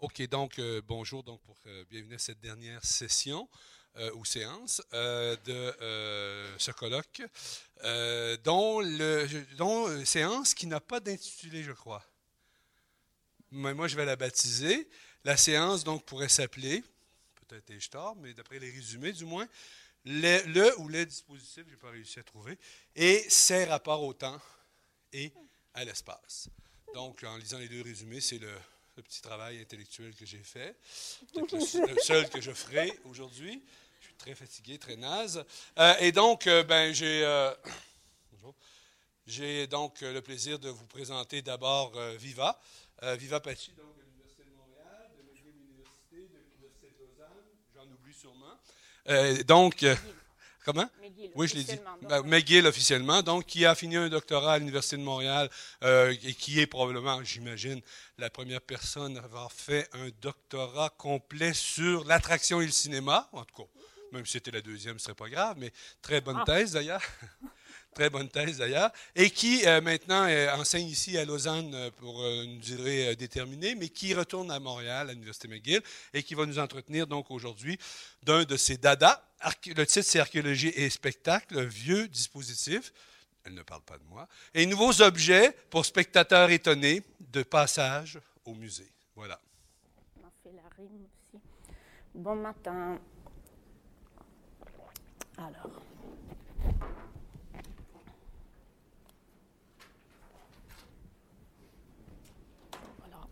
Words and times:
OK, 0.00 0.22
donc 0.28 0.58
euh, 0.58 0.80
bonjour, 0.86 1.22
donc 1.24 1.40
pour 1.42 1.56
euh, 1.66 1.84
bienvenue 1.90 2.14
à 2.14 2.18
cette 2.18 2.40
dernière 2.40 2.84
session 2.84 3.48
euh, 3.96 4.12
ou 4.14 4.24
séance 4.24 4.80
de 4.92 5.74
ce 6.58 6.70
colloque, 6.70 7.22
dont, 8.44 8.80
le, 8.80 9.26
je- 9.26 10.04
séance 10.04 10.54
qui 10.54 10.66
n'a 10.68 10.80
pas 10.80 11.00
d'intitulé, 11.00 11.62
je 11.64 11.72
crois. 11.72 12.04
Mais 13.50 13.74
moi, 13.74 13.88
je 13.88 13.96
vais 13.96 14.04
la 14.04 14.14
baptiser. 14.16 14.88
La 15.24 15.36
séance 15.36 15.82
donc 15.82 16.04
pourrait 16.04 16.28
s'appeler, 16.28 16.84
peut-être 17.48 17.90
tort, 17.90 18.14
mais 18.16 18.32
d'après 18.34 18.60
les 18.60 18.70
résumés 18.70 19.12
du 19.12 19.24
moins, 19.24 19.48
le, 20.04 20.42
le 20.46 20.78
ou 20.80 20.88
les 20.88 21.06
dispositifs, 21.06 21.64
je 21.66 21.70
n'ai 21.72 21.76
pas 21.76 21.90
réussi 21.90 22.20
à 22.20 22.22
trouver, 22.22 22.56
et 22.94 23.26
ses 23.28 23.64
rapports 23.64 24.04
au 24.04 24.12
temps 24.12 24.40
et 25.12 25.32
à 25.74 25.84
l'espace. 25.84 26.48
Donc, 26.94 27.24
en 27.24 27.36
lisant 27.36 27.58
les 27.58 27.68
deux 27.68 27.82
résumés, 27.82 28.20
c'est 28.20 28.38
le, 28.38 28.52
le 28.98 29.02
petit 29.04 29.22
travail 29.22 29.60
intellectuel 29.60 30.12
que 30.14 30.26
j'ai 30.26 30.42
fait. 30.42 30.76
Peut-être 31.32 31.52
le, 31.52 31.60
seul- 31.60 31.88
le 31.88 32.00
seul 32.00 32.28
que 32.28 32.40
je 32.40 32.50
ferai 32.50 32.92
aujourd'hui. 33.04 33.62
Je 34.00 34.06
suis 34.06 34.14
très 34.16 34.34
fatigué, 34.34 34.76
très 34.78 34.96
naze. 34.96 35.44
Euh, 35.78 35.94
et 36.00 36.10
donc, 36.10 36.46
euh, 36.48 36.64
ben, 36.64 36.92
j'ai, 36.92 37.24
euh, 37.24 37.54
j'ai 39.26 39.66
donc 39.68 40.00
le 40.00 40.20
plaisir 40.20 40.58
de 40.58 40.68
vous 40.68 40.86
présenter 40.86 41.42
d'abord 41.42 41.92
Viva. 42.16 42.60
Viva 43.16 43.38
Pachi, 43.38 43.70
donc 43.78 43.96
de 43.96 44.02
l'Université 44.02 44.42
de 44.42 44.50
Montréal, 44.56 45.08
de 45.16 45.22
McGill 45.22 45.54
Université, 45.70 46.16
de 46.16 46.38
l'Université 46.50 46.88
de 46.98 47.04
Lausanne, 47.04 47.44
j'en 47.72 47.84
oublie 47.84 48.12
sûrement. 48.12 48.58
Donc, 49.44 49.84
comment? 50.72 50.90
McGill, 51.02 51.30
Oui, 51.34 51.48
je 51.48 51.54
l'ai 51.54 51.64
dit. 51.64 51.76
donc, 51.76 52.08
Ben, 52.10 52.22
McGill 52.22 52.66
officiellement, 52.66 53.22
donc 53.22 53.46
qui 53.46 53.64
a 53.64 53.74
fini 53.74 53.96
un 53.96 54.08
doctorat 54.08 54.54
à 54.54 54.58
l'Université 54.58 54.96
de 54.98 55.02
Montréal 55.02 55.48
euh, 55.82 56.14
et 56.22 56.34
qui 56.34 56.60
est 56.60 56.66
probablement, 56.66 57.22
j'imagine, 57.24 57.80
la 58.18 58.28
première 58.28 58.60
personne 58.60 59.16
à 59.16 59.22
avoir 59.22 59.50
fait 59.50 59.88
un 59.94 60.08
doctorat 60.20 60.90
complet 60.90 61.54
sur 61.54 62.04
l'attraction 62.04 62.60
et 62.60 62.66
le 62.66 62.72
cinéma. 62.72 63.28
En 63.32 63.44
tout 63.44 63.62
cas, 63.62 63.68
même 64.12 64.26
si 64.26 64.32
c'était 64.32 64.50
la 64.50 64.60
deuxième, 64.60 64.98
ce 64.98 65.04
serait 65.06 65.14
pas 65.14 65.28
grave, 65.30 65.56
mais 65.58 65.72
très 66.02 66.20
bonne 66.20 66.38
Ah. 66.40 66.44
thèse 66.44 66.72
d'ailleurs. 66.72 67.02
Très 67.94 68.10
bonne 68.10 68.28
thèse 68.28 68.58
d'ailleurs. 68.58 68.92
Et 69.14 69.30
qui 69.30 69.66
euh, 69.66 69.80
maintenant 69.80 70.26
euh, 70.28 70.54
enseigne 70.54 70.86
ici 70.86 71.18
à 71.18 71.24
Lausanne 71.24 71.74
euh, 71.74 71.90
pour 71.90 72.24
une 72.26 72.58
durée 72.60 73.16
déterminée, 73.16 73.74
mais 73.74 73.88
qui 73.88 74.14
retourne 74.14 74.50
à 74.50 74.60
Montréal, 74.60 75.10
à 75.10 75.12
l'Université 75.12 75.48
McGill, 75.48 75.82
et 76.14 76.22
qui 76.22 76.34
va 76.34 76.46
nous 76.46 76.58
entretenir 76.58 77.06
donc 77.06 77.30
aujourd'hui 77.30 77.78
d'un 78.22 78.44
de 78.44 78.56
ses 78.56 78.76
dadas. 78.76 79.22
Le 79.66 79.84
titre, 79.84 80.06
c'est 80.06 80.20
Archéologie 80.20 80.72
et 80.76 80.90
spectacle, 80.90 81.64
vieux 81.64 82.08
dispositif. 82.08 82.92
Elle 83.44 83.54
ne 83.54 83.62
parle 83.62 83.82
pas 83.82 83.96
de 83.98 84.04
moi. 84.04 84.28
Et 84.52 84.66
nouveaux 84.66 85.00
objets 85.00 85.52
pour 85.70 85.86
spectateurs 85.86 86.50
étonnés 86.50 87.02
de 87.20 87.42
passage 87.42 88.18
au 88.44 88.54
musée. 88.54 88.92
Voilà. 89.14 89.40
on 90.22 90.28
fait 90.42 90.54
la 90.54 90.68
rime 90.76 91.06
aussi. 91.06 91.42
Bon 92.14 92.36
matin. 92.36 92.98
Alors. 95.38 95.82
Voilà. 102.98 103.28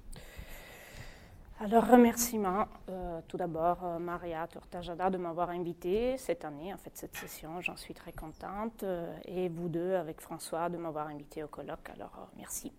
Alors, 1.58 1.86
remerciements. 1.88 2.66
euh, 2.90 3.20
tout 3.28 3.36
d'abord, 3.38 3.78
euh, 3.84 3.98
Maria 3.98 4.46
Tortajada 4.46 5.08
de 5.10 5.16
m'avoir 5.16 5.50
invité 5.50 6.18
cette 6.18 6.44
année, 6.44 6.72
en 6.72 6.76
fait, 6.76 6.90
cette 6.94 7.16
session. 7.16 7.60
J'en 7.62 7.76
suis 7.76 7.94
très 7.94 8.12
contente. 8.12 8.82
euh, 8.82 9.16
et 9.24 9.48
vous 9.48 9.68
deux, 9.68 9.94
avec 9.94 10.20
François, 10.20 10.68
de 10.68 10.76
m'avoir 10.76 11.08
invité 11.08 11.42
au 11.42 11.48
colloque. 11.48 11.88
Alors, 11.94 12.12
euh, 12.18 12.24
merci. 12.36 12.72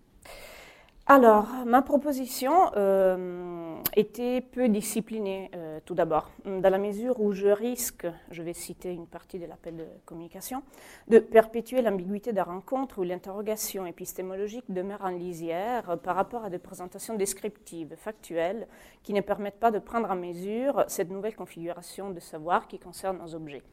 Alors, 1.09 1.47
ma 1.65 1.81
proposition 1.81 2.69
euh, 2.75 3.77
était 3.95 4.41
peu 4.41 4.67
disciplinée, 4.67 5.49
euh, 5.55 5.79
tout 5.85 5.95
d'abord, 5.95 6.31
dans 6.43 6.69
la 6.69 6.77
mesure 6.77 7.21
où 7.21 7.31
je 7.31 7.47
risque, 7.47 8.05
je 8.29 8.43
vais 8.43 8.51
citer 8.51 8.91
une 8.91 9.07
partie 9.07 9.39
de 9.39 9.45
l'appel 9.45 9.77
de 9.77 9.85
communication, 10.03 10.63
de 11.07 11.19
perpétuer 11.19 11.81
l'ambiguïté 11.81 12.31
de 12.31 12.35
la 12.35 12.43
rencontre 12.43 12.99
où 12.99 13.03
l'interrogation 13.03 13.85
épistémologique 13.85 14.65
demeure 14.67 15.01
en 15.01 15.11
lisière 15.11 15.97
par 16.03 16.17
rapport 16.17 16.43
à 16.43 16.49
des 16.49 16.59
présentations 16.59 17.15
descriptives, 17.15 17.95
factuelles, 17.95 18.67
qui 19.01 19.13
ne 19.13 19.21
permettent 19.21 19.61
pas 19.61 19.71
de 19.71 19.79
prendre 19.79 20.11
en 20.11 20.17
mesure 20.17 20.83
cette 20.89 21.09
nouvelle 21.09 21.37
configuration 21.37 22.09
de 22.09 22.19
savoir 22.19 22.67
qui 22.67 22.79
concerne 22.79 23.19
nos 23.19 23.33
objets. 23.33 23.63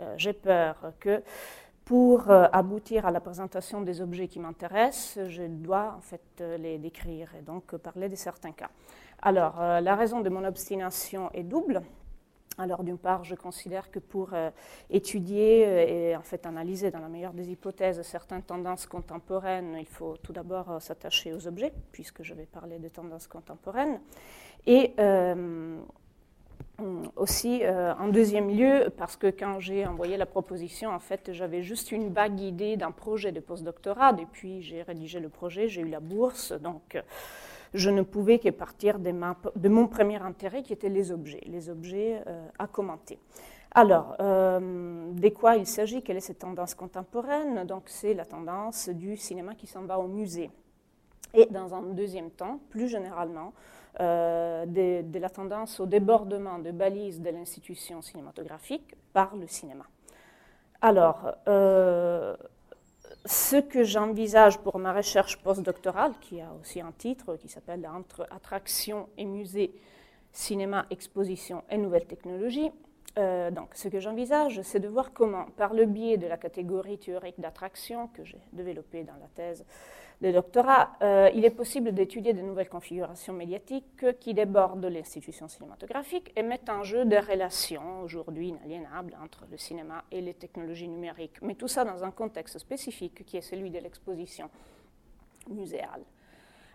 Euh, 0.00 0.14
J'ai 0.16 0.32
peur 0.32 0.94
que 1.00 1.22
pour 1.84 2.30
euh, 2.30 2.46
aboutir 2.52 3.06
à 3.06 3.10
la 3.10 3.20
présentation 3.20 3.80
des 3.80 4.00
objets 4.00 4.28
qui 4.28 4.38
m'intéressent, 4.38 5.26
je 5.28 5.42
dois 5.42 5.94
en 5.96 6.00
fait 6.00 6.22
euh, 6.40 6.56
les 6.56 6.78
décrire 6.78 7.34
et 7.34 7.42
donc 7.42 7.76
parler 7.76 8.08
de 8.08 8.14
certains 8.14 8.52
cas. 8.52 8.70
Alors, 9.20 9.60
euh, 9.60 9.80
la 9.80 9.96
raison 9.96 10.20
de 10.20 10.28
mon 10.28 10.44
obstination 10.44 11.30
est 11.32 11.42
double. 11.42 11.82
Alors, 12.58 12.84
d'une 12.84 12.98
part, 12.98 13.24
je 13.24 13.34
considère 13.34 13.90
que 13.90 13.98
pour 13.98 14.34
étudier 14.90 16.10
et 16.10 16.16
en 16.16 16.20
fait 16.20 16.44
analyser 16.44 16.90
dans 16.90 16.98
la 16.98 17.08
meilleure 17.08 17.32
des 17.32 17.50
hypothèses 17.50 18.02
certaines 18.02 18.42
tendances 18.42 18.84
contemporaines, 18.84 19.74
il 19.80 19.86
faut 19.86 20.18
tout 20.18 20.34
d'abord 20.34 20.76
s'attacher 20.78 21.32
aux 21.32 21.46
objets, 21.46 21.72
puisque 21.92 22.22
je 22.22 22.34
vais 22.34 22.44
parler 22.44 22.78
de 22.78 22.88
tendances 22.88 23.26
contemporaines. 23.26 23.98
Et 24.66 24.94
Aussi, 27.16 27.60
euh, 27.62 27.94
en 27.94 28.08
deuxième 28.08 28.48
lieu, 28.48 28.90
parce 28.96 29.16
que 29.16 29.28
quand 29.28 29.60
j'ai 29.60 29.86
envoyé 29.86 30.16
la 30.16 30.26
proposition, 30.26 30.90
en 30.90 30.98
fait, 30.98 31.32
j'avais 31.32 31.62
juste 31.62 31.92
une 31.92 32.12
vague 32.12 32.40
idée 32.40 32.76
d'un 32.76 32.90
projet 32.90 33.30
de 33.30 33.40
postdoctorat. 33.40 34.14
Depuis, 34.14 34.62
j'ai 34.62 34.82
rédigé 34.82 35.20
le 35.20 35.28
projet, 35.28 35.68
j'ai 35.68 35.82
eu 35.82 35.88
la 35.88 36.00
bourse, 36.00 36.52
donc 36.52 36.96
euh, 36.96 37.02
je 37.74 37.90
ne 37.90 38.02
pouvais 38.02 38.38
que 38.38 38.50
partir 38.50 38.98
de, 38.98 39.10
mon 39.68 39.86
premier 39.86 40.20
intérêt, 40.20 40.62
qui 40.62 40.72
était 40.72 40.88
les 40.88 41.12
objets, 41.12 41.42
les 41.46 41.70
objets 41.70 42.22
euh, 42.26 42.46
à 42.58 42.66
commenter. 42.66 43.18
Alors, 43.70 44.16
euh, 44.20 45.12
de 45.12 45.28
quoi 45.30 45.56
il 45.56 45.66
s'agit? 45.66 46.02
Quelle 46.02 46.18
est 46.18 46.20
cette 46.20 46.40
tendance 46.40 46.74
contemporaine? 46.74 47.64
Donc, 47.64 47.84
c'est 47.86 48.12
la 48.12 48.26
tendance 48.26 48.88
du 48.90 49.16
cinéma 49.16 49.54
qui 49.54 49.66
s'en 49.66 49.82
va 49.84 49.98
au 49.98 50.08
musée. 50.08 50.50
Et 51.32 51.46
dans 51.46 51.74
un 51.74 51.82
deuxième 51.82 52.30
temps, 52.30 52.60
plus 52.68 52.88
généralement, 52.88 53.54
euh, 54.00 54.64
de, 54.66 55.18
la 55.18 55.28
tendance 55.28 55.80
au 55.80 55.86
débordement 55.86 56.58
de 56.58 56.70
balises 56.70 57.20
de 57.20 57.30
l'institution 57.30 58.00
cinématographique 58.02 58.94
par 59.12 59.36
le 59.36 59.46
cinéma. 59.46 59.84
Alors, 60.80 61.32
euh, 61.46 62.34
ce 63.26 63.56
que 63.56 63.84
j'envisage 63.84 64.58
pour 64.58 64.78
ma 64.78 64.92
recherche 64.92 65.36
postdoctorale, 65.42 66.12
qui 66.20 66.40
a 66.40 66.48
aussi 66.60 66.80
un 66.80 66.92
titre 66.92 67.36
qui 67.36 67.48
s'appelle 67.48 67.86
Entre 67.86 68.26
attraction 68.30 69.08
et 69.18 69.24
musée, 69.24 69.74
cinéma, 70.32 70.86
exposition 70.90 71.62
et 71.70 71.76
nouvelles 71.76 72.06
technologies, 72.06 72.72
euh, 73.18 73.50
donc, 73.50 73.74
ce 73.74 73.88
que 73.88 74.00
j'envisage, 74.00 74.62
c'est 74.62 74.80
de 74.80 74.88
voir 74.88 75.12
comment, 75.12 75.44
par 75.56 75.74
le 75.74 75.84
biais 75.84 76.16
de 76.16 76.26
la 76.26 76.38
catégorie 76.38 76.98
théorique 76.98 77.38
d'attraction 77.38 78.08
que 78.08 78.24
j'ai 78.24 78.40
développée 78.52 79.04
dans 79.04 79.16
la 79.20 79.28
thèse 79.34 79.64
de 80.20 80.30
doctorat, 80.30 80.92
euh, 81.02 81.30
il 81.34 81.44
est 81.44 81.50
possible 81.50 81.92
d'étudier 81.92 82.32
de 82.32 82.40
nouvelles 82.40 82.68
configurations 82.68 83.32
médiatiques 83.32 84.04
qui 84.20 84.34
débordent 84.34 84.84
l'institution 84.84 85.48
cinématographique 85.48 86.32
et 86.36 86.42
mettent 86.42 86.68
en 86.68 86.82
jeu 86.82 87.04
des 87.04 87.18
relations 87.18 88.02
aujourd'hui 88.02 88.48
inaliénables 88.48 89.16
entre 89.22 89.46
le 89.50 89.56
cinéma 89.56 90.04
et 90.10 90.20
les 90.20 90.34
technologies 90.34 90.88
numériques. 90.88 91.42
Mais 91.42 91.54
tout 91.54 91.68
ça 91.68 91.84
dans 91.84 92.04
un 92.04 92.10
contexte 92.10 92.58
spécifique 92.58 93.24
qui 93.24 93.36
est 93.36 93.42
celui 93.42 93.70
de 93.70 93.78
l'exposition 93.78 94.48
muséale. 95.48 96.02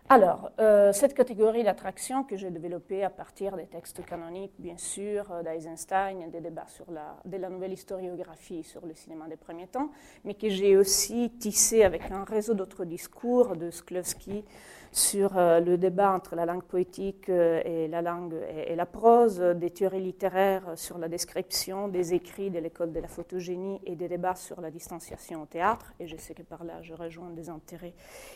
Alors, 0.10 0.52
euh, 0.62 0.94
cette 0.94 1.14
catégorie 1.14 1.66
d'attraction 1.66 2.24
que 2.24 2.38
j'ai 2.38 2.50
développée 2.50 3.04
à 3.04 3.10
partir 3.10 3.58
des 3.58 3.66
textes 3.66 4.06
canoniques, 4.06 4.54
bien 4.58 4.78
sûr, 4.78 5.30
euh, 5.34 5.44
d'Eisenstein 5.44 6.32
des 6.32 6.40
débats 6.40 6.68
sur 6.70 6.90
la, 6.90 7.18
de 7.26 7.36
la 7.36 7.50
nouvelle 7.50 7.74
historiographie 7.74 8.64
sur 8.64 8.86
le 8.86 8.94
cinéma 8.96 9.28
des 9.28 9.36
premiers 9.36 9.68
temps, 9.68 9.92
mais 10.24 10.34
que 10.34 10.48
j'ai 10.48 10.78
aussi 10.78 11.30
tissé 11.32 11.84
avec 11.84 12.10
un 12.10 12.24
réseau 12.24 12.54
d'autres 12.54 12.86
discours 12.86 13.58
de 13.58 13.70
Sklowski 13.70 14.46
sur 14.92 15.38
euh, 15.38 15.60
le 15.60 15.78
débat 15.78 16.12
entre 16.12 16.36
la 16.36 16.46
langue 16.46 16.64
poétique 16.64 17.30
euh, 17.30 17.62
et 17.66 17.88
la 17.88 18.02
langue 18.02 18.36
et, 18.50 18.76
la 18.76 18.86
prose, 18.86 19.40
des 19.40 19.70
théories 19.70 20.02
littéraires 20.02 20.72
sur 20.76 20.98
la 20.98 21.08
description 21.08 21.88
des 21.88 22.14
écrits 22.14 22.50
de 22.50 22.60
l'école 22.60 22.92
de 22.92 23.00
la 23.00 23.08
photogénie 23.08 23.80
et 23.86 23.96
des 23.96 24.08
débats 24.08 24.36
sur 24.36 24.62
la 24.62 24.72
distanciation 24.72 25.44
au 25.44 25.46
théâtre. 25.46 25.94
Et 26.00 26.08
je 26.08 26.18
sais 26.18 26.34
que 26.34 26.44
par 26.44 26.64
là, 26.64 26.82
je 26.82 26.94
rejoins 26.94 27.30
des 27.30 27.50
intérêts 27.50 27.94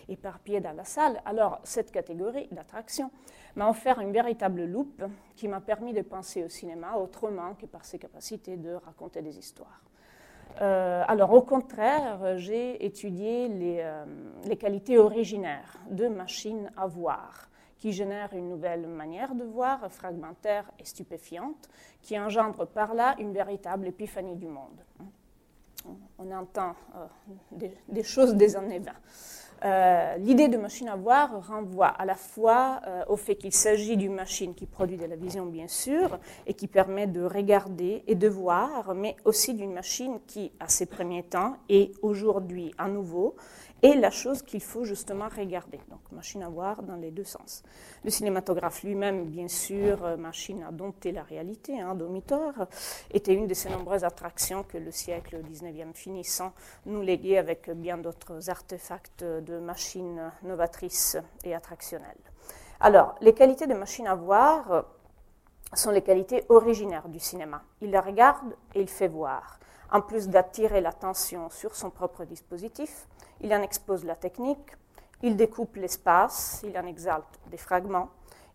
éparpillés 0.10 0.62
dans 0.62 0.76
la 0.76 0.86
salle. 0.86 1.22
Alors, 1.26 1.60
cette 1.64 1.92
catégorie 1.92 2.48
d'attraction 2.52 3.12
m'a 3.56 3.70
offert 3.70 4.00
une 4.00 4.12
véritable 4.12 4.66
loupe 4.66 5.04
qui 5.36 5.48
m'a 5.48 5.62
permis 5.62 5.94
de 5.94 6.02
penser 6.02 6.44
au 6.44 6.50
cinéma 6.50 6.96
autrement 6.96 7.56
que 7.56 7.66
par 7.66 7.86
ses 7.86 8.00
capacités 8.00 8.58
de 8.58 8.74
raconter 8.74 9.22
des 9.22 9.38
histoires. 9.38 9.82
Euh, 10.62 11.04
alors, 11.08 11.34
au 11.34 11.42
contraire, 11.42 12.38
j'ai 12.38 12.84
étudié 12.86 13.48
les, 13.48 13.80
euh, 13.82 14.06
les, 14.46 14.58
qualités 14.58 14.98
originaires 14.98 15.78
de 15.90 16.08
machines 16.08 16.72
à 16.78 16.88
voir, 16.88 17.50
qui 17.78 17.92
génèrent 17.92 18.34
une 18.34 18.50
nouvelle 18.50 18.88
manière 18.88 19.34
de 19.36 19.44
voir, 19.44 19.92
fragmentaire 19.92 20.70
et 20.80 20.86
stupéfiante, 20.86 21.70
qui 22.02 22.20
engendre 22.20 22.66
par 22.68 22.94
là 22.94 23.16
une 23.20 23.34
véritable 23.34 23.88
épiphanie 23.88 24.36
du 24.36 24.48
monde. 24.48 24.82
On 26.20 26.32
entend 26.32 26.76
euh, 26.96 27.06
des, 27.52 27.74
des, 27.88 28.04
choses 28.04 28.36
des 28.36 28.56
années 28.56 28.80
20. 28.80 28.92
Euh, 29.64 30.18
l'idée 30.18 30.48
de 30.48 30.58
machine 30.58 30.88
à 30.88 30.96
voir 30.96 31.48
renvoie 31.48 31.88
à 31.88 32.06
la 32.06 32.16
fois 32.16 32.82
euh, 32.88 33.04
au 33.08 33.16
fait 33.16 33.36
qu'il 33.36 33.54
s'agit 33.54 33.96
d'une 33.96 34.16
machine 34.16 34.56
qui 34.56 34.66
produit 34.66 34.98
de 34.98 35.06
la 35.06 35.16
vision, 35.16 35.46
bien 35.46 35.68
sûr, 35.68 36.18
et 36.48 36.56
qui 36.56 36.68
permet 36.68 37.06
de 37.06 37.22
regarder 37.24 38.04
et 38.08 38.16
de 38.16 38.28
voir, 38.28 38.96
mais 38.96 39.16
aussi 39.24 39.54
d'une 39.54 39.74
machine 39.74 40.20
qui, 40.26 40.52
à 40.60 40.68
ses 40.68 40.88
premiers 40.88 41.24
temps, 41.24 41.58
est 41.70 41.92
aujourd'hui 42.02 42.74
à 42.80 42.88
nouveau 42.88 43.36
et 43.84 43.96
la 43.96 44.12
chose 44.12 44.42
qu'il 44.44 44.62
faut 44.62 44.86
justement 44.86 45.28
regarder. 45.28 45.80
Donc, 45.90 46.00
machine 46.12 46.44
à 46.44 46.50
voir 46.50 46.84
dans 46.84 46.96
les 46.96 47.12
deux 47.12 47.24
sens. 47.24 47.64
Le 48.04 48.10
cinématographe 48.10 48.84
lui-même, 48.84 49.26
bien 49.26 49.48
sûr, 49.48 50.04
euh, 50.06 50.18
machine 50.18 50.64
à 50.64 50.72
dompter 50.72 51.12
la 51.12 51.24
réalité, 51.24 51.82
hein, 51.82 51.96
domitor, 51.96 52.54
était 53.12 53.34
une 53.34 53.48
de 53.48 53.54
ces 53.54 53.70
nombreuses 53.70 54.04
attractions 54.04 54.64
que 54.64 54.78
le 54.78 54.92
siècle 54.92 55.42
XIXe 55.44 55.94
finissant 55.94 56.54
nous 56.86 57.02
léguait 57.02 57.38
avec 57.38 57.70
bien 57.72 57.98
d'autres 57.98 58.50
artefacts 58.50 59.24
de 59.24 59.60
machines 59.60 60.32
novatrices 60.44 61.18
et 61.44 61.56
attractionnelles. 61.56 62.18
Alors, 62.80 63.16
les 63.22 63.34
qualités 63.34 63.68
de 63.68 63.74
machine 63.74 64.08
à 64.08 64.16
voir 64.16 64.86
sont 65.74 65.92
les 65.92 66.02
qualités 66.02 66.44
originaires 66.50 67.08
du 67.08 67.20
cinéma. 67.20 67.62
Il 67.82 67.92
la 67.92 68.02
regarde 68.02 68.56
et 68.76 68.82
il 68.82 68.90
fait 68.90 69.08
voir. 69.08 69.60
En 69.92 70.02
plus 70.02 70.30
d'attirer 70.30 70.82
l'attention 70.82 71.50
sur 71.50 71.76
son 71.76 71.90
propre 71.90 72.24
dispositif, 72.26 73.08
il 73.42 73.54
en 73.54 73.62
expose 73.62 74.06
la 74.06 74.16
technique, 74.16 74.78
il 75.24 75.36
découpe 75.36 75.76
l'espace, 75.76 76.62
il 76.66 76.78
en 76.78 76.86
exalte 76.86 77.40
des 77.48 77.58
fragments, 77.58 78.10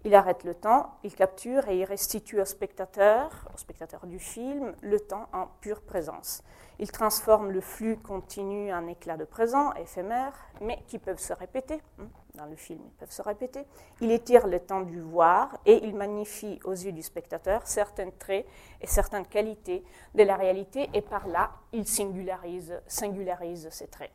il 0.05 0.15
arrête 0.15 0.45
le 0.45 0.55
temps, 0.55 0.95
il 1.03 1.15
capture 1.15 1.69
et 1.69 1.79
il 1.79 1.85
restitue 1.85 2.41
au 2.41 2.45
spectateur, 2.45 3.49
au 3.53 3.59
spectateur 3.59 4.07
du 4.07 4.19
film, 4.19 4.73
le 4.81 5.01
temps 5.01 5.29
en 5.33 5.49
pure 5.61 5.81
présence. 5.81 6.43
Il 6.79 6.93
transforme 6.93 7.51
le 7.51 7.61
flux 7.61 7.97
continu 7.97 8.73
en 8.73 8.87
éclats 8.87 9.17
de 9.17 9.25
présent, 9.25 9.73
éphémères, 9.75 10.37
mais 10.61 10.79
qui 10.87 10.99
peuvent 10.99 11.19
se 11.19 11.33
répéter. 11.33 11.83
Hein, 11.99 12.07
dans 12.35 12.45
le 12.45 12.55
film, 12.55 12.81
ils 12.85 12.93
peuvent 12.93 13.11
se 13.11 13.23
répéter. 13.23 13.67
Il 14.01 14.13
étire 14.13 14.47
le 14.47 14.61
temps 14.61 14.83
du 14.83 15.01
voir 15.01 15.59
et 15.65 15.85
il 15.85 15.97
magnifie 15.97 16.61
aux 16.65 16.73
yeux 16.73 16.93
du 16.93 17.03
spectateur 17.03 17.67
certains 17.67 18.11
traits 18.11 18.47
et 18.81 18.87
certaines 18.87 19.27
qualités 19.27 19.83
de 20.15 20.23
la 20.23 20.37
réalité 20.37 20.89
et 20.93 21.01
par 21.01 21.27
là, 21.27 21.51
il 21.73 21.87
singularise, 21.87 22.81
singularise 22.87 23.69
ces 23.71 23.89
traits. 23.89 24.13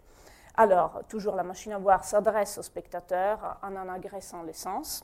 Alors, 0.55 1.01
toujours 1.07 1.35
la 1.35 1.43
machine 1.43 1.71
à 1.71 1.77
voir 1.77 2.03
s'adresse 2.03 2.57
au 2.57 2.61
spectateur 2.61 3.57
en 3.63 3.75
en 3.75 3.87
agressant 3.89 4.43
les 4.43 4.53
sens. 4.53 5.03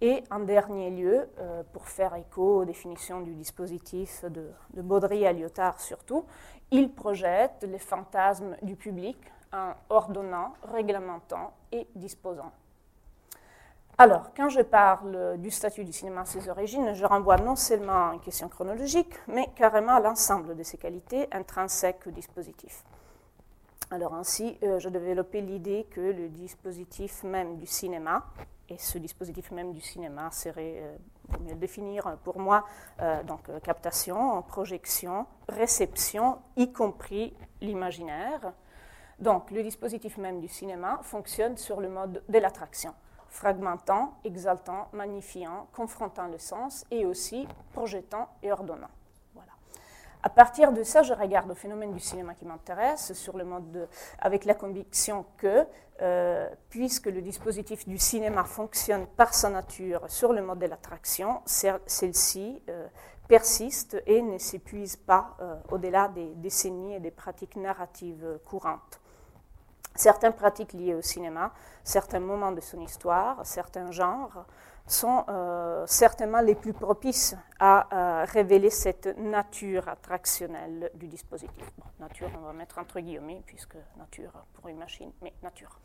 Et 0.00 0.22
en 0.30 0.40
dernier 0.40 0.90
lieu, 0.90 1.28
euh, 1.38 1.62
pour 1.72 1.88
faire 1.88 2.14
écho 2.14 2.60
aux 2.60 2.64
définitions 2.64 3.22
du 3.22 3.34
dispositif 3.34 4.24
de, 4.26 4.50
Baudry 4.82 5.24
et 5.24 5.32
Lyotard 5.32 5.80
surtout, 5.80 6.26
il 6.70 6.92
projette 6.92 7.62
les 7.66 7.78
fantasmes 7.78 8.56
du 8.62 8.76
public 8.76 9.16
en 9.52 9.72
ordonnant, 9.88 10.52
réglementant 10.70 11.52
et 11.72 11.86
disposant. 11.94 12.52
Alors, 13.96 14.32
quand 14.36 14.50
je 14.50 14.60
parle 14.60 15.38
du 15.38 15.50
statut 15.50 15.82
du 15.82 15.92
cinéma 15.94 16.22
à 16.22 16.26
ses 16.26 16.50
origines, 16.50 16.92
je 16.92 17.06
renvoie 17.06 17.38
non 17.38 17.56
seulement 17.56 18.10
à 18.10 18.12
une 18.12 18.20
question 18.20 18.50
chronologique, 18.50 19.14
mais 19.28 19.48
carrément 19.56 19.94
à 19.94 20.00
l'ensemble 20.00 20.54
de 20.54 20.62
ses 20.62 20.76
qualités 20.76 21.26
intrinsèques 21.32 22.06
au 22.06 22.10
dispositif. 22.10 22.84
Alors 23.90 24.14
ainsi, 24.14 24.58
euh, 24.64 24.80
je 24.80 24.88
développais 24.88 25.40
l'idée 25.40 25.86
que 25.88 26.00
le 26.00 26.28
dispositif 26.28 27.22
même 27.22 27.56
du 27.56 27.66
cinéma, 27.66 28.26
et 28.68 28.78
ce 28.78 28.98
dispositif 28.98 29.52
même 29.52 29.72
du 29.72 29.80
cinéma 29.80 30.28
serait, 30.32 30.80
euh, 30.80 30.96
pour 31.30 31.40
mieux 31.40 31.52
le 31.52 31.60
définir 31.60 32.16
pour 32.24 32.40
moi, 32.40 32.64
euh, 33.00 33.22
donc 33.22 33.48
captation, 33.62 34.42
projection, 34.42 35.26
réception, 35.48 36.38
y 36.56 36.72
compris 36.72 37.32
l'imaginaire. 37.60 38.52
Donc 39.20 39.52
le 39.52 39.62
dispositif 39.62 40.18
même 40.18 40.40
du 40.40 40.48
cinéma 40.48 40.98
fonctionne 41.02 41.56
sur 41.56 41.80
le 41.80 41.88
mode 41.88 42.24
de 42.28 42.38
l'attraction, 42.40 42.92
fragmentant, 43.28 44.14
exaltant, 44.24 44.88
magnifiant, 44.94 45.68
confrontant 45.72 46.26
le 46.26 46.38
sens 46.38 46.84
et 46.90 47.06
aussi 47.06 47.46
projetant 47.72 48.28
et 48.42 48.50
ordonnant. 48.50 48.90
À 50.26 50.28
partir 50.28 50.72
de 50.72 50.82
ça, 50.82 51.04
je 51.04 51.14
regarde 51.14 51.46
le 51.46 51.54
phénomène 51.54 51.92
du 51.92 52.00
cinéma 52.00 52.34
qui 52.34 52.44
m'intéresse, 52.46 53.12
avec 54.18 54.44
la 54.44 54.54
conviction 54.54 55.24
que, 55.36 55.64
euh, 56.02 56.50
puisque 56.68 57.06
le 57.06 57.22
dispositif 57.22 57.86
du 57.86 57.96
cinéma 57.96 58.42
fonctionne 58.42 59.06
par 59.06 59.34
sa 59.34 59.50
nature 59.50 60.02
sur 60.08 60.32
le 60.32 60.42
mode 60.42 60.58
de 60.58 60.66
l'attraction, 60.66 61.42
celle-ci 61.46 62.60
euh, 62.68 62.88
persiste 63.28 64.02
et 64.04 64.20
ne 64.20 64.36
s'épuise 64.38 64.96
pas 64.96 65.36
euh, 65.40 65.54
au-delà 65.70 66.08
des 66.08 66.34
décennies 66.34 66.94
et 66.94 67.00
des 67.00 67.12
pratiques 67.12 67.54
narratives 67.54 68.40
courantes. 68.44 69.00
Certaines 69.94 70.32
pratiques 70.32 70.72
liées 70.72 70.94
au 70.94 71.02
cinéma, 71.02 71.52
certains 71.84 72.18
moments 72.18 72.50
de 72.50 72.60
son 72.60 72.80
histoire, 72.80 73.46
certains 73.46 73.92
genres, 73.92 74.44
sont 74.86 75.24
euh, 75.28 75.84
certainement 75.86 76.40
les 76.40 76.54
plus 76.54 76.72
propices 76.72 77.36
à 77.58 78.24
révéler 78.26 78.70
cette 78.70 79.18
nature 79.18 79.88
attractionnelle 79.88 80.90
du 80.94 81.08
dispositif. 81.08 81.64
nature, 81.98 82.30
on 82.38 82.46
va 82.46 82.52
mettre 82.52 82.78
entre 82.78 83.00
guillemets, 83.00 83.42
puisque 83.46 83.76
nature 83.96 84.32
pour 84.54 84.68
une 84.68 84.78
machine, 84.78 85.10
mais 85.22 85.32
nature. 85.42 85.80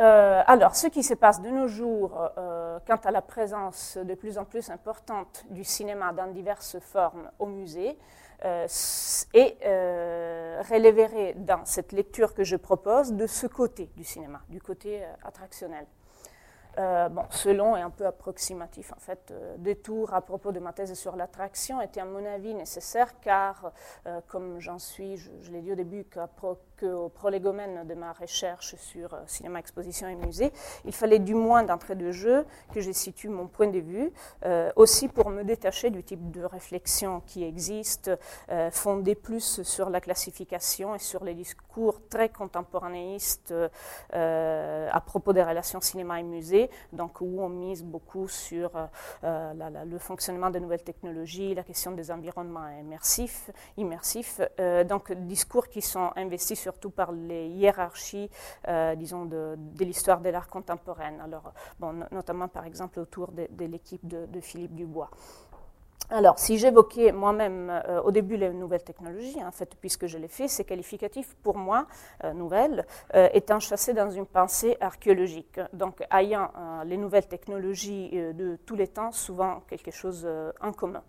Euh, 0.00 0.42
alors, 0.46 0.74
ce 0.74 0.88
qui 0.88 1.02
se 1.02 1.14
passe 1.14 1.40
de 1.40 1.48
nos 1.48 1.68
jours 1.68 2.30
euh, 2.36 2.78
quant 2.86 2.96
à 2.96 3.10
la 3.10 3.22
présence 3.22 3.96
de 3.96 4.14
plus 4.14 4.38
en 4.38 4.44
plus 4.44 4.70
importante 4.70 5.44
du 5.50 5.64
cinéma 5.64 6.12
dans 6.12 6.26
diverses 6.26 6.78
formes 6.80 7.30
au 7.38 7.46
musée 7.46 7.98
est 8.44 9.56
relevé 10.68 11.34
dans 11.36 11.64
cette 11.64 11.92
lecture 11.92 12.34
que 12.34 12.42
je 12.42 12.56
propose 12.56 13.12
de 13.12 13.28
ce 13.28 13.46
côté 13.46 13.88
du 13.96 14.02
cinéma, 14.02 14.40
du 14.48 14.60
côté 14.60 15.04
attractionnel. 15.22 15.86
Euh, 16.78 17.10
bon, 17.10 17.24
selon 17.28 17.76
et 17.76 17.82
un 17.82 17.90
peu 17.90 18.06
approximatif 18.06 18.92
en 18.92 18.98
fait. 18.98 19.30
Euh, 19.30 19.56
des 19.58 19.76
tours 19.76 20.14
à 20.14 20.22
propos 20.22 20.52
de 20.52 20.58
ma 20.58 20.72
thèse 20.72 20.94
sur 20.94 21.16
l'attraction 21.16 21.82
étaient 21.82 22.00
à 22.00 22.06
mon 22.06 22.24
avis 22.24 22.54
nécessaires 22.54 23.20
car, 23.20 23.72
euh, 24.06 24.20
comme 24.26 24.58
j'en 24.58 24.78
suis, 24.78 25.18
je, 25.18 25.30
je 25.42 25.52
l'ai 25.52 25.60
dit 25.60 25.72
au 25.72 25.74
début, 25.74 26.04
qu'au 26.82 27.08
prolégomène 27.08 27.86
de 27.86 27.94
ma 27.94 28.12
recherche 28.12 28.74
sur 28.76 29.16
cinéma, 29.26 29.58
exposition 29.58 30.08
et 30.08 30.14
musée, 30.14 30.52
il 30.84 30.92
fallait 30.92 31.18
du 31.18 31.34
moins 31.34 31.62
d'entrée 31.62 31.94
de 31.94 32.10
jeu 32.10 32.44
que 32.72 32.80
je 32.80 32.90
situe 32.90 33.28
mon 33.28 33.46
point 33.46 33.68
de 33.68 33.78
vue, 33.78 34.12
aussi 34.76 35.08
pour 35.08 35.30
me 35.30 35.44
détacher 35.44 35.90
du 35.90 36.02
type 36.02 36.30
de 36.30 36.42
réflexion 36.42 37.20
qui 37.26 37.44
existe, 37.44 38.10
fondé 38.70 39.14
plus 39.14 39.62
sur 39.62 39.90
la 39.90 40.00
classification 40.00 40.94
et 40.94 40.98
sur 40.98 41.24
les 41.24 41.34
discours 41.34 42.00
très 42.08 42.28
contemporanéistes 42.28 43.54
à 44.12 45.02
propos 45.04 45.32
des 45.32 45.42
relations 45.42 45.80
cinéma 45.80 46.20
et 46.20 46.22
musée 46.22 46.70
donc 46.92 47.20
où 47.20 47.40
on 47.40 47.48
mise 47.48 47.84
beaucoup 47.84 48.28
sur 48.28 48.76
euh, 48.76 48.86
euh, 49.24 49.84
le 49.84 49.98
fonctionnement 49.98 50.50
des 50.50 50.60
nouvelles 50.60 50.82
technologies, 50.82 51.54
la 51.54 51.62
question 51.62 51.92
des 51.92 52.10
environnements 52.10 52.68
immersifs, 52.68 53.50
immersifs 53.76 54.40
euh, 54.60 54.84
donc 54.84 55.12
discours 55.12 55.68
qui 55.68 55.82
sont 55.82 56.10
investis 56.16 56.58
surtout 56.72 56.90
par 56.90 57.12
les 57.12 57.48
hiérarchies, 57.48 58.30
disons, 58.96 59.26
de, 59.26 59.56
l'histoire 59.80 60.20
de 60.20 60.30
l'art 60.30 60.48
contemporain, 60.48 61.18
alors, 61.24 61.52
bon, 61.78 62.04
notamment 62.10 62.48
par 62.48 62.64
exemple 62.64 63.00
autour 63.00 63.30
de, 63.32 63.64
l'équipe 63.64 64.06
de 64.06 64.40
Philippe 64.40 64.74
Dubois. 64.74 65.10
Alors, 66.14 66.38
si 66.38 66.58
j'évoquais 66.58 67.10
moi-même 67.10 67.70
euh, 67.70 68.02
au 68.02 68.10
début 68.10 68.36
les 68.36 68.50
nouvelles 68.50 68.82
technologies, 68.82 69.42
en 69.42 69.50
fait, 69.50 69.74
puisque 69.80 70.06
je 70.06 70.18
l'ai 70.18 70.28
fait, 70.28 70.46
c'est 70.46 70.64
qualificatif 70.64 71.34
pour 71.42 71.56
moi, 71.56 71.86
euh, 72.24 72.34
nouvelles, 72.34 72.84
euh, 73.14 73.30
étant 73.32 73.60
chassé 73.60 73.94
dans 73.94 74.10
une 74.10 74.26
pensée 74.26 74.76
archéologique. 74.82 75.58
Donc, 75.72 76.04
ayant 76.12 76.50
les 76.84 76.98
nouvelles 76.98 77.26
technologies 77.26 78.10
de 78.10 78.58
tous 78.66 78.76
les 78.76 78.88
temps, 78.88 79.10
souvent 79.10 79.62
quelque 79.68 79.90
chose 79.90 80.28
en 80.60 80.72
commun. 80.72 81.02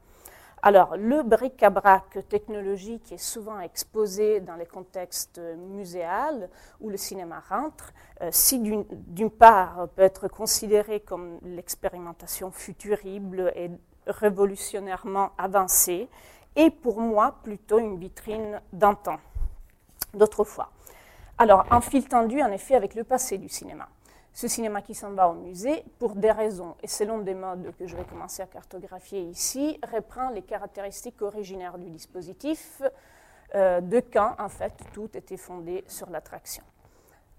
Alors, 0.66 0.96
le 0.96 1.24
bric-à-brac 1.24 2.26
technologique 2.30 3.12
est 3.12 3.18
souvent 3.18 3.60
exposé 3.60 4.40
dans 4.40 4.56
les 4.56 4.66
contextes 4.66 5.42
muséals 5.58 6.50
où 6.80 6.88
le 6.88 6.96
cinéma 6.96 7.44
rentre, 7.50 7.92
si 8.32 8.60
d'une 8.62 9.30
part 9.30 9.90
peut 9.94 10.04
être 10.04 10.30
considéré 10.30 11.02
comme 11.02 11.38
l'expérimentation 11.44 12.50
futurible 12.50 13.52
et 13.58 13.72
révolutionnairement 14.08 15.32
avancée 15.38 16.08
et 16.56 16.70
pour 16.70 17.02
moi 17.02 17.36
plutôt 17.44 17.80
une 17.80 18.00
vitrine 18.00 18.62
d'antan, 18.72 19.18
d'autrefois. 20.14 20.72
Alors, 21.38 21.66
un 21.72 21.82
fil 21.82 22.08
tendu 22.08 22.42
en 22.42 22.54
effet 22.54 22.76
avec 22.76 22.96
le 22.96 23.04
passé 23.04 23.38
du 23.38 23.50
cinéma. 23.50 23.90
Ce 24.34 24.48
cinéma 24.48 24.82
qui 24.82 24.96
s'en 24.96 25.12
va 25.12 25.30
au 25.30 25.36
musée, 25.36 25.84
pour 26.00 26.16
des 26.16 26.32
raisons 26.32 26.76
et 26.82 26.88
selon 26.88 27.20
des 27.20 27.36
modes 27.36 27.72
que 27.78 27.86
je 27.86 27.96
vais 27.96 28.04
commencer 28.04 28.42
à 28.42 28.48
cartographier 28.48 29.22
ici, 29.22 29.80
reprend 29.94 30.32
les 30.32 30.42
caractéristiques 30.42 31.22
originaires 31.22 31.78
du 31.78 31.90
dispositif, 31.90 32.82
euh, 33.54 33.80
de 33.80 34.00
quand 34.00 34.36
en 34.40 34.50
fait 34.50 34.74
tout 34.92 35.10
était 35.14 35.38
fondé 35.38 35.84
sur 35.88 36.10
l'attraction. 36.10 36.64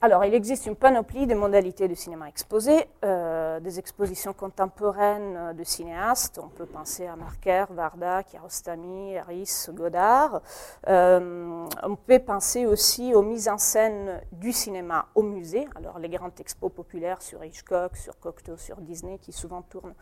Alors, 0.01 0.23
il 0.27 0.35
existe 0.35 0.67
une 0.67 0.77
panoplie 0.77 1.27
de 1.27 1.35
modalités 1.35 1.89
de 1.89 1.95
cinéma 1.95 2.29
exposé, 2.29 2.89
euh, 3.07 3.59
des 3.61 3.79
expositions 3.79 4.35
contemporaines 4.35 5.55
de 5.57 5.65
cinéastes. 5.65 6.39
On 6.45 6.49
peut 6.49 6.67
penser 6.67 7.07
à 7.07 7.17
Marker, 7.17 7.65
Varda, 7.71 8.23
Kiarostami, 8.23 9.17
Harris, 9.17 9.69
Godard. 9.71 10.43
Euh, 10.89 11.67
on 11.83 11.97
peut 11.97 12.19
penser 12.19 12.67
aussi 12.67 13.15
aux 13.15 13.23
mises 13.23 13.49
en 13.49 13.57
scène 13.57 14.21
du 14.33 14.53
cinéma 14.53 15.07
au 15.15 15.23
musée. 15.23 15.67
Alors, 15.75 15.99
les 15.99 16.11
grandes 16.11 16.39
expos 16.39 16.71
populaires 16.71 17.23
sur 17.23 17.43
Hitchcock, 17.43 17.97
sur 17.97 18.19
Cocteau, 18.19 18.59
sur 18.59 18.77
Disney, 18.83 19.17
qui 19.17 19.33
souvent 19.33 19.63
tournent 19.63 19.95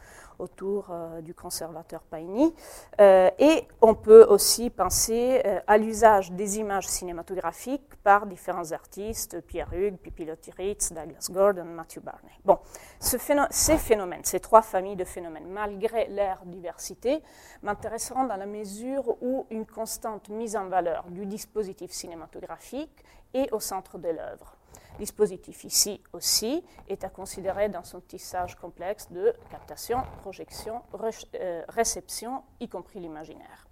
autour 0.42 0.88
euh, 0.90 1.20
du 1.20 1.34
conservateur 1.34 2.02
Paini. 2.02 2.54
et 3.00 3.66
on 3.80 3.94
peut 3.94 4.24
aussi 4.28 4.70
penser 4.70 5.42
à 5.66 5.78
l'usage 5.78 6.32
des 6.32 6.58
images 6.58 6.86
cinématographiques 6.86 7.96
par 8.02 8.26
différents 8.26 8.72
artistes, 8.72 9.40
Pierre 9.46 9.72
Hugues, 9.72 9.96
Pipilotti 9.96 10.50
Ritz, 10.50 10.92
Douglas 10.92 11.28
Gordon, 11.30 11.64
Matthew 11.64 12.00
Barney. 12.00 12.32
Bon, 12.44 12.58
ces 12.98 13.78
phénomènes, 13.78 14.24
ces 14.24 14.40
trois 14.40 14.62
familles 14.62 14.96
de 14.96 15.04
phénomènes, 15.04 15.46
malgré 15.48 16.08
leur 16.08 16.44
diversité, 16.44 17.22
m'intéresseront 17.62 18.24
dans 18.24 18.36
la 18.36 18.46
mesure 18.46 19.16
où 19.22 19.46
une 19.50 19.66
constante 19.66 20.28
mise 20.28 20.56
en 20.56 20.68
valeur 20.68 21.04
du 21.10 21.26
dispositif 21.26 21.90
cinématographique 21.90 23.04
est 23.34 23.52
au 23.52 23.60
centre 23.60 23.98
de 23.98 24.08
l'œuvre. 24.08 24.56
Dispositif 24.98 25.64
ici 25.64 26.02
aussi 26.12 26.64
est 26.88 27.02
à 27.04 27.08
considérer 27.08 27.68
dans 27.68 27.82
son 27.82 28.00
tissage 28.00 28.56
complexe 28.56 29.10
de 29.10 29.32
captation, 29.50 29.98
projection, 30.20 30.82
euh, 31.40 31.62
réception, 31.68 32.42
y 32.60 32.68
compris 32.68 33.00
l'imaginaire. 33.00 33.66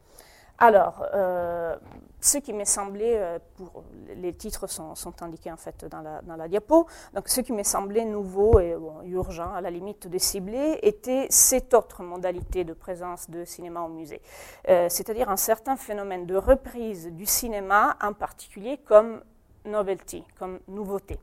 Alors, 0.58 1.06
euh, 1.14 1.76
ce 2.20 2.36
qui 2.38 2.52
m'est 2.52 2.66
semblé, 2.66 3.14
euh, 3.14 3.38
pour, 3.56 3.84
les 4.14 4.34
titres 4.34 4.66
sont, 4.66 4.94
indiqués 5.22 5.50
en 5.50 5.56
fait 5.56 5.86
dans 5.86 6.36
la, 6.36 6.48
diapo, 6.48 6.86
donc 7.14 7.28
ce 7.28 7.40
qui 7.40 7.52
m'est 7.52 7.64
semblé 7.64 8.04
nouveau 8.04 8.60
et 8.60 8.76
urgent, 9.04 9.52
à 9.54 9.60
la 9.62 9.70
limite 9.70 10.06
de 10.06 10.18
cibler, 10.18 10.78
était 10.82 11.28
cette 11.30 11.72
autre 11.72 12.02
modalité 12.02 12.64
de 12.64 12.74
présence 12.74 13.30
de 13.30 13.44
cinéma 13.44 13.80
au 13.80 13.88
musée, 13.88 14.20
c'est-à-dire 14.66 15.30
un 15.30 15.38
certain 15.38 15.76
phénomène 15.76 16.26
de 16.26 16.36
reprise 16.36 17.06
du 17.06 17.24
cinéma, 17.24 17.96
en 18.02 18.12
particulier 18.12 18.76
comme 18.78 19.22
novelty, 19.70 20.24
comme 20.38 20.60
nouveauté. 20.68 21.18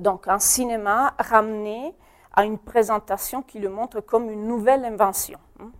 donc 0.00 0.26
un 0.28 0.38
cinéma 0.38 1.14
ramené 1.18 1.94
à 2.32 2.44
une 2.44 2.58
présentation 2.58 3.42
qui 3.42 3.58
le 3.58 3.68
montre 3.68 4.00
comme 4.00 4.30
une 4.30 4.46
nouvelle 4.46 4.84
invention. 4.84 5.38
Hein 5.60 5.70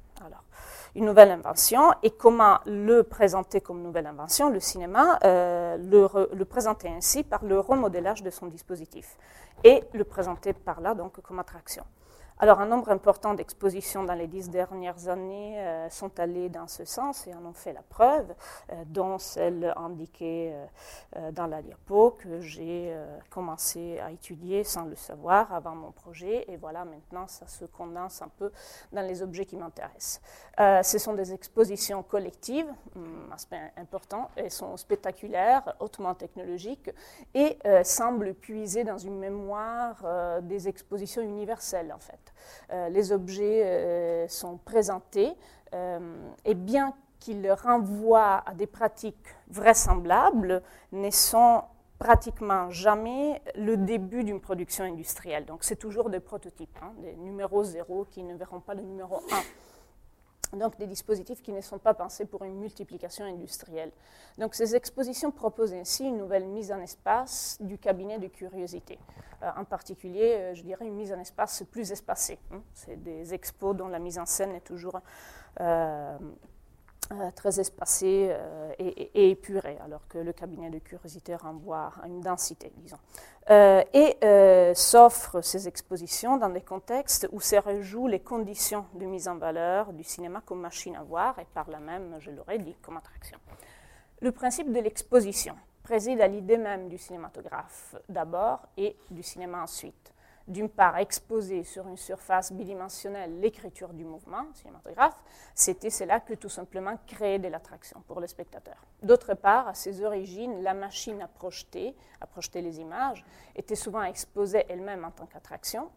une 0.99 1.05
nouvelle 1.05 1.31
invention 1.31 1.93
et 2.03 2.11
comment 2.11 2.59
le 2.67 3.03
présenter 3.03 3.61
comme 3.61 3.83
nouvelle 3.83 4.07
invention, 4.07 4.51
le 4.51 4.61
cinéma, 4.61 5.19
euh, 5.25 5.77
le, 5.77 6.45
présenter 6.45 6.89
ainsi 6.89 7.23
par 7.23 7.45
le 7.45 7.61
remodélage 7.61 8.23
de 8.23 8.31
son 8.31 8.47
dispositif 8.47 9.17
et 9.65 9.85
le 9.93 10.05
présenter 10.05 10.53
par 10.53 10.81
là 10.81 10.95
donc 10.95 11.21
comme 11.21 11.39
attraction. 11.39 11.85
Alors, 12.41 12.61
un 12.61 12.67
nombre 12.67 12.91
important 12.91 13.35
d'expositions 13.35 14.05
dans 14.05 14.15
les 14.15 14.29
dix 14.29 14.49
dernières 14.49 15.09
années 15.09 15.59
euh, 15.59 15.91
sont 15.91 16.21
allées 16.21 16.49
dans 16.49 16.69
ce 16.69 16.85
sens 16.85 17.27
et 17.27 17.35
en 17.35 17.45
ont 17.45 17.53
fait 17.53 17.73
la 17.73 17.83
preuve, 17.83 18.33
euh, 18.71 18.85
dont 18.87 19.19
celle 19.19 19.75
indiquée 19.77 20.55
euh, 21.17 21.33
dans 21.33 21.49
la 21.49 21.63
diapo 21.63 22.13
que 22.13 22.41
j'ai 22.41 22.95
commencé 23.29 23.99
à 23.99 24.13
étudier 24.13 24.63
sans 24.63 24.85
le 24.85 24.95
savoir 24.95 25.53
avant 25.53 25.75
mon 25.75 25.91
projet. 25.91 26.45
Et 26.47 26.57
voilà, 26.57 26.85
maintenant, 26.85 27.27
ça 27.27 27.49
se 27.49 27.65
condense 27.65 28.23
un 28.23 28.29
peu 28.29 28.53
dans 28.93 29.03
les 29.03 29.21
objets 29.21 29.45
qui 29.45 29.57
m'intéressent. 29.57 30.21
ce 30.59 30.99
sont 30.99 31.15
des 31.15 31.33
expositions 31.33 32.05
collectives, 32.05 32.73
hum, 32.95 33.31
aspect 33.33 33.73
important, 33.77 34.31
elles 34.37 34.53
sont 34.53 34.77
spectaculaires, 34.77 35.75
hautement 35.81 36.15
technologiques 36.15 36.91
et 37.35 37.59
semblent 37.83 38.35
puiser 38.35 38.85
dans 38.85 38.99
une 38.99 39.19
mémoire 39.19 40.43
des 40.43 40.69
expositions 40.69 41.23
universelles, 41.23 41.93
en 41.93 41.99
fait. 41.99 42.28
Euh, 42.73 42.89
les 42.89 43.13
objets 43.13 43.63
euh, 43.65 44.29
sont 44.29 44.59
présentés, 44.59 45.35
euh, 45.75 45.99
et 46.45 46.55
bien 46.55 46.95
qu'ils 47.19 47.51
renvoient 47.51 48.43
à 48.47 48.55
des 48.55 48.67
pratiques 48.67 49.35
vraisemblables, 49.49 50.63
ne 50.93 51.11
sont 51.11 51.63
pratiquement 51.99 52.71
jamais 52.71 53.43
le 53.57 53.77
début 53.77 54.23
d'une 54.23 54.41
production 54.41 54.85
industrielle. 54.85 55.45
Donc 55.47 55.65
c'est 55.65 55.77
toujours 55.77 56.11
des 56.11 56.21
prototypes, 56.21 56.79
hein, 56.81 56.93
des 57.03 57.17
numéros 57.17 57.65
zéro 57.65 58.07
qui 58.11 58.23
ne 58.23 58.37
verront 58.37 58.61
pas 58.61 58.75
le 58.75 58.83
numéro 58.83 59.17
1 59.17 59.19
donc 60.53 60.79
des 60.79 60.87
dispositifs 60.87 61.43
qui 61.43 61.53
ne 61.53 61.61
sont 61.61 61.79
pas 61.79 61.95
pensés 61.95 62.25
pour 62.25 62.45
une 62.45 62.57
multiplication 62.59 63.25
industrielle. 63.25 63.93
Donc 64.39 64.55
ces 64.55 64.75
expositions 64.75 65.31
proposent 65.31 65.75
ainsi 65.75 66.05
une 66.05 66.17
nouvelle 66.17 66.47
mise 66.47 66.73
en 66.73 66.81
espace 66.81 67.59
du 67.61 67.79
cabinet 67.79 68.19
de 68.19 68.29
curiosité. 68.29 68.99
Euh, 69.43 69.51
en 69.57 69.65
particulier, 69.65 70.35
euh, 70.37 70.55
je 70.55 70.63
dirais 70.63 70.87
une 70.87 70.97
mise 70.97 71.13
en 71.13 71.21
espace 71.21 71.63
plus 71.71 71.93
espacée. 71.93 72.39
Hein. 72.53 72.61
C'est 72.75 73.03
des 73.03 73.35
expos 73.35 73.77
dont 73.77 73.89
la 73.89 73.99
mise 73.99 74.19
en 74.19 74.27
scène 74.27 74.53
est 74.53 74.67
toujours 74.67 75.01
euh, 75.61 76.19
très 77.35 77.59
espacé 77.59 78.29
euh, 78.31 78.73
et, 78.79 79.31
épuré, 79.31 79.79
alors 79.85 80.07
que 80.09 80.19
le 80.19 80.33
cabinet 80.33 80.71
de 80.71 80.79
curiosité 80.79 81.35
renvoie 81.35 81.93
à 82.03 82.07
une 82.07 82.21
densité, 82.21 82.73
disons. 82.77 82.99
Euh, 83.51 83.83
et 83.95 84.75
s'offrent 84.75 85.43
ces 85.43 85.69
expositions 85.69 86.37
dans 86.37 86.51
des 86.51 86.61
contextes 86.61 87.27
où 87.33 87.41
se 87.41 87.57
rejouent 87.57 88.09
les 88.09 88.21
conditions 88.21 88.85
de 88.95 89.07
mise 89.07 89.27
en 89.27 89.37
valeur 89.37 89.93
du 89.93 90.05
cinéma 90.05 90.43
comme 90.45 90.61
machine 90.61 90.97
à 90.97 91.03
voir 91.03 91.39
et 91.39 91.47
par 91.55 91.71
là 91.71 91.79
même, 91.81 92.17
je 92.19 92.31
l'aurais 92.31 92.59
dit, 92.59 92.77
comme 92.83 92.99
attraction. 92.99 93.39
Le 94.21 94.33
principe 94.33 94.73
de 94.73 94.81
l'exposition 94.81 95.55
préside 95.83 96.21
à 96.21 96.29
l'idée 96.29 96.59
même 96.59 96.89
du 96.89 96.99
cinématographe 96.99 97.97
d'abord 98.09 98.67
et 98.77 98.97
du 99.11 99.23
cinéma 99.23 99.63
ensuite 99.63 100.13
d'une 100.49 100.71
part, 100.71 100.97
exposer 100.97 101.63
sur 101.63 101.87
une 101.87 101.97
surface 101.97 102.53
bidimensionnelle 102.53 103.39
l'écriture 103.39 103.93
du 103.93 104.05
mouvement 104.05 104.47
cinématographe, 104.55 105.23
c'était 105.55 105.91
cela 105.91 106.21
que 106.21 106.35
tout 106.35 106.49
simplement 106.49 106.99
créer 107.07 107.39
de 107.39 107.49
l'attraction 107.49 108.03
pour 108.07 108.21
le 108.21 108.27
spectateur. 108.27 108.77
D'autre 109.03 109.35
part, 109.35 109.69
à 109.69 109.75
ses 109.75 110.03
origines, 110.03 110.63
la 110.63 110.75
machine 110.75 111.21
à 111.21 111.29
projeter, 111.29 111.95
à 112.21 112.27
projeter 112.27 112.63
les 112.63 112.81
images, 112.81 113.25
était 113.55 113.77
souvent 113.77 114.03
exposée 114.03 114.65
elle-même 114.69 115.05
en 115.05 115.11
tant 115.11 115.27
qu'attraction. 115.27 115.91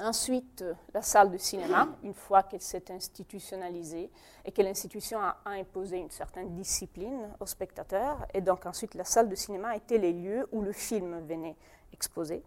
Ensuite, 0.00 0.64
la 0.94 1.02
salle 1.02 1.30
de 1.30 1.36
cinéma, 1.36 1.88
une 2.02 2.14
fois 2.14 2.42
qu'elle 2.42 2.62
s'est 2.62 2.90
institutionnalisée 2.90 4.10
et 4.44 4.50
que 4.50 4.62
l'institution 4.62 5.20
a 5.20 5.36
imposé 5.44 5.98
une 5.98 6.10
certaine 6.10 6.54
discipline 6.54 7.28
aux 7.38 7.46
spectateurs, 7.46 8.26
et 8.32 8.40
donc 8.40 8.64
ensuite 8.64 8.94
la 8.94 9.04
salle 9.04 9.28
de 9.28 9.34
cinéma 9.34 9.76
était 9.76 9.98
les 9.98 10.12
lieux 10.12 10.48
où 10.52 10.62
le 10.62 10.72
film 10.72 11.20
venait 11.26 11.56
exposer. 11.92 12.42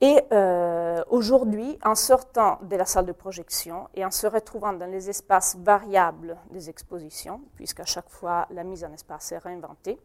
Et 0.00 0.22
euh, 0.30 1.02
aujourd'hui, 1.08 1.76
en 1.84 1.96
sortant 1.96 2.60
de 2.62 2.76
la 2.76 2.84
salle 2.84 3.06
de 3.06 3.12
projection 3.12 3.88
et 3.94 4.04
en 4.04 4.12
se 4.12 4.28
retrouvant 4.28 4.72
dans 4.72 4.86
les 4.86 5.10
espaces 5.10 5.56
variables 5.56 6.36
des 6.50 6.70
expositions, 6.70 7.40
puisqu'à 7.56 7.84
chaque 7.84 8.08
fois 8.08 8.46
la 8.50 8.62
mise 8.62 8.84
en 8.84 8.92
espace 8.92 9.32
est 9.32 9.38
réinventée, 9.38 9.98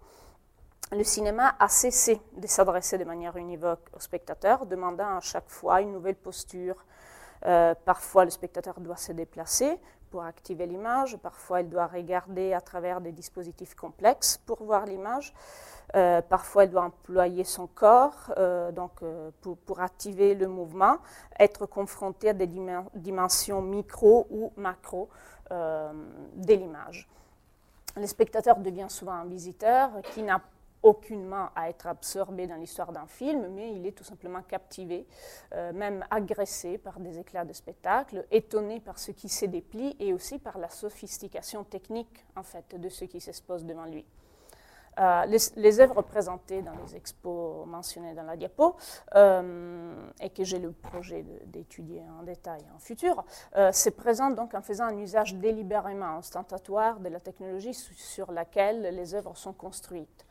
le 0.91 1.03
cinéma 1.03 1.55
a 1.59 1.67
cessé 1.69 2.19
de 2.35 2.47
s'adresser 2.47 2.97
de 2.97 3.03
manière 3.03 3.37
univoque 3.37 3.87
au 3.95 3.99
spectateur, 3.99 4.65
demandant 4.65 5.17
à 5.17 5.21
chaque 5.21 5.49
fois 5.49 5.81
une 5.81 5.91
nouvelle 5.91 6.15
posture. 6.15 6.83
Euh, 7.45 7.75
parfois, 7.85 8.25
le 8.25 8.31
spectateur 8.31 8.79
doit 8.79 8.97
se 8.97 9.11
déplacer 9.11 9.79
pour 10.13 10.23
activer 10.25 10.67
l'image, 10.67 11.17
parfois 11.17 11.61
il 11.61 11.69
doit 11.69 11.87
regarder 11.87 12.53
à 12.53 12.61
travers 12.61 13.01
des 13.01 13.11
dispositifs 13.11 13.73
complexes 13.73 14.39
pour 14.45 14.61
voir 14.61 14.85
l'image. 14.85 15.33
Euh, 15.95 16.21
parfois, 16.21 16.65
elle 16.65 16.69
doit 16.69 16.83
employer 16.83 17.43
son 17.43 17.65
corps 17.65 18.31
euh, 18.37 18.71
donc, 18.71 18.91
euh, 19.01 19.31
pour, 19.41 19.79
activer 19.79 20.35
le 20.35 20.47
mouvement, 20.47 20.97
être 21.39 21.65
confrontée 21.65 22.29
à 22.29 22.33
des 22.33 22.47
dimensions 22.93 23.63
micro 23.63 24.27
ou 24.29 24.51
macro 24.55 25.09
de 25.49 26.53
l'image. 26.53 27.09
Le 27.95 28.05
spectateur 28.05 28.57
devient 28.57 28.89
souvent 28.89 29.13
un 29.13 29.25
visiteur 29.25 29.89
qui 30.13 30.21
n'a 30.21 30.41
aucunement 30.83 31.49
à 31.55 31.69
être 31.69 31.87
absorbé 31.87 32.45
dans 32.45 32.55
l'histoire 32.55 32.91
d'un 32.91 33.07
film, 33.07 33.47
mais 33.55 33.73
il 33.73 33.85
est 33.87 33.93
tout 33.93 34.03
simplement 34.03 34.41
captivé, 34.41 35.07
même 35.73 36.05
agressé 36.11 36.77
par 36.77 36.99
des 36.99 37.19
éclats 37.19 37.45
de 37.45 37.53
spectacle, 37.53 38.25
étonné 38.31 38.79
par 38.79 38.99
ce 38.99 39.11
qui 39.11 39.29
se 39.29 39.45
déplie 39.45 39.95
et 39.99 40.13
aussi 40.13 40.39
par 40.39 40.57
la 40.57 40.69
sophistication 40.69 41.63
technique 41.63 42.25
en 42.35 42.43
fait 42.43 42.79
de 42.79 42.89
ce 42.89 43.05
qui 43.05 43.21
s'expose 43.21 43.63
devant 43.65 43.85
lui. 43.85 44.05
Euh, 44.99 45.25
les, 45.55 45.79
œuvres 45.79 46.01
présentées 46.03 46.61
dans 46.61 46.75
les 46.85 46.95
expos 46.95 47.65
mentionnées 47.65 48.13
dans 48.13 48.23
la 48.23 48.37
diapo, 48.37 48.75
euh, 49.15 50.09
et 50.21 50.29
que 50.29 50.43
j'ai 50.43 50.59
le 50.59 50.71
projet 50.71 51.25
d'étudier 51.45 52.03
en 52.19 52.23
détail 52.23 52.61
en 52.75 52.79
futur, 52.79 53.23
euh, 53.55 53.71
se 53.71 53.89
présentent 53.89 54.35
donc 54.35 54.53
en 54.53 54.61
faisant 54.61 54.85
un 54.85 54.97
usage 54.97 55.35
délibérément 55.35 56.19
ostentatoire 56.19 56.99
de 56.99 57.09
la 57.09 57.19
technologie 57.19 57.73
sur 57.73 58.31
laquelle 58.31 58.81
les 58.95 59.15
œuvres 59.15 59.35
sont 59.35 59.53
construites. 59.53 60.27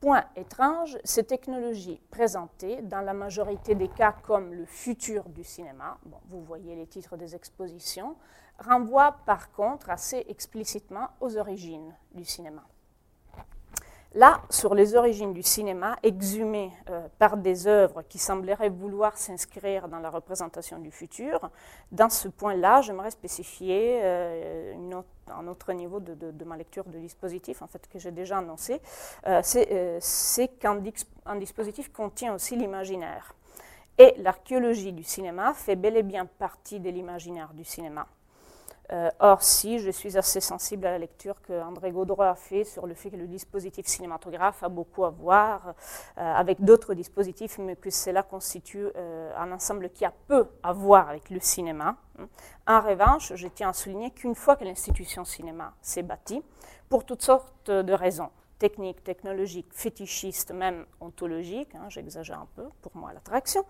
Point 0.00 0.24
étrange, 0.34 0.96
ces 1.04 1.24
technologies 1.24 2.00
présentées 2.10 2.80
dans 2.80 3.02
la 3.02 3.12
majorité 3.12 3.74
des 3.74 3.88
cas 3.88 4.12
comme 4.22 4.54
le 4.54 4.64
futur 4.64 5.28
du 5.28 5.44
cinéma, 5.44 5.98
vous 6.24 6.42
voyez 6.42 6.74
les 6.74 6.86
titres 6.86 7.18
des 7.18 7.34
expositions, 7.34 8.16
renvoient 8.58 9.18
par 9.26 9.52
contre 9.52 9.90
assez 9.90 10.24
explicitement 10.28 11.08
aux 11.20 11.36
origines 11.36 11.94
du 12.14 12.24
cinéma. 12.24 12.62
Là, 14.14 14.42
sur 14.50 14.74
les 14.74 14.96
origines 14.96 15.32
du 15.32 15.44
cinéma, 15.44 15.96
exhumées 16.02 16.72
euh, 16.88 17.06
par 17.20 17.36
des 17.36 17.68
œuvres 17.68 18.02
qui 18.02 18.18
sembleraient 18.18 18.68
vouloir 18.68 19.16
s'inscrire 19.16 19.86
dans 19.86 20.00
la 20.00 20.10
représentation 20.10 20.80
du 20.80 20.90
futur, 20.90 21.48
dans 21.92 22.10
ce 22.10 22.26
point-là, 22.26 22.80
j'aimerais 22.80 23.12
spécifier 23.12 24.00
euh, 24.02 24.74
un 25.28 25.46
autre 25.46 25.72
niveau 25.72 26.00
de, 26.00 26.44
ma 26.44 26.56
lecture 26.56 26.86
de 26.86 26.98
dispositif, 26.98 27.62
en 27.62 27.68
fait, 27.68 27.86
que 27.88 28.00
j'ai 28.00 28.10
déjà 28.10 28.38
annoncé, 28.38 28.80
euh, 29.28 29.40
c'est 30.00 30.48
qu'un 30.58 30.80
dispositif 31.36 31.92
contient 31.92 32.34
aussi 32.34 32.56
l'imaginaire. 32.56 33.32
Et 33.96 34.14
l'archéologie 34.18 34.92
du 34.92 35.04
cinéma 35.04 35.54
fait 35.54 35.76
bel 35.76 35.96
et 35.96 36.02
bien 36.02 36.26
partie 36.26 36.80
de 36.80 36.90
l'imaginaire 36.90 37.52
du 37.54 37.64
cinéma. 37.64 38.08
Euh, 38.92 39.10
or, 39.20 39.42
si 39.42 39.78
je 39.78 39.90
suis 39.90 40.18
assez 40.18 40.40
sensible 40.40 40.86
à 40.86 40.90
la 40.90 40.98
lecture 40.98 41.40
que 41.42 41.52
André 41.62 41.92
Gaudreau 41.92 42.22
a 42.22 42.34
fait 42.34 42.64
sur 42.64 42.86
le 42.86 42.94
fait 42.94 43.10
que 43.10 43.16
le 43.16 43.28
dispositif 43.28 43.86
cinématographe 43.86 44.62
a 44.64 44.68
beaucoup 44.68 45.04
à 45.04 45.10
voir 45.10 45.74
euh, 46.18 46.20
avec 46.20 46.64
d'autres 46.64 46.94
dispositifs, 46.94 47.58
mais 47.58 47.76
que 47.76 47.90
cela 47.90 48.24
constitue 48.24 48.86
euh, 48.96 49.32
un 49.36 49.52
ensemble 49.52 49.90
qui 49.90 50.04
a 50.04 50.12
peu 50.26 50.48
à 50.62 50.72
voir 50.72 51.08
avec 51.08 51.30
le 51.30 51.38
cinéma. 51.38 51.96
En 52.66 52.80
revanche, 52.80 53.32
je 53.34 53.48
tiens 53.48 53.70
à 53.70 53.72
souligner 53.72 54.10
qu'une 54.10 54.34
fois 54.34 54.56
que 54.56 54.64
l'institution 54.64 55.24
cinéma 55.24 55.72
s'est 55.80 56.02
bâtie, 56.02 56.42
pour 56.88 57.04
toutes 57.04 57.22
sortes 57.22 57.70
de 57.70 57.92
raisons, 57.92 58.30
techniques, 58.58 59.04
technologiques, 59.04 59.68
fétichistes, 59.72 60.50
même 60.50 60.84
ontologiques, 61.00 61.74
hein, 61.76 61.88
j'exagère 61.88 62.40
un 62.40 62.48
peu 62.56 62.64
pour 62.82 62.96
moi 62.96 63.12
l'attraction, 63.12 63.64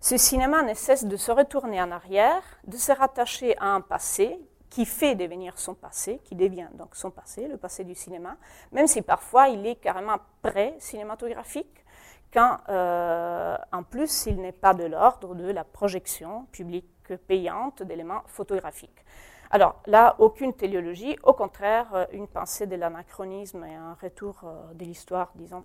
ce 0.00 0.16
cinéma 0.16 0.62
ne 0.62 0.74
cesse 0.74 1.04
de 1.04 1.16
se 1.16 1.30
retourner 1.30 1.80
en 1.80 1.92
arrière, 1.92 2.42
de 2.66 2.76
se 2.76 2.92
rattacher 2.92 3.56
à 3.58 3.68
un 3.68 3.80
passé 3.80 4.38
qui 4.74 4.86
fait 4.86 5.14
devenir 5.14 5.56
son 5.56 5.74
passé, 5.74 6.20
qui 6.24 6.34
devient 6.34 6.66
donc 6.74 6.96
son 6.96 7.12
passé, 7.12 7.46
le 7.46 7.56
passé 7.56 7.84
du 7.84 7.94
cinéma, 7.94 8.36
même 8.72 8.88
si 8.88 9.02
parfois 9.02 9.46
il 9.48 9.64
est 9.68 9.76
carrément 9.76 10.16
pré-cinématographique, 10.42 11.84
quand 12.32 12.56
euh, 12.68 13.56
en 13.70 13.84
plus 13.84 14.26
il 14.26 14.40
n'est 14.40 14.50
pas 14.50 14.74
de 14.74 14.82
l'ordre 14.82 15.36
de 15.36 15.48
la 15.48 15.62
projection 15.62 16.46
publique 16.46 17.14
payante 17.28 17.84
d'éléments 17.84 18.22
photographiques. 18.26 19.04
Alors 19.52 19.80
là, 19.86 20.16
aucune 20.18 20.52
téléologie, 20.52 21.16
au 21.22 21.34
contraire, 21.34 21.94
euh, 21.94 22.06
une 22.10 22.26
pensée 22.26 22.66
de 22.66 22.74
l'anachronisme 22.74 23.64
et 23.64 23.76
un 23.76 23.94
retour 24.02 24.40
euh, 24.42 24.74
de 24.74 24.84
l'histoire, 24.84 25.30
disons, 25.36 25.64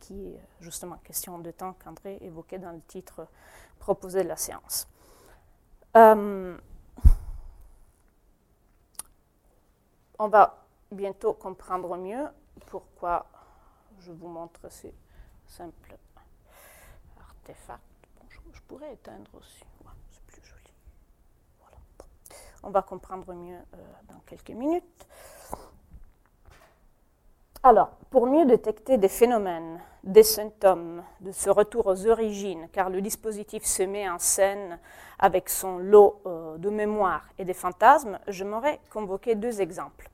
qui 0.00 0.28
est 0.28 0.40
justement 0.60 0.96
question 1.04 1.38
de 1.40 1.50
temps 1.50 1.74
qu'André 1.84 2.16
évoquait 2.22 2.58
dans 2.58 2.72
le 2.72 2.80
titre 2.88 3.26
proposé 3.78 4.22
de 4.22 4.28
la 4.28 4.36
séance. 4.36 4.88
On 10.18 10.28
va 10.28 10.64
bientôt 10.90 11.32
comprendre 11.32 11.96
mieux 11.96 12.26
pourquoi 12.66 13.26
je 14.00 14.12
vous 14.12 14.28
montre 14.28 14.68
ces 14.70 14.94
simples 15.46 15.96
artefacts. 17.20 17.82
je, 18.28 18.60
pourrais 18.68 18.94
éteindre 18.94 19.30
aussi, 19.34 19.64
c'est 20.10 20.24
plus 20.26 20.42
joli. 20.42 20.70
On 22.62 22.70
va 22.70 22.82
comprendre 22.82 23.32
mieux 23.34 23.58
euh, 23.74 23.92
dans 24.08 24.20
quelques 24.20 24.50
minutes. 24.50 25.06
Alors, 27.66 27.92
pour 28.10 28.26
mieux 28.26 28.44
détecter 28.44 28.98
des 28.98 29.08
phénomènes, 29.08 29.80
des 30.02 30.22
symptômes 30.22 31.02
de 31.20 31.32
ce 31.32 31.48
retour 31.48 31.86
aux 31.86 32.06
origines, 32.06 32.68
car 32.70 32.90
le 32.90 33.00
dispositif 33.00 33.64
se 33.64 33.82
met 33.84 34.06
en 34.06 34.18
scène 34.18 34.78
avec 35.18 35.48
son 35.48 35.78
lot 35.78 36.20
euh, 36.26 36.58
de 36.58 36.68
mémoire 36.68 37.26
et 37.38 37.46
des 37.46 37.54
fantasmes, 37.54 38.18
je 38.28 38.44
m'aurais 38.44 38.80
convoqué 38.90 39.34
deux 39.34 39.62
exemples. 39.62 40.10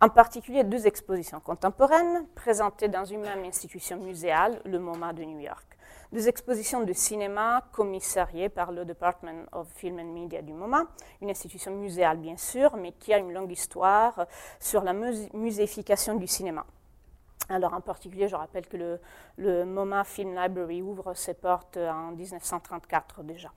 En 0.00 0.08
particulier 0.08 0.64
deux 0.64 0.86
expositions 0.86 1.40
contemporaines 1.40 2.24
présentées 2.34 2.88
dans 2.88 3.04
une 3.04 3.20
même 3.20 3.44
institution 3.44 3.98
muséale, 3.98 4.58
le 4.64 4.78
MoMA 4.78 5.12
de 5.12 5.24
New 5.24 5.40
York. 5.40 5.76
Deux 6.10 6.26
expositions 6.26 6.84
de 6.84 6.92
cinéma 6.94 7.64
commissariées 7.72 8.48
par 8.48 8.72
le 8.72 8.86
Department 8.86 9.44
of 9.52 9.68
Film 9.74 9.98
and 9.98 10.14
Media 10.14 10.40
du 10.40 10.54
MoMA, 10.54 10.86
une 11.20 11.28
institution 11.28 11.72
muséale 11.72 12.16
bien 12.16 12.38
sûr, 12.38 12.74
mais 12.78 12.92
qui 12.92 13.12
a 13.12 13.18
une 13.18 13.34
longue 13.34 13.52
histoire 13.52 14.26
sur 14.58 14.82
la 14.82 14.94
muséification 15.34 16.14
du 16.14 16.26
cinéma. 16.26 16.64
Alors 17.48 17.74
en 17.74 17.80
particulier, 17.80 18.28
je 18.28 18.36
rappelle 18.36 18.66
que 18.66 18.98
le, 19.38 19.64
MoMA 19.64 20.04
Film 20.04 20.34
Library 20.34 20.82
ouvre 20.82 21.14
ses 21.14 21.34
portes 21.34 21.76
en 21.76 22.12
1934 22.12 23.22
déjà. 23.22 23.52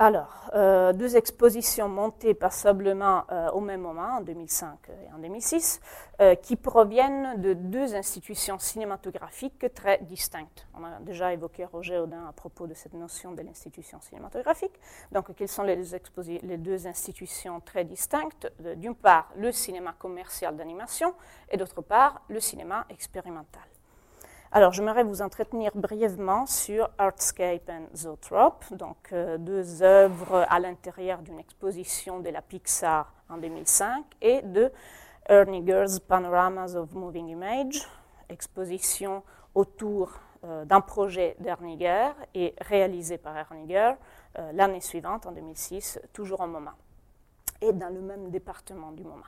Alors, 0.00 0.48
euh, 0.54 0.92
deux 0.92 1.16
expositions 1.16 1.88
montées 1.88 2.32
passablement 2.32 3.24
euh, 3.32 3.50
au 3.50 3.58
même 3.58 3.80
moment, 3.80 4.18
en 4.18 4.20
2005 4.20 4.78
et 4.90 5.12
en 5.12 5.18
2006, 5.18 5.80
euh, 6.20 6.36
qui 6.36 6.54
proviennent 6.54 7.40
de 7.40 7.52
deux 7.52 7.96
institutions 7.96 8.60
cinématographiques 8.60 9.74
très 9.74 9.98
distinctes. 10.02 10.68
On 10.78 10.84
a 10.84 11.00
déjà 11.00 11.32
évoqué 11.32 11.64
Roger 11.64 11.98
Audin 11.98 12.28
à 12.28 12.32
propos 12.32 12.68
de 12.68 12.74
cette 12.74 12.94
notion 12.94 13.32
de 13.32 13.42
l'institution 13.42 14.00
cinématographique. 14.00 14.78
Donc, 15.10 15.34
quelles 15.34 15.48
sont 15.48 15.64
les 15.64 15.74
les 15.76 16.58
deux 16.58 16.86
institutions 16.86 17.58
très 17.58 17.84
distinctes? 17.84 18.52
D'une 18.76 18.94
part, 18.94 19.32
le 19.36 19.50
cinéma 19.50 19.94
commercial 19.98 20.56
d'animation 20.56 21.12
et 21.50 21.56
d'autre 21.56 21.82
part, 21.82 22.22
le 22.28 22.38
cinéma 22.38 22.86
expérimental. 22.88 23.77
Alors, 24.50 24.72
j'aimerais 24.72 25.04
vous 25.04 25.20
entretenir 25.20 25.72
brièvement 25.74 26.46
sur 26.46 26.88
Artscape 26.96 27.68
and 27.68 27.94
Zoetrope, 27.94 28.64
donc 28.72 29.12
euh, 29.12 29.36
deux 29.36 29.82
œuvres 29.82 30.46
à 30.48 30.58
l'intérieur 30.58 31.20
d'une 31.20 31.38
exposition 31.38 32.20
de 32.20 32.30
la 32.30 32.40
Pixar 32.40 33.12
en 33.28 33.36
2005 33.36 34.06
et 34.22 34.40
de 34.40 34.72
Erniger's 35.28 36.00
Panoramas 36.00 36.76
of 36.76 36.94
Moving 36.94 37.28
Image, 37.28 37.86
exposition 38.30 39.22
autour 39.54 40.14
euh, 40.44 40.64
d'un 40.64 40.80
projet 40.80 41.36
d'Erniger 41.40 42.08
et 42.34 42.54
réalisé 42.62 43.18
par 43.18 43.36
Erniger 43.36 43.92
euh, 44.38 44.50
l'année 44.54 44.80
suivante, 44.80 45.26
en 45.26 45.32
2006, 45.32 46.00
toujours 46.14 46.40
au 46.40 46.46
MoMA, 46.46 46.74
et 47.60 47.74
dans 47.74 47.90
le 47.90 48.00
même 48.00 48.30
département 48.30 48.92
du 48.92 49.04
MoMA. 49.04 49.26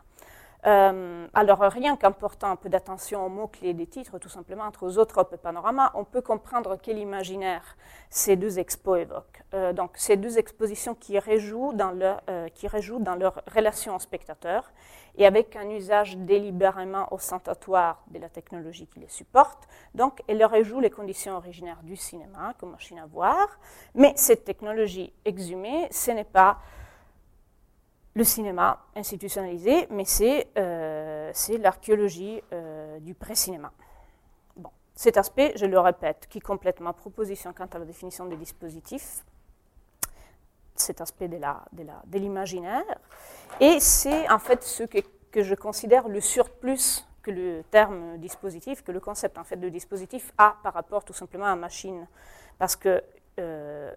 Euh, 0.66 1.26
alors, 1.32 1.60
rien 1.60 1.96
qu'en 1.96 2.12
portant 2.12 2.50
un 2.50 2.56
peu 2.56 2.68
d'attention 2.68 3.24
aux 3.24 3.28
mots-clés 3.28 3.72
des 3.72 3.86
titres, 3.86 4.18
tout 4.18 4.28
simplement 4.28 4.64
entre 4.64 4.98
autres 4.98 5.26
et 5.32 5.36
Panorama, 5.36 5.90
on 5.94 6.04
peut 6.04 6.20
comprendre 6.20 6.76
quel 6.80 6.98
imaginaire 6.98 7.76
ces 8.10 8.36
deux 8.36 8.58
expos 8.58 9.00
évoquent. 9.00 9.42
Euh, 9.54 9.72
donc, 9.72 9.92
ces 9.94 10.16
deux 10.16 10.38
expositions 10.38 10.94
qui 10.94 11.18
rejouent 11.18 11.72
dans 11.72 11.92
leur, 11.92 12.20
euh, 12.28 12.48
qui 12.48 12.68
dans 13.00 13.14
leur 13.14 13.42
relation 13.54 13.96
au 13.96 13.98
spectateur 13.98 14.70
et 15.16 15.26
avec 15.26 15.56
un 15.56 15.68
usage 15.70 16.16
délibérément 16.16 17.12
ostentatoire 17.12 18.02
de 18.08 18.18
la 18.18 18.28
technologie 18.28 18.86
qui 18.86 19.00
les 19.00 19.08
supporte. 19.08 19.66
Donc, 19.94 20.22
elles 20.28 20.44
rejouent 20.44 20.80
les 20.80 20.90
conditions 20.90 21.36
originaires 21.36 21.82
du 21.82 21.96
cinéma 21.96 22.54
comme 22.58 22.72
machine 22.72 22.98
à 22.98 23.06
voir, 23.06 23.48
mais 23.94 24.12
cette 24.16 24.44
technologie 24.44 25.12
exhumée, 25.24 25.88
ce 25.90 26.10
n'est 26.10 26.24
pas 26.24 26.58
le 28.20 28.24
cinéma 28.24 28.84
institutionnalisé, 28.94 29.86
mais 29.88 30.04
c'est 30.04 30.48
euh, 30.58 31.32
l'archéologie 31.58 32.42
euh, 32.52 32.98
du 33.00 33.14
pré-cinéma. 33.14 33.72
Bon. 34.56 34.68
Cet 34.94 35.16
aspect, 35.16 35.54
je 35.56 35.64
le 35.64 35.80
répète, 35.80 36.26
qui 36.28 36.38
complète 36.38 36.80
ma 36.80 36.92
proposition 36.92 37.54
quant 37.54 37.70
à 37.72 37.78
la 37.78 37.86
définition 37.86 38.26
des 38.26 38.36
dispositifs, 38.36 39.24
cet 40.74 41.00
aspect 41.00 41.28
de 41.28 41.38
l'imaginaire, 42.18 42.84
de 43.58 43.64
et 43.64 43.80
c'est 43.80 44.30
en 44.30 44.38
fait 44.38 44.62
ce 44.64 44.82
que, 44.82 44.98
que, 45.30 45.42
je 45.42 45.54
considère 45.54 46.06
le 46.06 46.20
surplus 46.20 47.06
que 47.22 47.30
le 47.30 47.64
terme 47.70 48.18
dispositif, 48.18 48.84
que 48.84 48.92
le 48.92 49.00
concept 49.00 49.38
en 49.38 49.44
fait 49.44 49.56
de 49.56 49.70
dispositif 49.70 50.30
a 50.36 50.56
par 50.62 50.74
rapport 50.74 51.06
tout 51.06 51.14
simplement 51.14 51.46
à 51.46 51.56
machine. 51.56 52.06
Parce 52.58 52.76
que 52.76 53.02
euh, 53.40 53.92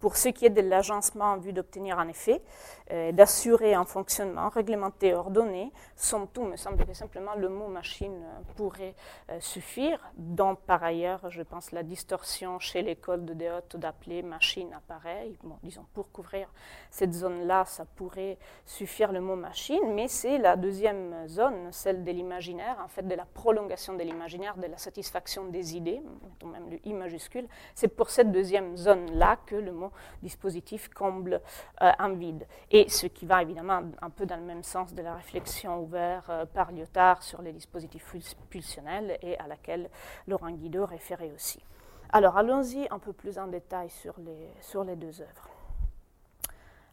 pour 0.00 0.16
ce 0.16 0.30
qui 0.30 0.46
est 0.46 0.50
de 0.50 0.62
l'agencement 0.62 1.32
en 1.32 1.36
vue 1.38 1.52
d'obtenir 1.52 1.98
un 1.98 2.08
effet, 2.08 2.42
euh, 2.90 3.12
d'assurer 3.12 3.74
un 3.74 3.84
fonctionnement 3.84 4.48
réglementé, 4.48 5.14
ordonné, 5.14 5.72
somme 5.94 6.26
tout, 6.26 6.42
me 6.42 6.56
semble 6.56 6.84
que 6.84 6.94
simplement 6.94 7.34
le 7.36 7.48
mot 7.48 7.68
machine 7.68 8.24
pourrait 8.56 8.94
euh, 9.30 9.38
suffire, 9.40 10.00
dont 10.16 10.56
par 10.56 10.82
ailleurs, 10.82 11.30
je 11.30 11.42
pense, 11.42 11.70
la 11.72 11.82
distorsion 11.82 12.58
chez 12.58 12.82
l'école 12.82 13.24
de 13.24 13.34
Déote 13.34 13.76
d'appeler 13.76 14.22
machine 14.22 14.72
appareil. 14.72 15.38
Bon, 15.44 15.56
disons, 15.62 15.84
pour 15.94 16.10
couvrir 16.10 16.48
cette 16.90 17.12
zone-là, 17.12 17.64
ça 17.66 17.84
pourrait 17.84 18.38
suffire 18.64 19.12
le 19.12 19.20
mot 19.20 19.36
machine, 19.36 19.94
mais 19.94 20.08
c'est 20.08 20.38
la 20.38 20.56
deuxième 20.56 21.28
zone, 21.28 21.68
celle 21.72 22.02
de 22.02 22.10
l'imaginaire, 22.10 22.78
en 22.82 22.88
fait, 22.88 23.06
de 23.06 23.14
la 23.14 23.26
prolongation 23.26 23.94
de 23.94 24.02
l'imaginaire, 24.02 24.56
de 24.56 24.66
la 24.66 24.78
satisfaction 24.78 25.44
des 25.44 25.76
idées, 25.76 26.00
même 26.44 26.70
le 26.70 26.78
I 26.84 26.94
majuscule. 26.94 27.46
C'est 27.74 27.88
pour 27.88 28.10
cette 28.10 28.32
deuxième 28.32 28.69
zone-là 28.76 29.36
que 29.46 29.56
le 29.56 29.72
mot 29.72 29.92
dispositif 30.22 30.88
comble 30.88 31.40
euh, 31.82 31.92
un 31.98 32.14
vide. 32.14 32.46
Et 32.70 32.88
ce 32.88 33.06
qui 33.06 33.26
va 33.26 33.42
évidemment 33.42 33.82
un 34.00 34.10
peu 34.10 34.26
dans 34.26 34.36
le 34.36 34.42
même 34.42 34.62
sens 34.62 34.94
de 34.94 35.02
la 35.02 35.14
réflexion 35.14 35.80
ouverte 35.80 36.28
euh, 36.30 36.46
par 36.46 36.72
Lyotard 36.72 37.22
sur 37.22 37.42
les 37.42 37.52
dispositifs 37.52 38.14
pulsionnels 38.48 39.18
et 39.22 39.38
à 39.38 39.46
laquelle 39.46 39.90
Laurent 40.26 40.50
Guido 40.50 40.86
référait 40.86 41.32
aussi. 41.32 41.62
Alors 42.10 42.36
allons-y 42.36 42.88
un 42.90 42.98
peu 42.98 43.12
plus 43.12 43.38
en 43.38 43.46
détail 43.46 43.90
sur 43.90 44.14
les, 44.18 44.50
sur 44.60 44.84
les 44.84 44.96
deux 44.96 45.20
œuvres. 45.20 45.48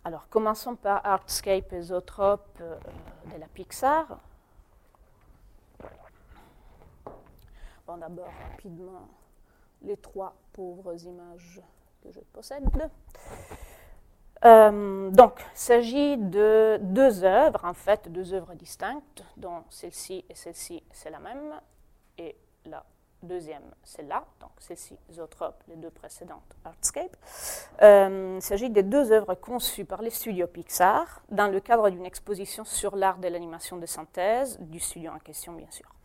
Alors 0.03 0.29
commençons 0.29 0.75
par 0.75 1.05
Artscape 1.05 1.73
et 1.73 1.81
Zoetrope 1.81 2.59
euh, 2.61 2.77
de 3.33 3.39
la 3.39 3.47
Pixar. 3.47 4.19
regardons 7.87 8.15
d'abord 8.15 8.33
rapidement 8.51 9.07
les 9.88 9.97
trois 9.97 10.36
pauvres 10.54 11.02
images 11.06 11.62
que 12.04 12.12
je 12.12 12.19
possède. 12.34 12.63
Euh, 14.45 15.10
donc, 15.10 15.39
il 15.39 15.58
s'agit 15.58 16.17
de 16.17 16.78
deux 16.82 17.23
œuvres, 17.23 17.65
en 17.65 17.73
fait, 17.73 18.12
deux 18.12 18.34
œuvres 18.34 18.54
distinctes, 18.54 19.23
dont 19.36 19.63
celle-ci 19.69 20.23
et 20.30 20.36
celle-ci, 20.36 20.84
c'est 20.91 21.10
la 21.10 21.19
même, 21.19 21.60
et 22.19 22.36
la 22.65 22.86
deuxième, 23.23 23.63
celle-là, 23.84 24.26
donc 24.39 24.52
celle-ci, 24.60 24.95
Zoetrope, 25.12 25.63
les 25.67 25.76
deux 25.76 25.89
précédentes, 25.89 26.56
Artscape. 26.63 27.17
Euh, 27.82 28.36
il 28.38 28.41
s'agit 28.43 28.69
des 28.69 28.84
deux 28.84 29.12
œuvres 29.12 29.34
conçues 29.34 29.86
par 29.86 30.04
les 30.04 30.12
studios 30.12 30.45
Pixar 30.45 31.23
dans 31.30 31.47
le 31.47 31.60
cadre 31.60 31.89
d'une 31.89 32.06
exposition 32.06 32.63
sur 32.63 32.95
l'art 32.95 33.17
de 33.17 33.28
l'animation 33.28 33.78
de 33.78 33.88
synthèse, 33.88 34.60
du 34.60 34.80
studio 34.80 35.12
en 35.12 35.19
question, 35.19 35.54
bien 35.54 35.71
sûr. 35.71 35.96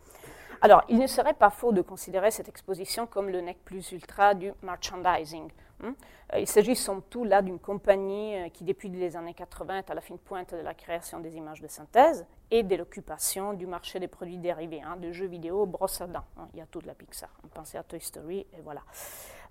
Alors, 0.63 0.81
il 0.87 0.97
ne 0.97 1.07
serait 1.07 1.33
pas 1.33 1.49
faux 1.49 1.73
de 1.73 1.81
considérer 1.81 2.31
cette 2.31 2.47
exposition 2.47 3.05
comme 3.05 3.27
le 3.27 3.41
nec 3.41 3.57
plus 3.65 3.91
ultra 3.91 4.33
du 4.33 4.53
merchandising. 4.61 5.51
Hein. 5.83 5.93
Euh, 6.33 6.39
il 6.39 6.47
s'agit 6.47 6.77
somme 6.77 7.01
tout 7.09 7.25
là 7.25 7.41
d'une 7.41 7.59
compagnie 7.59 8.37
euh, 8.37 8.47
qui, 8.47 8.63
depuis 8.63 8.87
les 8.87 9.17
années 9.17 9.33
80, 9.33 9.79
est 9.79 9.91
à 9.91 9.93
la 9.93 9.99
fine 9.99 10.17
pointe 10.17 10.53
de 10.53 10.61
la 10.61 10.73
création 10.73 11.19
des 11.19 11.35
images 11.35 11.59
de 11.59 11.67
synthèse 11.67 12.25
et 12.49 12.63
de 12.63 12.77
l'occupation 12.77 13.51
du 13.51 13.67
marché 13.67 13.99
des 13.99 14.07
produits 14.07 14.37
dérivés, 14.37 14.81
hein, 14.81 14.95
de 14.95 15.11
jeux 15.11 15.25
vidéo, 15.25 15.65
brosse 15.65 15.99
à 15.99 16.07
dents. 16.07 16.23
Hein. 16.37 16.47
Il 16.53 16.59
y 16.59 16.61
a 16.61 16.65
tout 16.65 16.79
de 16.79 16.87
la 16.87 16.93
Pixar. 16.93 17.29
On 17.43 17.49
pensait 17.49 17.77
à 17.77 17.83
Toy 17.83 17.99
Story 17.99 18.47
et 18.53 18.61
voilà. 18.63 18.83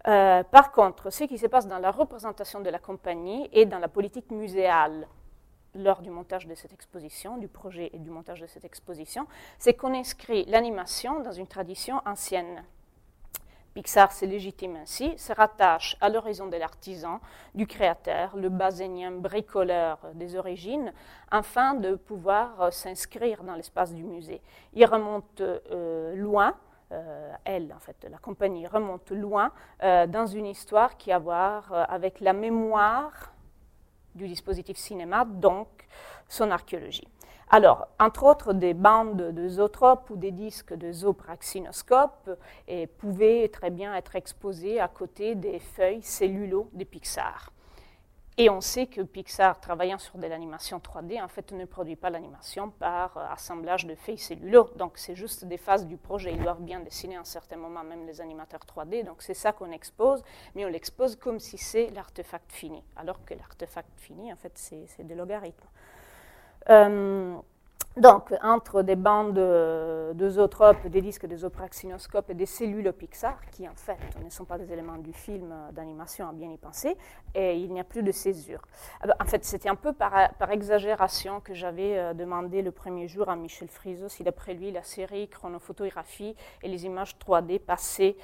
Euh, 0.08 0.42
par 0.44 0.72
contre, 0.72 1.10
ce 1.10 1.24
qui 1.24 1.36
se 1.36 1.46
passe 1.46 1.68
dans 1.68 1.78
la 1.78 1.90
représentation 1.90 2.60
de 2.60 2.70
la 2.70 2.78
compagnie 2.78 3.50
et 3.52 3.66
dans 3.66 3.78
la 3.78 3.88
politique 3.88 4.30
muséale 4.30 5.06
lors 5.74 6.02
du 6.02 6.10
montage 6.10 6.46
de 6.46 6.54
cette 6.54 6.72
exposition, 6.72 7.38
du 7.38 7.48
projet 7.48 7.90
et 7.92 7.98
du 7.98 8.10
montage 8.10 8.40
de 8.40 8.46
cette 8.46 8.64
exposition, 8.64 9.26
c'est 9.58 9.74
qu'on 9.74 9.94
inscrit 9.94 10.44
l'animation 10.46 11.20
dans 11.20 11.32
une 11.32 11.46
tradition 11.46 12.00
ancienne. 12.06 12.62
Pixar 13.74 14.12
se 14.12 14.26
légitime 14.26 14.76
ainsi, 14.76 15.16
se 15.16 15.32
rattache 15.32 15.96
à 16.00 16.10
l'horizon 16.10 16.46
de 16.46 16.56
l'artisan, 16.56 17.20
du 17.54 17.66
créateur, 17.66 18.36
le 18.36 18.50
basénien 18.50 19.12
bricoleur 19.12 19.98
des 20.14 20.36
origines, 20.36 20.92
afin 21.30 21.74
de 21.74 21.94
pouvoir 21.94 22.60
euh, 22.60 22.70
s'inscrire 22.70 23.44
dans 23.44 23.54
l'espace 23.54 23.94
du 23.94 24.04
musée. 24.04 24.42
Il 24.74 24.84
remonte 24.84 25.40
euh, 25.40 26.14
loin, 26.14 26.54
euh, 26.92 27.32
elle, 27.44 27.72
en 27.72 27.78
fait, 27.78 28.06
la 28.10 28.18
compagnie 28.18 28.66
remonte 28.66 29.10
loin 29.10 29.52
dans 29.80 30.26
une 30.26 30.46
histoire 30.46 30.98
qui 30.98 31.10
a 31.10 31.16
à 31.16 31.18
voir 31.18 31.72
avec 31.88 32.20
la 32.20 32.34
mémoire 32.34 33.32
du 34.14 34.28
dispositif 34.28 34.76
cinéma, 34.76 35.24
donc 35.24 35.68
son 36.28 36.50
archéologie. 36.50 37.08
Alors, 37.50 37.88
entre 38.00 38.24
autres, 38.24 38.54
des 38.54 38.72
bandes 38.72 39.30
de 39.34 39.48
zootropes 39.48 40.08
ou 40.08 40.16
des 40.16 40.30
disques 40.30 40.72
de 40.72 40.90
zoopraxinoscope 40.90 42.30
pouvaient 42.96 43.48
très 43.48 43.70
bien 43.70 43.94
être 43.94 44.16
exposés 44.16 44.80
à 44.80 44.88
côté 44.88 45.34
des 45.34 45.58
feuilles 45.58 46.02
cellulo 46.02 46.70
de 46.72 46.84
Pixar. 46.84 47.52
Et 48.38 48.48
on 48.48 48.62
sait 48.62 48.86
que 48.86 49.02
Pixar, 49.02 49.60
travaillant 49.60 49.98
sur 49.98 50.16
de 50.16 50.26
l'animation 50.26 50.78
3D, 50.78 51.22
en 51.22 51.28
fait, 51.28 51.52
ne 51.52 51.66
produit 51.66 51.96
pas 51.96 52.08
l'animation 52.08 52.70
par 52.70 53.16
euh, 53.18 53.26
assemblage 53.30 53.84
de 53.84 53.94
feuilles 53.94 54.16
cellulo. 54.16 54.70
Donc, 54.76 54.92
c'est 54.96 55.14
juste 55.14 55.44
des 55.44 55.58
phases 55.58 55.86
du 55.86 55.98
projet. 55.98 56.32
Ils 56.32 56.42
doivent 56.42 56.62
bien 56.62 56.80
dessiner 56.80 57.16
à 57.16 57.20
un 57.20 57.24
certain 57.24 57.56
moment, 57.56 57.84
même 57.84 58.06
les 58.06 58.22
animateurs 58.22 58.62
3D. 58.62 59.04
Donc, 59.04 59.20
c'est 59.20 59.34
ça 59.34 59.52
qu'on 59.52 59.70
expose, 59.70 60.24
mais 60.54 60.64
on 60.64 60.68
l'expose 60.68 61.16
comme 61.16 61.38
si 61.38 61.58
c'est 61.58 61.90
l'artefact 61.90 62.50
fini. 62.52 62.82
Alors 62.96 63.22
que 63.22 63.34
l'artefact 63.34 63.90
fini, 63.98 64.32
en 64.32 64.36
fait, 64.36 64.52
c'est 64.56 65.06
des 65.06 65.14
logarithmes. 65.14 65.68
Euh, 66.70 67.36
donc, 67.96 68.34
entre 68.42 68.82
des 68.82 68.96
bandes 68.96 69.34
de 69.34 70.28
zootropes, 70.30 70.86
des 70.86 71.00
disques 71.00 71.26
de 71.26 71.36
zoopraxinoscopes 71.36 72.30
et 72.30 72.34
des 72.34 72.46
cellules 72.46 72.92
Pixar, 72.92 73.38
qui 73.50 73.68
en 73.68 73.74
fait 73.74 73.98
ne 74.24 74.30
sont 74.30 74.44
pas 74.44 74.58
des 74.58 74.72
éléments 74.72 74.96
du 74.96 75.12
film 75.12 75.54
d'animation 75.72 76.28
à 76.28 76.32
bien 76.32 76.50
y 76.50 76.56
penser, 76.56 76.96
et 77.34 77.56
il 77.56 77.72
n'y 77.72 77.80
a 77.80 77.84
plus 77.84 78.02
de 78.02 78.12
césure. 78.12 78.62
en 79.20 79.24
fait, 79.24 79.44
c'était 79.44 79.68
un 79.68 79.74
peu 79.74 79.92
par, 79.92 80.30
exagération 80.50 81.40
que 81.40 81.54
j'avais 81.54 81.98
euh, 81.98 82.14
demandé 82.14 82.62
le 82.62 82.72
premier 82.72 83.08
jour 83.08 83.28
à 83.28 83.36
Michel 83.36 83.68
Friso 83.68 84.08
si 84.08 84.22
d'après 84.22 84.54
lui 84.54 84.70
la 84.70 84.82
série 84.82 85.28
chronophotographie 85.28 86.34
et 86.62 86.68
les 86.68 86.84
images 86.84 87.16
3D 87.18 87.58
passaient 87.58 88.16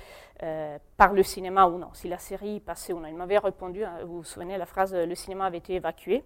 euh, 0.43 0.79
par 0.97 1.13
le 1.13 1.25
cinéma 1.25 1.67
ou 1.67 1.79
non, 1.79 1.89
si 1.95 2.09
la 2.09 2.19
série 2.19 2.61
passait 2.61 2.93
ou 2.93 3.01
non. 3.01 3.09
Il 3.09 3.17
m'avait 3.17 3.39
répondu, 3.39 3.83
hein, 3.83 3.99
vous 4.05 4.19
vous 4.19 4.25
souvenez, 4.25 4.57
la 4.57 4.67
phrase 4.67 4.95
le 4.95 5.15
cinéma 5.15 5.47
avait 5.47 5.59
été 5.59 5.75
évacué. 5.75 6.23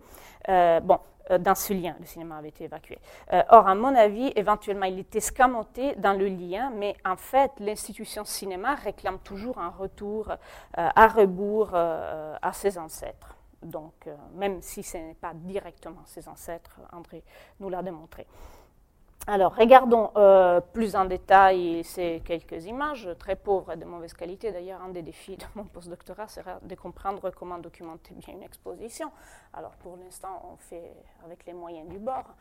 Euh, 0.49 0.81
bon, 0.81 0.99
euh, 0.99 1.22
dans 1.39 1.55
ce 1.55 1.73
lien, 1.73 1.95
le 2.01 2.07
cinéma 2.07 2.37
avait 2.39 2.49
été 2.49 2.65
évacué. 2.65 2.99
Euh, 3.33 3.43
or, 3.51 3.69
à 3.69 3.75
mon 3.75 3.95
avis, 3.95 4.33
éventuellement, 4.37 4.87
il 4.87 4.99
était 4.99 5.19
escamoté 5.19 5.95
dans 5.97 6.13
le 6.13 6.27
lien, 6.27 6.71
mais 6.75 6.97
en 7.05 7.17
fait, 7.17 7.53
l'institution 7.59 8.25
cinéma 8.25 8.75
réclame 8.75 9.19
toujours 9.21 9.59
un 9.59 9.71
retour 9.71 10.31
euh, 10.31 10.37
à 10.75 11.09
rebours 11.09 11.75
à 11.75 12.53
ses 12.53 12.79
ancêtres. 12.79 13.37
Donc, 13.63 14.09
même 14.35 14.61
si 14.61 14.83
ce 14.83 14.97
n'est 14.97 15.15
pas 15.15 15.33
directement 15.35 16.03
ses 16.07 16.29
ancêtres, 16.29 16.81
André 16.93 17.23
nous 17.61 17.69
l'a 17.69 17.83
démontré. 17.83 18.27
Alors, 19.29 19.55
regardons 19.55 20.11
euh, 20.17 20.61
plus 20.61 20.97
en 20.97 21.05
détail 21.05 21.85
ces 21.85 22.21
quelques 22.25 22.67
images, 22.67 23.09
très 23.21 23.37
pauvres 23.37 23.71
et 23.73 23.77
de 23.77 23.85
mauvaise 23.85 24.15
qualité. 24.15 24.51
D'ailleurs, 24.51 24.83
un 24.83 24.89
des 24.89 25.03
défis 25.03 25.37
de 25.37 25.45
mon 25.55 25.63
postdoctorat 25.65 26.27
sera 26.27 26.59
de 26.61 26.75
comprendre 26.75 27.31
comment 27.31 27.59
documenter 27.59 28.15
bien 28.15 28.35
une 28.35 28.43
exposition. 28.43 29.13
Alors, 29.53 29.77
pour 29.77 29.97
l'instant, 29.97 30.51
on 30.53 30.57
fait 30.57 30.93
avec 31.25 31.47
les 31.47 31.53
moyens 31.53 31.89
du 31.89 31.99
bord. 31.99 32.35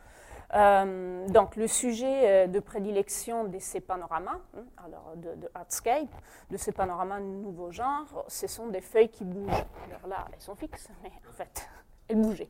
Euh, 0.56 1.28
donc, 1.28 1.56
le 1.56 1.68
sujet 1.68 2.46
euh, 2.46 2.48
de 2.48 2.60
prédilection 2.60 3.44
de 3.44 3.60
ces 3.60 3.80
panoramas, 3.80 4.40
hein, 4.58 4.64
alors 4.84 5.14
de, 5.18 5.36
de, 5.36 5.52
Artscape, 5.54 6.10
de 6.50 6.58
ces 6.58 6.72
panoramas 6.72 7.20
nouveau 7.20 7.72
genre, 7.72 8.26
ce 8.28 8.48
sont 8.48 8.70
des 8.70 8.82
feuilles 8.82 9.10
qui 9.10 9.24
bougent. 9.24 9.66
Alors 9.88 10.08
là, 10.08 10.26
elles 10.34 10.42
sont 10.42 10.56
fixes, 10.56 10.90
mais 11.04 11.12
en 11.30 11.32
fait, 11.32 11.70
elles 12.08 12.20
bougeaient. 12.20 12.50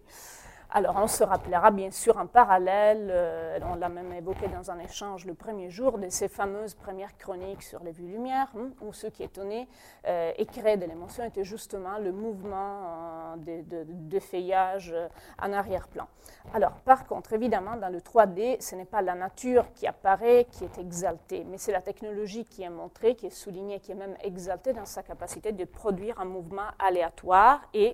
Alors, 0.73 0.95
on 0.95 1.07
se 1.07 1.25
rappellera 1.25 1.69
bien 1.69 1.91
sûr 1.91 2.15
en 2.17 2.27
parallèle, 2.27 3.09
euh, 3.11 3.59
on 3.69 3.75
l'a 3.75 3.89
même 3.89 4.13
évoqué 4.13 4.47
dans 4.47 4.71
un 4.71 4.79
échange 4.79 5.25
le 5.25 5.33
premier 5.33 5.69
jour, 5.69 5.97
de 5.97 6.07
ces 6.07 6.29
fameuses 6.29 6.75
premières 6.75 7.17
chroniques 7.17 7.61
sur 7.61 7.83
les 7.83 7.91
vues-lumière, 7.91 8.47
hein, 8.57 8.69
où 8.79 8.93
ce 8.93 9.07
qui 9.07 9.23
étonnait 9.23 9.67
euh, 10.07 10.31
et 10.37 10.45
créait 10.45 10.77
de 10.77 10.85
l'émotion 10.85 11.25
était 11.25 11.43
justement 11.43 11.97
le 11.97 12.13
mouvement 12.13 13.35
euh, 13.49 13.83
de, 13.83 14.19
feuillage 14.21 14.95
en 15.41 15.51
arrière-plan. 15.51 16.07
Alors, 16.53 16.71
par 16.85 17.05
contre, 17.05 17.33
évidemment, 17.33 17.75
dans 17.75 17.89
le 17.89 17.99
3D, 17.99 18.61
ce 18.61 18.75
n'est 18.75 18.85
pas 18.85 19.01
la 19.01 19.15
nature 19.15 19.73
qui 19.73 19.87
apparaît, 19.87 20.47
qui 20.49 20.63
est 20.63 20.77
exaltée, 20.77 21.43
mais 21.49 21.57
c'est 21.57 21.73
la 21.73 21.81
technologie 21.81 22.45
qui 22.45 22.63
est 22.63 22.69
montrée, 22.69 23.15
qui 23.15 23.25
est 23.25 23.29
soulignée, 23.29 23.81
qui 23.81 23.91
est 23.91 23.95
même 23.95 24.15
exaltée 24.23 24.71
dans 24.71 24.85
sa 24.85 25.03
capacité 25.03 25.51
de 25.51 25.65
produire 25.65 26.21
un 26.21 26.25
mouvement 26.25 26.69
aléatoire 26.79 27.59
et 27.73 27.93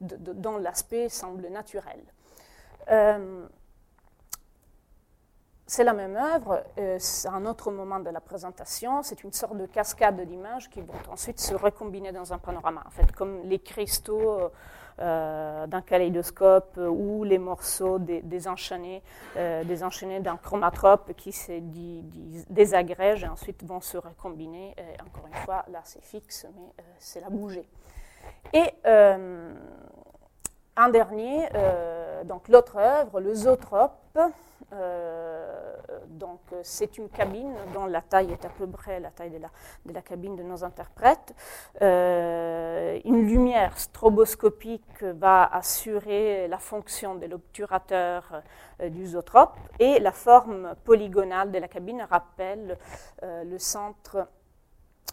dont 0.00 0.58
l'aspect 0.58 1.08
semble 1.08 1.48
naturel. 1.48 2.00
Euh, 2.90 3.46
c'est 5.66 5.84
la 5.84 5.92
même 5.92 6.16
œuvre, 6.16 6.64
euh, 6.78 6.96
c'est 6.98 7.28
un 7.28 7.44
autre 7.44 7.70
moment 7.70 8.00
de 8.00 8.08
la 8.08 8.20
présentation, 8.20 9.02
c'est 9.02 9.22
une 9.22 9.32
sorte 9.32 9.56
de 9.58 9.66
cascade 9.66 10.18
d'images 10.22 10.70
qui 10.70 10.80
vont 10.80 10.94
ensuite 11.10 11.38
se 11.40 11.54
recombiner 11.54 12.10
dans 12.10 12.32
un 12.32 12.38
panorama, 12.38 12.82
en 12.86 12.90
fait, 12.90 13.12
comme 13.12 13.42
les 13.44 13.58
cristaux 13.58 14.50
euh, 15.00 15.66
d'un 15.66 15.82
kaléidoscope 15.82 16.78
ou 16.78 17.22
les 17.22 17.36
morceaux 17.36 17.98
désenchaînés, 17.98 19.02
désenchaînés 19.36 20.20
d'un 20.20 20.38
chromatrope 20.38 21.12
qui 21.14 21.32
se 21.32 21.60
désagrègent 22.48 23.24
et 23.24 23.28
ensuite 23.28 23.62
vont 23.62 23.82
se 23.82 23.98
recombiner. 23.98 24.74
Encore 25.06 25.26
une 25.26 25.38
fois, 25.44 25.66
là 25.70 25.82
c'est 25.84 26.02
fixe, 26.02 26.46
mais 26.56 26.72
c'est 26.98 27.20
la 27.20 27.28
bouger. 27.28 27.68
Et 28.52 28.72
euh, 28.86 29.52
un 30.76 30.88
dernier, 30.88 31.48
euh, 31.54 32.24
donc 32.24 32.48
l'autre 32.48 32.76
œuvre, 32.76 33.20
le 33.20 33.34
Zootrope. 33.34 34.18
Euh, 34.72 35.76
donc 36.08 36.40
c'est 36.62 36.98
une 36.98 37.08
cabine 37.08 37.54
dont 37.72 37.86
la 37.86 38.02
taille 38.02 38.32
est 38.32 38.44
à 38.44 38.50
peu 38.50 38.66
près 38.66 39.00
la 39.00 39.10
taille 39.10 39.30
de 39.30 39.38
la, 39.38 39.48
de 39.86 39.92
la 39.94 40.02
cabine 40.02 40.36
de 40.36 40.42
nos 40.42 40.62
interprètes. 40.62 41.34
une 41.80 43.26
lumière 43.26 43.78
stroboscopique 43.78 45.02
va 45.02 45.44
assurer 45.44 46.48
la 46.48 46.58
fonction 46.58 47.14
de 47.14 47.26
l'obturateur 47.26 48.42
du 48.82 49.06
zootrope 49.06 49.56
et 49.78 50.00
la 50.00 50.12
forme 50.12 50.74
polygonale 50.84 51.50
de 51.50 51.58
la 51.58 51.68
cabine 51.68 52.06
rappelle 52.10 52.76
le 53.22 53.58
centre 53.58 54.28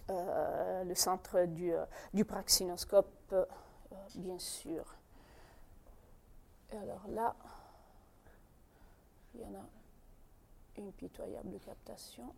le 0.10 0.96
centre 0.96 1.46
du, 1.46 1.74
euh, 1.74 1.86
du 2.14 2.26
praxinoscope, 2.26 3.34
euh, 3.34 3.46
bien 4.16 4.38
sûr. 4.40 4.96
Et 6.72 6.78
alors 6.78 7.08
là, 7.10 7.36
il 9.34 9.42
y 9.42 9.46
en 9.46 9.56
a 9.56 9.66
une 10.78 10.92
pitoyable 10.92 11.60
captation. 11.60 12.34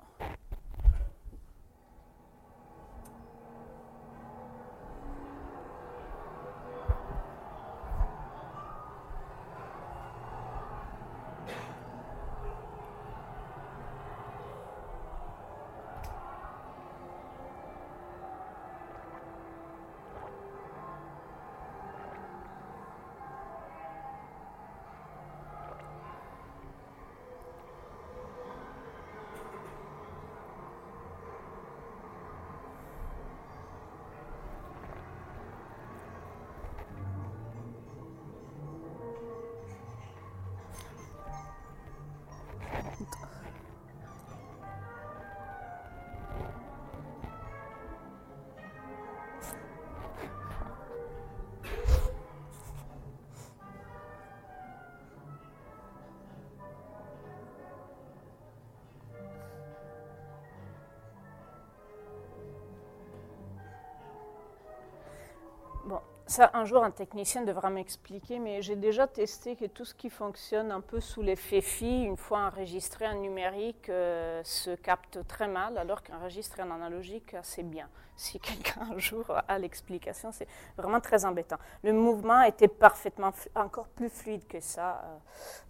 Un 66.39 66.65
jour, 66.65 66.84
un 66.84 66.91
technicien 66.91 67.43
devra 67.43 67.69
m'expliquer, 67.69 68.39
mais 68.39 68.62
j'ai 68.62 68.76
déjà 68.76 69.08
testé 69.08 69.56
que 69.56 69.65
tout 69.65 69.86
ce 69.86 69.93
qui 69.93 70.10
fonctionne 70.10 70.71
un 70.71 70.82
peu 70.82 71.00
sous 71.00 71.21
l'effet 71.21 71.62
FI, 71.62 72.04
une 72.04 72.17
fois 72.17 72.39
enregistré 72.47 73.08
en 73.08 73.15
numérique, 73.15 73.89
euh, 73.89 74.41
se 74.43 74.76
capte 74.76 75.26
très 75.28 75.47
mal, 75.47 75.78
alors 75.78 76.04
qu'enregistré 76.04 76.63
en 76.63 76.71
analogique, 76.71 77.34
assez 77.34 77.63
bien. 77.63 77.89
Si 78.15 78.39
quelqu'un 78.41 78.89
un 78.93 78.97
jour 78.97 79.26
a 79.47 79.60
l'explication, 79.60 80.32
c'est 80.32 80.47
vraiment 80.78 81.02
très 81.02 81.26
embêtant. 81.26 81.58
Le 81.84 81.93
mouvement 81.93 82.41
était 82.43 82.67
parfaitement, 82.67 83.32
encore 83.56 83.88
plus 83.88 84.10
fluide 84.10 84.47
que 84.47 84.60
ça 84.60 85.02
euh, 85.04 85.17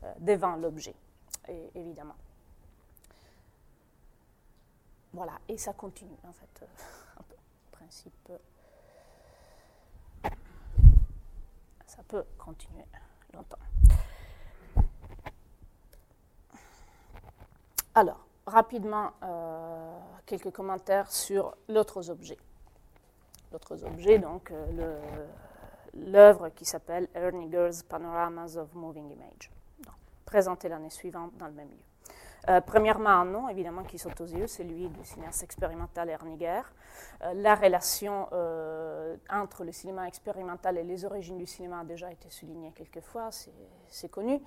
euh, 0.04 0.14
devant 0.20 0.56
l'objet, 0.56 0.96
évidemment. 1.76 2.16
Voilà, 5.14 5.34
et 5.48 5.58
ça 5.58 5.74
continue, 5.74 6.18
en 6.28 6.34
fait, 6.34 6.66
un 7.18 7.24
peu, 7.24 7.36
principe. 7.72 8.32
Ça 11.98 12.04
peut 12.08 12.24
continuer 12.38 12.86
longtemps. 13.34 13.58
Alors, 17.96 18.28
rapidement, 18.46 19.12
euh, 19.24 19.98
quelques 20.28 20.52
commentaires 20.52 21.12
sur 21.12 21.58
l'autre 21.68 22.10
objet. 22.12 22.38
L'autre 23.52 23.84
objet, 23.84 24.20
donc, 24.20 24.52
euh, 24.52 25.00
l'œuvre 25.96 26.50
qui 26.50 26.66
s'appelle 26.66 27.08
Erniger's 27.16 27.82
Panoramas 27.82 28.56
of 28.58 28.72
Moving 28.76 29.10
Image, 29.10 29.50
présentée 30.26 30.70
l'année 30.70 30.92
suivante 30.92 31.36
dans 31.38 31.48
le 31.48 31.54
même 31.54 31.70
lieu. 31.70 31.84
Euh, 32.50 32.62
premièrement, 32.62 33.10
un 33.10 33.26
nom, 33.26 33.50
évidemment, 33.50 33.84
qui 33.84 33.98
saute 33.98 34.22
aux 34.22 34.26
yeux, 34.26 34.48
celui 34.48 34.88
du 34.88 35.04
cinéaste 35.04 35.44
expérimental 35.44 36.10
Erniger. 36.10 36.62
Euh, 37.24 37.34
la 37.34 37.56
relation 37.56 38.30
euh, 38.32 39.18
entre 39.30 39.66
le 39.66 39.74
cinéma 39.74 40.08
expérimental 40.08 40.78
et 40.78 40.84
les 40.84 41.04
origines 41.04 41.38
du 41.38 41.46
cinéma 41.46 41.82
a 41.82 41.84
déjà 41.84 42.10
été 42.10 42.30
soulignée 42.30 42.72
quelques 42.74 43.02
fois, 43.02 43.30
c'est 43.90 44.10
connu. 44.10 44.42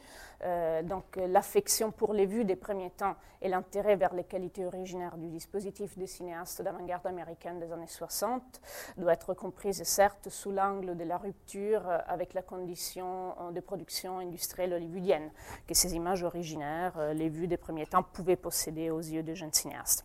donc, 0.84 1.16
l'affection 1.16 1.90
pour 1.90 2.14
les 2.14 2.26
vues 2.26 2.44
des 2.44 2.56
premiers 2.56 2.90
temps 2.90 3.16
et 3.42 3.48
l'intérêt 3.48 3.96
vers 3.96 4.14
les 4.14 4.24
qualités 4.24 4.64
originaires 4.64 5.16
du 5.16 5.28
dispositif 5.28 5.96
des 5.98 6.06
cinéastes 6.06 6.62
d'avant-garde 6.62 7.06
américaine 7.06 7.58
des 7.58 7.72
années 7.72 7.86
60 7.86 8.60
doit 8.96 9.12
être 9.12 9.34
comprise, 9.34 9.82
certes, 9.82 10.28
sous 10.28 10.50
l'angle 10.50 10.96
de 10.96 11.04
la 11.04 11.16
rupture 11.16 11.82
avec 12.06 12.34
la 12.34 12.42
condition 12.42 13.34
de 13.52 13.60
production 13.60 14.18
industrielle 14.18 14.72
hollywoodienne, 14.72 15.30
que 15.66 15.74
ces 15.74 15.94
images 15.94 16.22
originaires, 16.22 17.12
les 17.14 17.28
vues 17.28 17.48
des 17.48 17.56
premiers 17.56 17.86
temps 17.90 18.02
pouvait 18.02 18.36
posséder 18.36 18.90
aux 18.90 19.00
yeux 19.00 19.22
de 19.22 19.34
jeunes 19.34 19.52
cinéastes. 19.52 20.04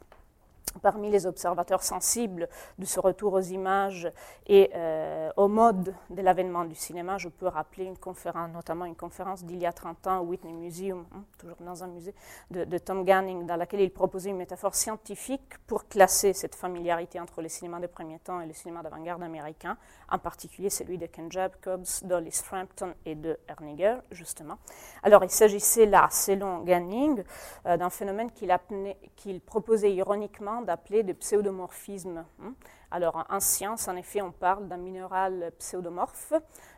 Parmi 0.82 1.10
les 1.10 1.26
observateurs 1.26 1.84
sensibles 1.84 2.50
de 2.80 2.86
ce 2.86 3.00
retour 3.00 3.34
aux 3.34 3.42
images 3.42 4.12
et 4.48 4.72
euh, 4.76 5.32
au 5.38 5.48
mode 5.48 5.94
de 6.10 6.22
l'avènement 6.22 6.66
du 6.66 6.76
cinéma, 6.76 7.18
je 7.18 7.30
peux 7.30 7.48
rappeler 7.48 7.86
une 7.86 7.98
conférence, 7.98 8.52
notamment 8.52 8.86
une 8.86 8.96
conférence 8.96 9.44
d'il 9.44 9.58
y 9.58 9.66
a 9.66 9.74
30 9.74 10.08
ans 10.08 10.20
au 10.20 10.26
Whitney 10.26 10.54
Museum, 10.54 11.06
hein, 11.14 11.24
toujours 11.38 11.58
dans 11.62 11.84
un 11.84 11.88
musée, 11.88 12.14
de, 12.52 12.78
Tom 12.78 13.06
Ganning, 13.06 13.46
dans 13.46 13.56
laquelle 13.56 13.82
il 13.82 13.92
proposait 13.92 14.32
une 14.32 14.38
métaphore 14.38 14.76
scientifique 14.76 15.58
pour 15.66 15.88
classer 15.88 16.34
cette 16.34 16.56
familiarité 16.56 17.20
entre 17.20 17.42
le 17.42 17.48
cinéma 17.48 17.80
de 17.80 17.88
premier 17.88 18.20
temps 18.20 18.42
et 18.42 18.46
le 18.46 18.54
cinéma 18.54 18.84
d'avant-garde 18.84 19.24
américain, 19.24 19.78
en 20.12 20.20
particulier 20.20 20.70
celui 20.70 20.98
de 20.98 21.06
Ken 21.06 21.32
Jacobs, 21.32 21.86
Dolly 22.04 22.32
Frampton 22.32 22.94
et 23.06 23.16
de 23.16 23.40
Erniger, 23.48 23.98
justement. 24.12 24.58
Alors, 25.04 25.24
il 25.24 25.30
s'agissait 25.30 25.86
là, 25.86 26.08
selon 26.12 26.60
Ganning, 26.62 27.24
euh, 27.66 27.78
d'un 27.78 27.90
phénomène 27.90 28.30
qu'il 28.32 29.42
proposait 29.42 29.94
ironiquement 29.94 30.62
d'appeler 30.66 31.04
de 31.04 31.14
pseudomorphisme. 31.14 32.26
Hein. 32.42 32.54
Alors 32.92 33.26
en 33.30 33.40
science, 33.40 33.88
en 33.88 33.96
effet, 33.96 34.22
on 34.22 34.32
parle 34.32 34.68
d'un 34.68 34.78
minéral 34.78 35.52
pseudomorphe 35.60 36.34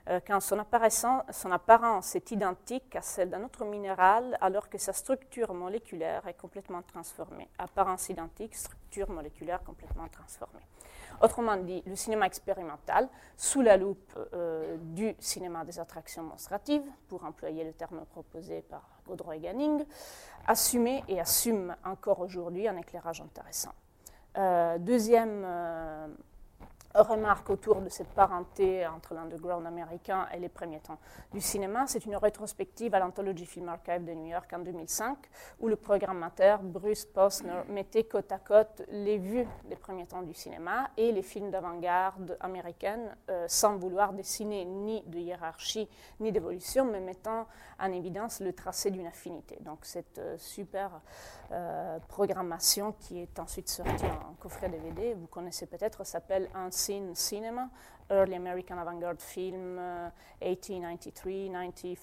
euh, 0.09 0.19
quand 0.25 0.39
son, 0.39 0.63
son 1.31 1.51
apparence 1.51 2.15
est 2.15 2.31
identique 2.31 2.95
à 2.95 3.01
celle 3.01 3.29
d'un 3.29 3.43
autre 3.43 3.65
minéral 3.65 4.37
alors 4.41 4.69
que 4.69 4.77
sa 4.77 4.93
structure 4.93 5.53
moléculaire 5.53 6.27
est 6.27 6.37
complètement 6.37 6.81
transformée. 6.81 7.49
Apparence 7.57 8.09
identique, 8.09 8.55
structure 8.55 9.09
moléculaire 9.09 9.63
complètement 9.63 10.07
transformée. 10.07 10.67
Autrement 11.21 11.57
dit, 11.57 11.83
le 11.85 11.95
cinéma 11.95 12.27
expérimental, 12.27 13.09
sous 13.35 13.61
la 13.61 13.77
loupe 13.77 14.13
euh, 14.33 14.77
du 14.79 15.15
cinéma 15.19 15.65
des 15.65 15.79
attractions 15.79 16.23
monstratives, 16.23 16.83
pour 17.07 17.23
employer 17.25 17.63
le 17.63 17.73
terme 17.73 18.05
proposé 18.11 18.61
par 18.61 18.87
Gaudreau 19.07 19.33
Ganning, 19.39 19.83
assumait 20.45 21.03
et 21.07 21.19
assume 21.19 21.75
encore 21.83 22.19
aujourd'hui 22.19 22.67
un 22.67 22.77
éclairage 22.77 23.21
intéressant. 23.21 23.73
Euh, 24.37 24.77
deuxième 24.77 25.43
euh, 25.43 26.07
remarque 26.93 27.49
autour 27.49 27.81
de 27.81 27.89
cette 27.89 28.09
parenté 28.09 28.85
entre 28.87 29.13
l'underground 29.13 29.65
américain 29.65 30.27
et 30.33 30.39
les 30.39 30.49
premiers 30.49 30.79
temps 30.79 30.99
du 31.33 31.41
cinéma. 31.41 31.85
C'est 31.87 32.05
une 32.05 32.15
rétrospective 32.15 32.93
à 32.95 32.99
l'Anthology 32.99 33.45
Film 33.45 33.69
Archive 33.69 34.05
de 34.05 34.13
New 34.13 34.27
York 34.27 34.51
en 34.53 34.59
2005, 34.59 35.17
où 35.59 35.67
le 35.67 35.75
programmateur 35.75 36.61
Bruce 36.61 37.05
Posner 37.05 37.61
mettait 37.69 38.05
côte 38.05 38.31
à 38.31 38.39
côte 38.39 38.83
les 38.89 39.17
vues 39.17 39.47
des 39.69 39.75
premiers 39.75 40.05
temps 40.05 40.21
du 40.21 40.33
cinéma 40.33 40.89
et 40.97 41.11
les 41.11 41.21
films 41.21 41.51
d'avant-garde 41.51 42.37
américaines, 42.39 43.15
euh, 43.29 43.45
sans 43.47 43.77
vouloir 43.77 44.13
dessiner 44.13 44.65
ni 44.65 45.01
de 45.03 45.19
hiérarchie 45.19 45.89
ni 46.19 46.31
d'évolution, 46.31 46.85
mais 46.85 46.99
mettant 46.99 47.47
en 47.79 47.91
évidence 47.91 48.39
le 48.39 48.53
tracé 48.53 48.91
d'une 48.91 49.07
affinité. 49.07 49.57
Donc 49.61 49.79
cette 49.83 50.17
euh, 50.17 50.37
super 50.37 51.01
euh, 51.51 51.99
programmation 52.07 52.93
qui 52.99 53.19
est 53.19 53.39
ensuite 53.39 53.69
sortie 53.69 54.05
en 54.05 54.33
coffret 54.39 54.69
DVD, 54.69 55.13
vous 55.13 55.27
connaissez 55.27 55.65
peut-être, 55.65 56.05
s'appelle 56.05 56.49
Unseen 56.77 57.15
Cinema, 57.15 57.69
Early 58.07 58.35
American 58.35 58.77
Avant-Garde 58.77 59.19
Film 59.19 59.81
1893-1941. 60.41 61.95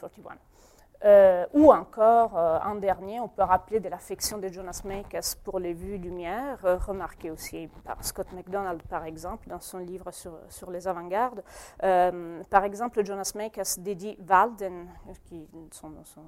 Euh, 1.04 1.46
ou 1.52 1.72
encore, 1.72 2.37
euh, 2.37 2.58
en 2.64 2.74
dernier, 2.76 3.20
on 3.20 3.28
peut 3.28 3.42
rappeler 3.42 3.78
de 3.78 3.88
l'affection 3.88 4.38
de 4.38 4.48
Jonas 4.48 4.80
Mekas 4.84 5.37
pour 5.44 5.60
les 5.60 5.74
vues 5.74 5.98
lumière, 5.98 6.58
remarquée 6.87 7.30
aussi 7.30 7.68
par 7.84 8.02
Scott 8.02 8.32
MacDonald, 8.32 8.82
par 8.84 9.04
exemple, 9.04 9.48
dans 9.48 9.60
son 9.60 9.78
livre 9.78 10.10
sur, 10.10 10.70
les 10.70 10.88
avant-gardes. 10.88 11.44
par 11.78 12.64
exemple, 12.64 13.04
Jonas 13.04 13.32
Mekas 13.37 13.76
dédie 13.78 14.18
Walden, 14.28 14.88
qui 15.26 15.46
son, 15.70 15.92
son 16.04 16.22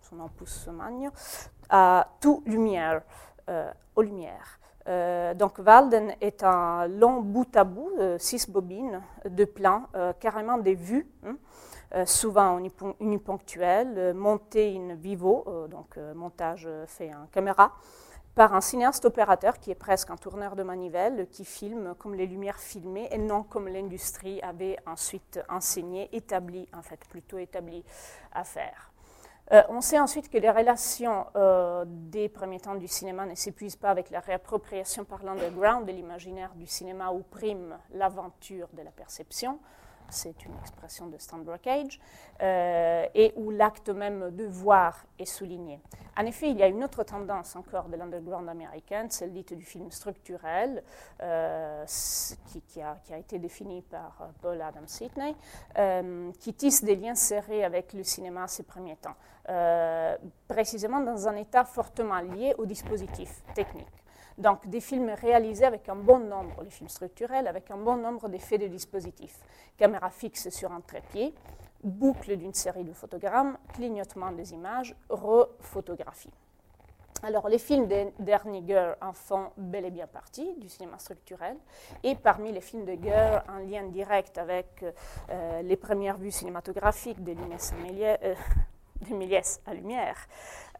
son 0.00 0.72
magne, 0.72 1.10
à 1.68 2.08
tout 2.20 2.42
lumière, 2.44 3.02
euh, 3.48 3.70
aux 3.94 4.02
lumières. 4.02 4.58
Euh, 4.88 5.34
donc 5.34 5.58
Walden 5.58 6.14
est 6.20 6.42
un 6.42 6.88
long 6.88 7.20
bout 7.20 7.56
à 7.56 7.64
bout, 7.64 7.90
euh, 7.98 8.18
six 8.18 8.50
bobines 8.50 9.00
de 9.24 9.44
plan, 9.44 9.84
carrément 10.20 10.58
des 10.58 10.74
vues, 10.74 11.08
hein, 11.24 11.36
souvent 12.06 12.58
uniponctuelles, 13.00 14.14
montées 14.14 14.76
in 14.76 14.94
vivo, 14.94 15.44
donc 15.70 15.98
montage 16.14 16.68
fait 16.86 17.10
en 17.14 17.26
caméra, 17.30 17.72
par 18.34 18.54
un 18.54 18.62
cinéaste 18.62 19.04
opérateur 19.04 19.58
qui 19.58 19.70
est 19.70 19.76
presque 19.76 20.10
un 20.10 20.16
tourneur 20.16 20.56
de 20.56 20.62
manivelle, 20.62 21.28
qui 21.30 21.44
filme 21.44 21.94
comme 21.98 22.14
les 22.14 22.26
lumières 22.26 22.58
filmées 22.58 23.08
et 23.10 23.18
non 23.18 23.42
comme 23.42 23.68
l'industrie 23.68 24.40
avait 24.40 24.78
ensuite 24.86 25.40
enseigné, 25.48 26.08
établi, 26.12 26.66
en 26.74 26.82
fait, 26.82 27.00
plutôt 27.08 27.38
établi 27.38 27.84
à 28.32 28.44
faire. 28.44 28.91
Euh, 29.50 29.62
on 29.68 29.80
sait 29.80 29.98
ensuite 29.98 30.30
que 30.30 30.38
les 30.38 30.50
relations 30.50 31.26
euh, 31.34 31.84
des 31.86 32.28
premiers 32.28 32.60
temps 32.60 32.76
du 32.76 32.86
cinéma 32.86 33.26
ne 33.26 33.34
s'épuisent 33.34 33.76
pas 33.76 33.90
avec 33.90 34.10
la 34.10 34.20
réappropriation 34.20 35.04
par 35.04 35.24
l'underground 35.24 35.86
de 35.86 35.92
l'imaginaire 35.92 36.54
du 36.54 36.66
cinéma 36.66 37.10
où 37.10 37.22
prime 37.22 37.76
l'aventure 37.92 38.68
de 38.72 38.82
la 38.82 38.92
perception 38.92 39.58
c'est 40.12 40.44
une 40.44 40.54
expression 40.60 41.06
de 41.06 41.18
Stanbrook 41.18 41.62
Cage, 41.62 41.98
euh, 42.40 43.06
et 43.14 43.32
où 43.36 43.50
l'acte 43.50 43.88
même 43.88 44.30
de 44.30 44.44
voir 44.44 45.04
est 45.18 45.24
souligné. 45.24 45.80
En 46.16 46.26
effet, 46.26 46.50
il 46.50 46.58
y 46.58 46.62
a 46.62 46.68
une 46.68 46.84
autre 46.84 47.02
tendance 47.02 47.56
encore 47.56 47.88
de 47.88 47.96
l'underground 47.96 48.48
américain, 48.48 49.06
celle 49.08 49.32
dite 49.32 49.54
du 49.54 49.64
film 49.64 49.90
structurel, 49.90 50.82
euh, 51.22 51.84
qui, 52.68 52.82
a, 52.82 53.18
été 53.18 53.38
définie 53.38 53.82
par 53.82 54.18
euh, 54.20 54.26
Paul 54.42 54.60
Adam 54.60 54.86
Sidney, 54.86 55.34
qui 56.38 56.54
tisse 56.54 56.84
des 56.84 56.96
liens 56.96 57.14
serrés 57.14 57.64
avec 57.64 57.92
le 57.92 58.02
cinéma 58.02 58.46
ces 58.46 58.62
premiers 58.62 58.96
temps, 58.96 59.16
précisément 60.46 61.00
dans 61.00 61.26
un 61.28 61.36
état 61.36 61.64
fortement 61.64 62.20
lié 62.20 62.54
au 62.58 62.66
dispositif 62.66 63.42
technique. 63.54 64.01
Donc 64.42 64.68
des 64.68 64.80
films 64.80 65.10
réalisés 65.10 65.64
avec 65.64 65.88
un 65.88 65.94
bon 65.94 66.18
nombre, 66.18 66.64
les 66.64 66.70
films 66.70 66.88
structurels, 66.88 67.46
avec 67.46 67.70
un 67.70 67.76
bon 67.76 67.96
nombre 67.96 68.28
d'effets 68.28 68.58
de 68.58 68.66
dispositifs. 68.66 69.38
Caméra 69.76 70.10
fixe 70.10 70.48
sur 70.50 70.72
un 70.72 70.80
trépied, 70.80 71.32
boucle 71.84 72.36
d'une 72.36 72.52
série 72.52 72.82
de 72.82 72.92
photogrammes, 72.92 73.56
clignotement 73.72 74.32
des 74.32 74.52
images, 74.52 74.96
rephotographie. 75.08 76.32
Alors, 77.22 77.48
les 77.48 77.58
films 77.58 77.86
d'Erniger 78.18 78.94
en 79.00 79.12
font 79.12 79.50
bel 79.56 79.84
et 79.84 79.92
bien 79.92 80.08
partie 80.08 80.54
du 80.54 80.68
cinéma 80.68 80.98
structurel. 80.98 81.56
Et 82.02 82.16
parmi 82.16 82.50
les 82.50 82.60
films 82.60 82.84
de 82.84 82.94
Guerre, 82.94 83.44
en 83.48 83.58
lien 83.58 83.84
direct 83.84 84.38
avec 84.38 84.84
euh, 85.30 85.62
les 85.62 85.76
premières 85.76 86.18
vues 86.18 86.32
cinématographiques 86.32 87.22
de 87.22 87.30
Linus 87.30 87.72
de 89.08 89.14
Méliès 89.14 89.60
à 89.66 89.74
lumière. 89.74 90.16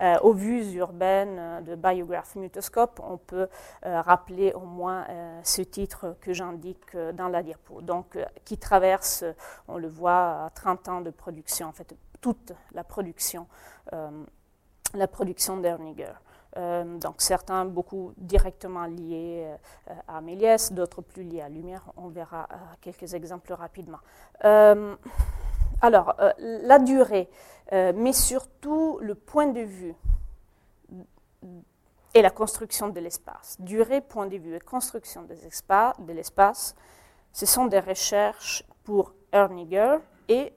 Euh, 0.00 0.18
aux 0.22 0.32
vues 0.32 0.74
urbaines 0.74 1.62
de 1.64 1.74
Biograph 1.74 2.34
Mutoscope, 2.36 3.00
on 3.04 3.18
peut 3.18 3.48
rappeler 3.84 4.52
au 4.52 4.64
moins 4.64 5.06
ce 5.42 5.62
titre 5.62 6.16
que 6.20 6.32
j'indique 6.32 6.96
dans 7.14 7.28
la 7.28 7.42
diapo. 7.42 7.82
Donc, 7.82 8.18
qui 8.44 8.58
traverse, 8.58 9.24
on 9.68 9.76
le 9.76 9.88
voit, 9.88 10.50
30 10.54 10.88
ans 10.88 11.00
de 11.00 11.10
production, 11.10 11.68
en 11.68 11.72
fait, 11.72 11.94
toute 12.20 12.52
la 12.72 12.84
production, 12.84 13.46
la 13.92 15.08
production 15.08 15.58
d'Erniger. 15.58 16.12
Euh, 16.58 16.98
donc 16.98 17.14
certains 17.18 17.64
beaucoup 17.64 18.12
directement 18.18 18.84
liés 18.84 19.46
euh, 19.88 19.94
à 20.06 20.20
Méliès, 20.20 20.72
d'autres 20.72 21.00
plus 21.00 21.22
liés 21.22 21.40
à 21.40 21.48
Lumière. 21.48 21.82
On 21.96 22.08
verra 22.08 22.46
euh, 22.52 22.56
quelques 22.80 23.14
exemples 23.14 23.52
rapidement. 23.54 24.00
Alors, 25.82 26.14
la 26.38 26.78
durée, 26.78 27.28
mais 27.70 28.12
surtout 28.12 28.98
le 29.00 29.14
point 29.14 29.48
de 29.48 29.60
vue 29.60 29.94
et 32.14 32.22
la 32.22 32.30
construction 32.30 32.88
de 32.88 33.00
l'espace. 33.00 33.56
Durée, 33.60 34.00
point 34.00 34.26
de 34.26 34.36
vue 34.36 34.54
et 34.54 34.60
construction 34.60 35.22
de 35.22 36.12
l'espace, 36.12 36.74
ce 37.32 37.46
sont 37.46 37.66
des 37.66 37.80
recherches 37.80 38.64
pour 38.84 39.14
Erniger 39.32 39.96
et 40.28 40.52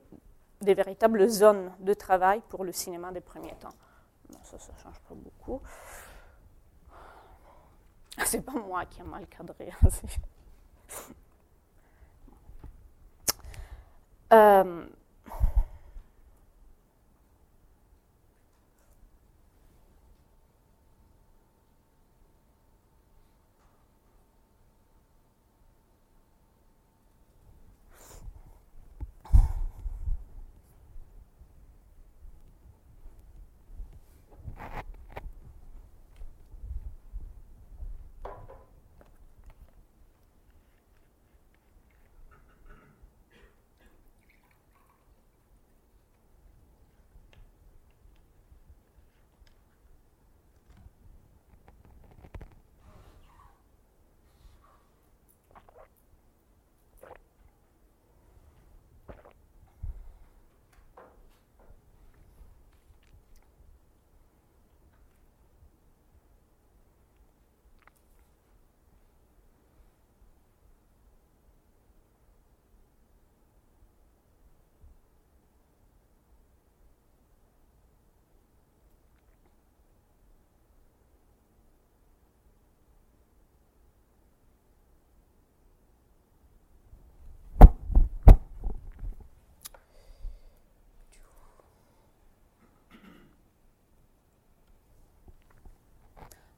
des 0.62 0.74
véritables 0.74 1.28
zones 1.30 1.72
de 1.80 1.94
travail 1.94 2.42
pour 2.50 2.66
le 2.66 2.72
cinéma 2.72 3.12
des 3.12 3.22
premiers 3.22 3.56
temps. 3.56 3.74
ça, 4.44 4.60
ça 4.60 4.74
ne 4.74 4.78
change 4.80 5.00
pas 5.02 5.16
beaucoup. 5.16 5.62
C'est 8.26 8.42
pas 8.42 8.54
moi 8.54 8.86
qui 8.86 9.02
ai 9.02 9.04
mal 9.04 9.28
cadré. 9.28 9.72
euh, 14.34 14.86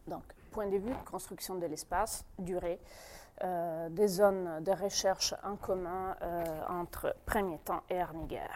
Donc, 0.08 0.24
point 0.58 0.66
de 0.66 0.78
vue, 0.78 0.94
construction 1.06 1.54
de 1.54 1.68
l'espace, 1.68 2.26
durée, 2.40 2.80
euh, 3.44 3.90
des 3.90 4.08
zones 4.08 4.64
de 4.64 4.72
recherche 4.72 5.36
en 5.44 5.56
commun 5.56 6.16
euh, 6.24 6.44
entre 6.68 7.16
Premier 7.28 7.60
Temps 7.60 7.84
et 7.92 7.94
Erniger, 7.94 8.56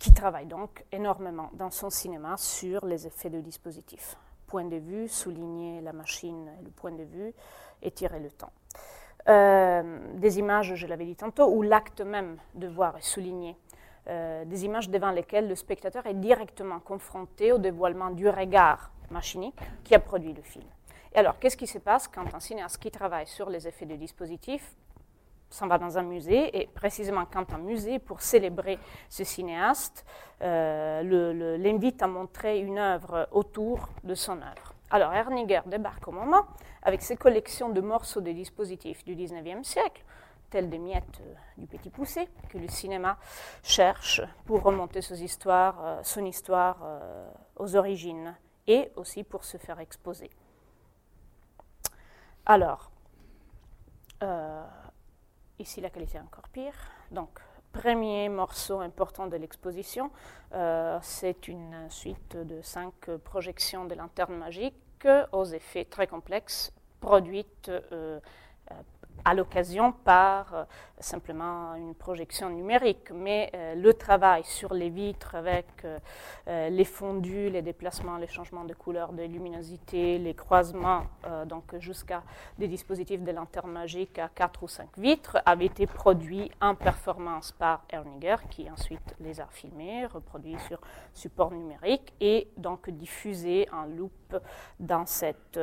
qui 0.00 0.12
travaille 0.12 0.46
donc 0.46 0.84
énormément 0.90 1.48
dans 1.52 1.70
son 1.70 1.90
cinéma 1.90 2.36
sur 2.38 2.86
les 2.86 3.06
effets 3.06 3.30
de 3.30 3.38
dispositif. 3.38 4.16
Point 4.48 4.64
de 4.64 4.78
vue, 4.78 5.06
souligner 5.06 5.80
la 5.80 5.92
machine 5.92 6.50
le 6.64 6.70
point 6.70 6.90
de 6.90 7.04
vue, 7.04 7.32
étirer 7.80 8.18
le 8.18 8.32
temps. 8.32 8.50
Euh, 9.28 10.00
des 10.14 10.40
images, 10.40 10.74
je 10.74 10.88
l'avais 10.88 11.04
dit 11.04 11.14
tantôt, 11.14 11.54
où 11.54 11.62
l'acte 11.62 12.00
même 12.00 12.36
de 12.56 12.66
voir 12.66 12.96
est 12.96 13.08
souligné. 13.14 13.56
des 14.06 14.64
images 14.64 14.90
devant 14.90 15.12
lesquelles 15.12 15.48
le 15.48 15.54
spectateur 15.54 16.04
est 16.06 16.20
directement 16.20 16.80
confronté 16.80 17.52
au 17.52 17.58
dévoilement 17.58 18.10
du 18.10 18.28
regard 18.28 18.90
machinique 19.10 19.58
qui 19.82 19.94
a 19.94 19.98
produit 19.98 20.32
le 20.32 20.42
film. 20.42 20.66
Et 21.14 21.18
alors, 21.18 21.38
qu'est-ce 21.38 21.56
qui 21.56 21.66
se 21.66 21.78
passe 21.78 22.08
quand 22.08 22.34
un 22.34 22.40
cinéaste 22.40 22.78
qui 22.78 22.90
travaille 22.90 23.26
sur 23.26 23.48
les 23.48 23.68
effets 23.68 23.86
de 23.86 23.94
dispositif 23.94 24.74
s'en 25.54 25.68
va 25.68 25.78
dans 25.78 25.96
un 25.98 26.02
musée, 26.02 26.60
et 26.60 26.66
précisément 26.66 27.24
quand 27.32 27.52
un 27.52 27.58
musée, 27.58 28.00
pour 28.00 28.20
célébrer 28.20 28.78
ce 29.08 29.22
cinéaste, 29.22 30.04
euh, 30.42 31.56
l'invite 31.58 32.02
à 32.02 32.08
montrer 32.08 32.58
une 32.58 32.78
œuvre 32.78 33.28
autour 33.30 33.88
de 34.02 34.14
son 34.14 34.32
œuvre. 34.42 34.74
Alors 34.90 35.12
Erniger 35.14 35.60
débarque 35.66 36.08
au 36.08 36.12
moment 36.12 36.46
avec 36.82 37.02
ses 37.02 37.16
collections 37.16 37.68
de 37.68 37.80
morceaux 37.80 38.20
de 38.20 38.32
dispositifs 38.32 39.04
du 39.04 39.14
19e 39.14 39.62
siècle, 39.62 40.04
tels 40.50 40.68
des 40.68 40.78
miettes 40.78 41.20
euh, 41.20 41.34
du 41.56 41.66
petit 41.66 41.90
poussé, 41.90 42.28
que 42.48 42.58
le 42.58 42.68
cinéma 42.68 43.16
cherche 43.62 44.22
pour 44.46 44.62
remonter 44.62 44.98
euh, 44.98 46.02
son 46.02 46.24
histoire 46.24 46.76
aux 47.56 47.76
origines 47.76 48.34
et 48.66 48.90
aussi 48.96 49.24
pour 49.24 49.44
se 49.44 49.56
faire 49.58 49.80
exposer. 49.80 50.30
Alors, 52.46 52.90
euh, 54.22 54.64
ici 55.58 55.80
la 55.80 55.90
qualité 55.90 56.18
est 56.18 56.20
encore 56.20 56.48
pire. 56.48 56.74
Donc, 57.10 57.40
premier 57.72 58.28
morceau 58.28 58.80
important 58.80 59.26
de 59.26 59.36
l'exposition, 59.36 60.10
euh, 60.52 60.98
c'est 61.02 61.48
une 61.48 61.88
suite 61.90 62.36
de 62.36 62.62
cinq 62.62 63.10
projections 63.24 63.84
de 63.84 63.94
lanterne 63.94 64.36
magique 64.36 64.74
aux 65.32 65.44
effets 65.44 65.84
très 65.84 66.06
complexes 66.06 66.72
produites 67.00 67.68
euh, 67.68 68.18
à 69.24 69.34
l'occasion 69.34 69.92
par 69.92 70.54
euh, 70.54 70.64
simplement 70.98 71.74
une 71.76 71.94
projection 71.94 72.50
numérique, 72.50 73.10
mais 73.12 73.50
euh, 73.54 73.74
le 73.74 73.94
travail 73.94 74.44
sur 74.44 74.74
les 74.74 74.90
vitres 74.90 75.34
avec 75.34 75.66
euh, 75.84 75.98
les 76.68 76.84
fondus, 76.84 77.50
les 77.50 77.62
déplacements, 77.62 78.18
les 78.18 78.26
changements 78.26 78.64
de 78.64 78.74
couleur, 78.74 79.12
de 79.12 79.22
luminosité, 79.22 80.18
les 80.18 80.34
croisements, 80.34 81.04
donc 81.46 81.76
jusqu'à 81.78 82.22
des 82.58 82.68
dispositifs 82.68 83.22
de 83.22 83.32
lanterne 83.32 83.70
magique 83.70 84.18
à 84.18 84.28
4 84.28 84.62
ou 84.62 84.68
5 84.68 84.98
vitres, 84.98 85.38
avait 85.46 85.66
été 85.66 85.86
produit 85.86 86.50
en 86.60 86.74
performance 86.74 87.52
par 87.52 87.84
Erniger, 87.90 88.36
qui 88.50 88.70
ensuite 88.70 89.14
les 89.20 89.40
a 89.40 89.46
filmés, 89.46 90.06
reproduits 90.06 90.58
sur 90.68 90.80
support 91.12 91.50
numérique 91.50 92.12
et 92.20 92.48
donc 92.56 92.90
diffusés 92.90 93.66
en 93.72 93.86
loop 93.86 94.36
dans 94.78 95.06
cette 95.06 95.58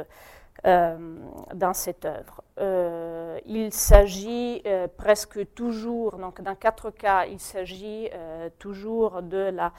dans 0.64 1.74
cette 1.74 2.06
œuvre. 2.06 2.44
Euh, 2.60 3.40
il 3.46 3.74
s'agit 3.74 4.62
euh, 4.66 4.88
presque 4.96 5.54
toujours, 5.54 6.18
donc 6.18 6.42
dans 6.42 6.56
quatre 6.56 6.92
cas, 6.92 7.26
il 7.26 7.40
s'agit 7.40 8.10
toujours 8.60 9.22
de 9.22 9.50
la 9.50 9.74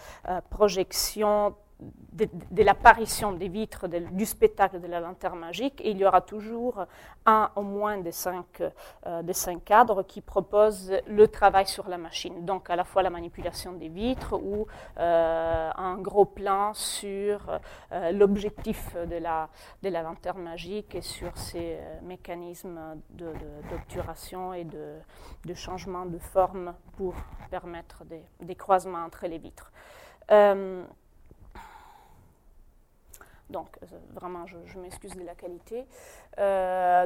projection 0.51 1.55
de, 2.12 2.62
l'apparition 2.62 3.33
des 3.33 3.49
vitres 3.49 3.89
du 3.89 4.26
spectacle 4.26 4.80
de 4.80 4.87
la 4.87 5.01
lanterne 5.01 5.39
magique, 5.39 5.80
et 5.80 5.91
il 5.91 5.99
y 5.99 6.05
aura 6.05 6.20
toujours 6.20 6.87
un 7.26 7.51
au 7.57 7.62
moins 7.62 7.99
des 7.99 8.12
cinq, 8.12 8.62
euh, 9.07 9.22
des 9.22 9.33
cinq 9.33 9.64
cadres 9.64 10.03
qui 10.03 10.20
proposent 10.20 10.93
le 11.07 11.28
travail 11.28 11.66
sur 11.66 11.89
la 11.89 11.99
machine. 11.99 12.45
Donc 12.45 12.70
à 12.70 12.76
la 12.76 12.85
fois 12.85 13.03
la 13.03 13.11
manipulation 13.11 13.72
des 13.72 13.89
vitres 13.89 14.35
ou 14.35 14.66
euh, 14.99 15.70
un 15.74 15.97
gros 15.97 16.26
plan 16.26 16.74
sur 16.74 17.61
euh, 17.93 18.12
l'objectif 18.12 18.95
de 18.95 19.16
la, 19.16 19.49
de 19.83 19.89
la 19.89 20.03
lanterne 20.03 20.43
magique 20.43 20.95
et 20.95 21.03
sur 21.03 21.37
ses 21.37 21.78
mécanismes 22.03 22.80
d'obturation 23.70 24.53
et 24.53 24.64
de, 24.64 24.97
de, 25.45 25.55
changement 25.55 26.07
de 26.07 26.18
forme 26.18 26.74
pour 26.97 27.14
permettre 27.51 28.05
des, 28.05 28.24
des 28.41 28.55
croisements 28.55 29.05
entre 29.05 29.26
les 29.26 29.39
vitres. 29.39 29.72
Donc, 33.53 33.78
vraiment, 34.14 34.46
je, 34.46 34.78
m'excuse 34.78 35.14
de 35.14 35.24
la 35.24 35.34
qualité. 35.34 35.86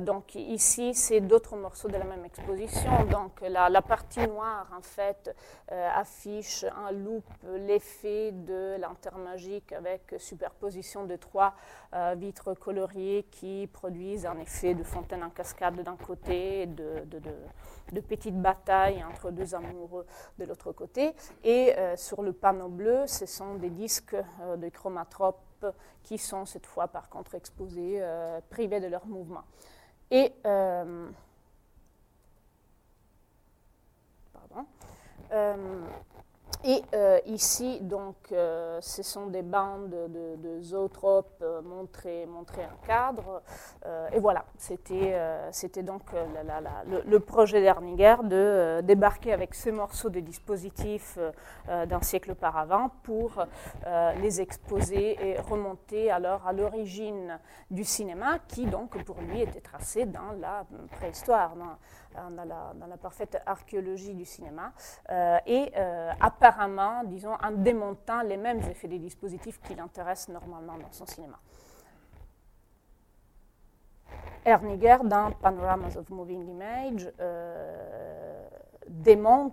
donc, 0.04 0.34
ici, 0.34 0.94
c'est 0.94 1.20
d'autres 1.20 1.56
morceaux 1.56 1.88
de 1.88 1.96
la 1.96 2.04
même 2.04 2.24
exposition. 2.24 3.04
Donc, 3.10 3.40
la, 3.42 3.82
partie 3.82 4.26
noire, 4.26 4.68
en 4.76 4.82
fait, 4.82 5.34
affiche 5.68 6.64
en 6.64 6.92
loupe 6.92 7.24
l'effet 7.66 8.32
de 8.32 8.76
lanterne 8.80 9.22
magique 9.22 9.72
avec 9.72 10.14
superposition 10.18 11.04
de 11.04 11.16
trois 11.16 11.54
vitres 12.16 12.54
coloriées 12.54 13.26
qui 13.30 13.68
produisent 13.72 14.26
un 14.26 14.38
effet 14.38 14.74
de 14.74 14.82
fontaine 14.82 15.22
en 15.22 15.30
cascade 15.30 15.82
d'un 15.82 15.96
côté, 15.96 16.66
de, 16.66 17.04
de, 17.92 18.00
petites 18.00 18.40
batailles 18.40 19.04
entre 19.04 19.30
deux 19.30 19.54
amoureux 19.54 20.06
de 20.38 20.44
l'autre 20.44 20.72
côté. 20.72 21.14
Et 21.44 21.74
euh, 21.76 21.96
sur 21.96 22.22
le 22.22 22.32
panneau 22.32 22.68
bleu, 22.68 23.06
ce 23.06 23.26
sont 23.26 23.54
des 23.54 23.70
disques 23.70 24.16
euh, 24.42 24.56
de 24.56 24.68
chromatropes 24.68 25.40
qui 26.02 26.18
sont 26.18 26.44
cette 26.46 26.66
fois 26.66 26.88
par 26.88 27.08
contre 27.08 27.34
exposés, 27.34 27.98
euh, 28.00 28.40
privés 28.50 28.80
de 28.80 28.86
leur 28.86 29.06
mouvement. 29.06 29.44
Et 30.10 30.32
pardon. 34.32 34.66
Et 36.64 36.82
euh, 36.94 37.18
ici, 37.26 37.78
donc, 37.80 38.16
euh, 38.32 38.78
ce 38.80 39.02
sont 39.02 39.26
des 39.26 39.42
bandes 39.42 39.90
de, 39.90 40.60
zootropes 40.60 41.42
euh, 41.42 41.60
montrées, 41.62 42.26
montrées 42.26 42.64
en 42.64 42.86
cadre. 42.86 43.42
et 44.12 44.18
voilà, 44.18 44.44
c'était, 44.58 45.16
c'était 45.52 45.82
donc 45.82 46.02
le, 47.06 47.18
projet 47.18 47.60
d'Erninger 47.60 48.16
de 48.24 48.80
débarquer 48.82 49.32
avec 49.32 49.54
ces 49.54 49.70
morceaux 49.70 50.10
de 50.10 50.20
dispositifs 50.20 51.18
d'un 51.68 52.00
siècle 52.00 52.32
auparavant 52.32 52.90
pour 53.02 53.44
les 54.20 54.40
exposer 54.40 55.16
et 55.20 55.38
remonter 55.38 56.10
alors 56.10 56.46
à 56.46 56.52
l'origine 56.52 57.38
du 57.70 57.84
cinéma 57.84 58.38
qui, 58.48 58.66
donc, 58.66 59.02
pour 59.04 59.20
lui, 59.20 59.42
était 59.42 59.60
tracé 59.60 60.06
dans 60.06 60.32
la 60.40 60.64
préhistoire, 60.96 61.54
la, 62.44 62.72
dans 62.74 62.86
la, 62.86 62.96
parfaite 62.96 63.38
archéologie 63.46 64.14
du 64.14 64.24
cinéma. 64.24 64.72
et 65.46 65.72
apparemment, 66.20 67.02
disons, 67.04 67.34
en 67.42 67.50
démontant 67.52 68.22
les 68.22 68.36
mêmes 68.36 68.60
effets 68.70 68.88
des 68.88 68.98
dispositifs 68.98 69.60
qui 69.60 69.74
l'intéressent 69.74 70.28
normalement 70.34 70.78
dans 70.78 70.92
son 70.92 71.06
cinéma. 71.06 71.38
Erniger, 74.46 74.98
dans 75.02 75.32
Panoramas 75.32 75.96
of 75.96 76.08
Moving 76.10 76.48
Image, 76.48 77.10
euh, 77.18 78.48
démonte 78.86 79.52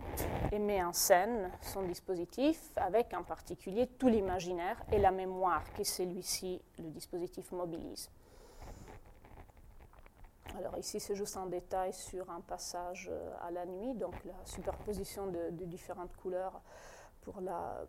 et 0.51 0.59
met 0.59 0.83
en 0.83 0.93
scène 0.93 1.49
son 1.61 1.81
dispositif 1.81 2.59
avec 2.75 3.11
en 3.15 3.23
particulier 3.23 3.87
tout 3.87 4.07
l'imaginaire 4.07 4.77
et 4.91 4.99
la 4.99 5.09
mémoire 5.09 5.63
que 5.73 5.83
celui-ci, 5.83 6.61
le 6.77 6.89
dispositif, 6.91 7.51
mobilise. 7.51 8.07
Alors 10.57 10.77
ici, 10.77 10.99
c'est 10.99 11.15
juste 11.15 11.35
un 11.37 11.47
détail 11.47 11.93
sur 11.93 12.29
un 12.29 12.41
passage 12.41 13.09
euh, 13.11 13.33
à 13.41 13.51
la 13.51 13.65
nuit, 13.65 13.95
donc 13.95 14.13
la 14.25 14.45
superposition 14.45 15.27
de, 15.27 15.49
différentes 15.65 16.15
couleurs 16.15 16.61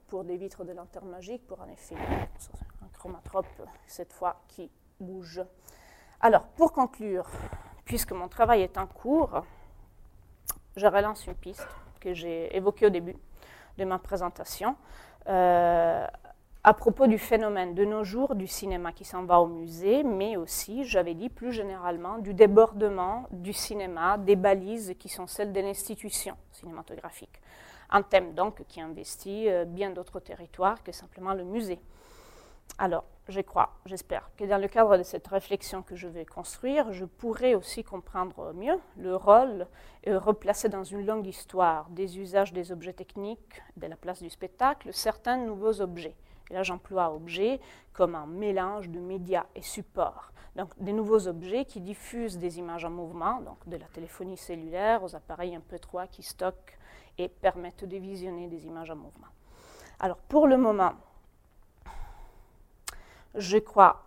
pour 0.09 0.25
des 0.25 0.37
vitres 0.37 0.65
de 0.65 0.73
lanterne 0.73 1.09
magique, 1.09 1.45
pour 1.47 1.61
un 1.61 1.69
effet, 1.69 1.97
un 1.97 2.89
chromatrope, 2.93 3.47
cette 3.87 4.13
fois, 4.13 4.41
qui 4.47 4.71
bouge. 5.01 5.43
Alors, 6.21 6.45
pour 6.45 6.73
conclure, 6.73 7.29
puisque 7.85 8.13
mon 8.13 8.29
travail 8.29 8.63
est 8.63 8.79
en 8.79 8.87
cours, 8.87 9.45
je 10.77 10.87
relance 10.87 11.27
une 11.27 11.35
piste 11.35 11.67
que 12.01 12.15
j'ai 12.15 12.57
évoquée 12.57 12.87
au 12.87 12.91
début 12.91 13.17
de 13.77 13.85
ma 13.85 13.99
présentation. 13.99 14.77
Euh, 15.29 16.07
à 16.67 16.73
propos 16.73 17.07
du 17.07 17.19
phénomène 17.19 17.75
de 17.75 17.85
nos 17.85 18.05
jours 18.05 18.35
du 18.35 18.47
cinéma 18.47 18.93
qui 18.93 19.05
s'en 19.05 19.25
va 19.25 19.39
au 19.39 19.47
musée, 19.47 20.03
mais 20.03 20.39
aussi, 20.39 20.85
j'avais 20.85 21.13
dit 21.13 21.29
plus 21.29 21.53
généralement, 21.53 22.17
du 22.17 22.33
débordement 22.33 23.27
du 23.31 23.53
cinéma, 23.53 24.17
des 24.17 24.35
balises 24.35 24.95
qui 24.99 25.11
sont 25.11 25.27
celles 25.27 25.53
de 25.53 25.61
l'institution 25.61 26.37
cinématographique. 26.53 27.39
Un 27.91 28.01
thème 28.01 28.33
donc 28.33 28.65
qui 28.67 28.81
investit 28.81 29.51
euh, 29.51 29.67
bien 29.67 29.91
d'autres 29.91 30.21
territoires 30.21 30.83
que 30.83 30.91
simplement 30.91 31.35
le 31.35 31.45
musée. 31.45 31.79
Alors, 32.79 33.05
je 33.29 33.43
crois, 33.43 33.75
j'espère 33.85 34.31
que 34.39 34.45
dans 34.45 34.57
le 34.57 34.69
cadre 34.69 34.97
de 34.97 35.03
cette 35.03 35.27
réflexion 35.27 35.83
que 35.83 35.97
je 35.97 36.09
vais 36.09 36.25
construire, 36.25 36.95
je 36.95 37.05
pourrai 37.05 37.55
aussi 37.55 37.85
comprendre 37.85 38.55
mieux 38.55 38.81
le 38.97 39.15
rôle 39.15 39.67
et 40.03 40.17
replacer 40.17 40.71
dans 40.71 40.83
une 40.83 41.05
longue 41.05 41.27
histoire 41.27 41.91
des 41.91 42.19
usages 42.19 42.55
des 42.55 42.73
objets 42.73 42.95
techniques 42.95 43.63
de 43.77 43.87
la 43.87 43.97
place 43.97 44.23
du 44.23 44.31
spectacle 44.31 44.89
certains 44.95 45.37
nouveaux 45.37 45.83
objets. 45.83 46.17
Là, 46.51 46.63
j'emploie 46.63 47.13
objets 47.13 47.61
comme 47.93 48.15
un 48.15 48.27
mélange 48.27 48.89
de 48.89 49.01
médias 49.01 49.47
et 49.55 49.63
supports. 49.63 50.31
Donc, 50.57 50.71
des 50.79 50.93
nouveaux 50.93 51.27
objets 51.27 51.65
qui 51.65 51.81
diffusent 51.81 52.39
des 52.39 52.59
images 52.59 52.85
en 52.85 52.91
mouvement, 52.91 53.41
donc 53.41 53.59
de 53.67 53.77
la 53.77 53.87
téléphonie 53.87 54.37
cellulaire 54.37 55.03
aux 55.03 55.17
appareils 55.17 55.55
un 55.55 55.61
peu 55.61 55.79
3 55.79 56.07
qui 56.07 56.23
stockent 56.23 56.79
et 57.19 57.29
permettent 57.29 57.85
de 57.85 57.97
visionner 57.97 58.49
des 58.49 58.67
images 58.67 58.91
en 58.91 58.97
mouvement. 58.97 59.29
Alors 59.99 60.17
pour 60.17 60.47
le 60.47 60.57
moment, 60.57 60.93
je 63.35 63.59
crois, 63.59 64.05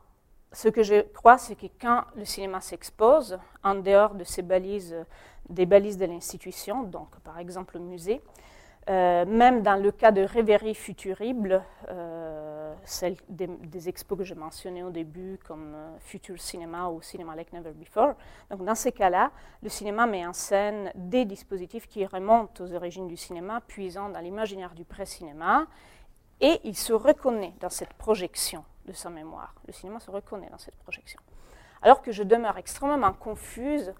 ce 0.51 0.69
que 0.69 0.83
je 0.83 1.01
crois, 1.01 1.38
c'est 1.38 1.55
que 1.55 1.67
quand 1.79 2.03
le 2.15 2.25
cinéma 2.25 2.61
s'expose, 2.61 3.38
en 3.63 3.75
dehors 3.75 4.15
de 4.15 4.23
ces 4.23 4.41
balises, 4.41 4.95
des 5.49 5.65
balises 5.65 5.97
de 5.97 6.05
l'institution, 6.05 6.83
donc 6.83 7.19
par 7.19 7.39
exemple 7.39 7.77
le 7.77 7.83
musée, 7.83 8.21
euh, 8.89 9.25
même 9.25 9.63
dans 9.63 9.75
le 9.75 9.91
cas 9.91 10.11
de 10.11 10.21
rêveries 10.21 10.75
futuribles, 10.75 11.61
euh, 11.89 12.73
celles 12.85 13.17
des, 13.27 13.89
expos 13.89 14.17
que 14.17 14.23
j'ai 14.23 14.35
mentionnées 14.35 14.83
au 14.83 14.91
début, 14.91 15.38
comme 15.45 15.73
euh, 15.75 15.97
Future 15.99 16.39
Cinema 16.39 16.88
ou 16.88 17.01
Cinema 17.01 17.35
Like 17.35 17.51
Never 17.51 17.71
Before, 17.71 18.13
donc 18.49 18.63
dans 18.63 18.75
ces 18.75 18.93
cas-là, 18.93 19.31
le 19.61 19.67
cinéma 19.67 20.07
met 20.07 20.25
en 20.25 20.31
scène 20.31 20.91
des 20.95 21.25
dispositifs 21.25 21.88
qui 21.88 22.05
remontent 22.05 22.63
aux 22.63 22.73
origines 22.73 23.07
du 23.07 23.17
cinéma, 23.17 23.61
puisant 23.67 24.07
dans 24.07 24.21
l'imaginaire 24.21 24.73
du 24.73 24.85
pré-cinéma, 24.85 25.67
et 26.39 26.61
il 26.63 26.77
se 26.77 26.93
reconnaît 26.93 27.55
dans 27.59 27.69
cette 27.69 27.93
projection 27.93 28.63
de 28.85 28.93
sa 28.93 29.09
mémoire. 29.09 29.53
Le 29.65 29.73
cinéma 29.73 29.99
se 29.99 30.09
reconnaît 30.11 30.49
dans 30.49 30.59
cette 30.59 30.77
projection. 30.77 31.19
Alors 31.81 32.01
que 32.01 32.13
je 32.13 32.23
demeure 32.23 32.57
extrêmement 32.57 33.11
confuse 33.11 33.93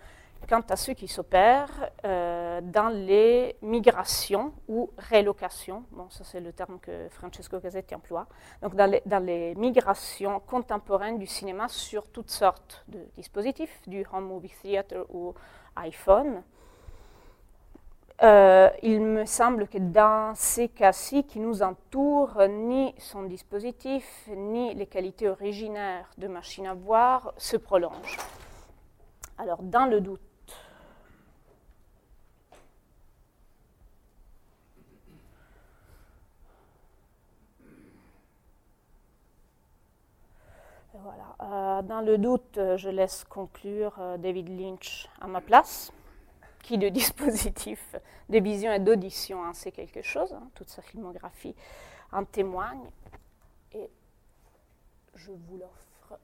quant 0.48 0.62
à 0.70 0.76
ce 0.76 0.92
qui 0.92 1.08
s'opère 1.08 1.90
euh, 2.06 2.62
dans 2.62 2.90
les 2.90 3.56
migrations 3.62 4.54
ou 4.68 4.92
rélocations, 4.98 5.84
bon, 5.92 6.10
ça 6.10 6.24
c'est 6.24 6.40
le 6.40 6.54
terme 6.54 6.80
que 6.80 7.08
Francesco 7.10 7.60
Gazzetti 7.60 7.96
emploie, 7.96 8.28
donc 8.62 8.76
dans 8.76 8.90
les, 8.90 9.02
dans 9.06 9.24
les, 9.24 9.56
migrations 9.56 10.40
contemporaines 10.40 11.20
du 11.20 11.28
cinéma 11.28 11.68
sur 11.68 12.08
toutes 12.08 12.30
sortes 12.30 12.86
de 12.88 13.00
dispositifs, 13.16 13.82
du 13.88 14.06
home 14.12 14.26
movie 14.26 14.54
theater 14.62 15.06
ou 15.10 15.34
iPhone. 15.76 16.44
Euh, 18.24 18.70
il 18.82 19.00
me 19.02 19.26
semble 19.26 19.68
que 19.68 19.78
dans 19.78 20.34
ces 20.34 20.70
cas-ci 20.70 21.24
qui 21.24 21.40
nous 21.40 21.62
entourent, 21.62 22.42
ni 22.50 22.96
son 22.98 23.24
dispositif, 23.24 24.28
ni 24.36 24.74
les 24.74 24.88
qualités 24.88 25.30
originaires 25.30 26.10
de 26.18 26.28
machine 26.28 26.66
à 26.66 26.74
voir 26.74 27.34
se 27.38 27.58
prolongent. 27.58 28.18
Alors, 29.38 29.62
dans 29.62 29.86
le 29.86 30.02
doute, 30.02 30.27
Voilà. 41.08 41.36
Euh, 41.40 41.82
dans 41.84 42.02
le 42.02 42.18
doute, 42.18 42.60
je 42.76 42.90
laisse 42.90 43.24
conclure 43.24 43.96
euh, 43.98 44.18
David 44.18 44.50
Lynch 44.50 45.08
à 45.22 45.28
ma 45.28 45.40
place, 45.40 45.94
qui 46.64 46.78
de 46.78 46.90
dispositif 47.02 47.96
de 48.28 48.40
vision 48.40 48.74
et 48.74 48.80
d'audition 48.80 49.40
en 49.42 49.54
sait 49.54 49.72
quelque 49.72 50.02
chose. 50.02 50.34
Hein, 50.34 50.50
toute 50.54 50.68
sa 50.68 50.82
filmographie 50.82 51.56
en 52.12 52.26
témoigne. 52.26 52.90
Et 53.72 53.90
je 55.16 55.32
vous 55.32 55.58
l'offre. 55.60 56.20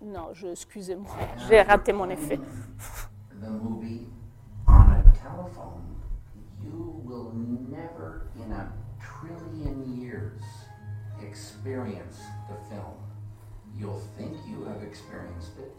Non, 0.00 0.32
je, 0.32 0.46
excusez-moi, 0.46 1.10
j'ai 1.48 1.60
raté 1.60 1.92
mon 1.92 2.08
effet. 2.08 2.38
Telephone, 5.28 5.96
you 6.62 7.00
will 7.04 7.32
never 7.34 8.28
in 8.36 8.52
a 8.52 8.72
trillion 9.00 10.00
years 10.00 10.42
experience 11.22 12.20
the 12.48 12.74
film. 12.74 12.96
You'll 13.78 14.02
think 14.16 14.36
you 14.48 14.64
have 14.64 14.82
experienced 14.82 15.58
it, 15.58 15.74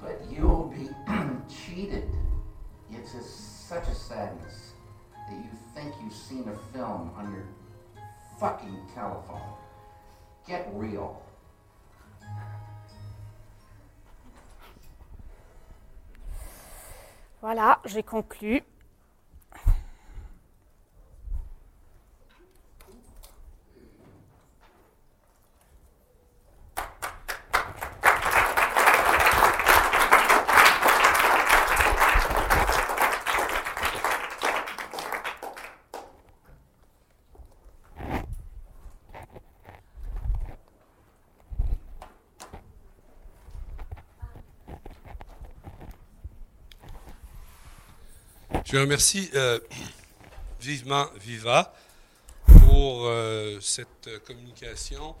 but 0.00 0.20
you'll 0.30 0.68
be 0.68 0.88
cheated. 1.48 2.08
It's 2.90 3.14
a, 3.14 3.22
such 3.22 3.88
a 3.88 3.94
sadness 3.94 4.72
that 5.28 5.36
you 5.36 5.50
think 5.74 5.94
you've 6.02 6.12
seen 6.12 6.48
a 6.48 6.76
film 6.76 7.10
on 7.16 7.32
your 7.32 7.44
fucking 8.38 8.78
telephone. 8.94 9.54
Get 10.46 10.68
real. 10.74 11.22
Voilà, 17.44 17.78
j'ai 17.84 18.02
conclu. 18.02 18.62
Je 48.74 48.80
remercie 48.80 49.30
euh, 49.36 49.60
vivement 50.60 51.06
Viva 51.20 51.72
pour 52.44 53.06
euh, 53.06 53.60
cette 53.60 54.20
communication 54.24 55.14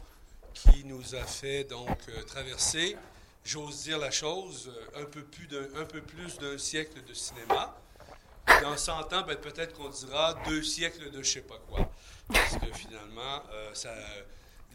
qui 0.52 0.84
nous 0.84 1.14
a 1.14 1.22
fait 1.22 1.62
donc 1.62 1.96
euh, 2.08 2.24
traverser, 2.24 2.96
j'ose 3.44 3.84
dire 3.84 3.98
la 3.98 4.10
chose, 4.10 4.72
un 4.96 5.04
peu 5.04 5.22
plus 5.22 5.46
d'un, 5.46 6.58
siècle 6.58 7.04
de 7.06 7.14
cinéma. 7.14 7.78
Dans 8.60 8.76
100 8.76 9.12
ans, 9.12 9.22
ben, 9.22 9.36
peut-être 9.36 9.74
qu'on 9.74 9.88
dira 9.88 10.34
deux 10.48 10.64
siècles 10.64 11.12
de 11.12 11.22
je 11.22 11.34
sais 11.34 11.42
pas 11.42 11.60
quoi. 11.68 11.88
Parce 12.26 12.56
que 12.56 12.72
finalement, 12.76 13.40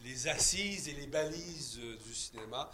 les 0.02 0.26
assises 0.26 0.88
et 0.88 0.94
les 0.94 1.06
balises 1.06 1.78
du 2.02 2.14
cinéma, 2.14 2.70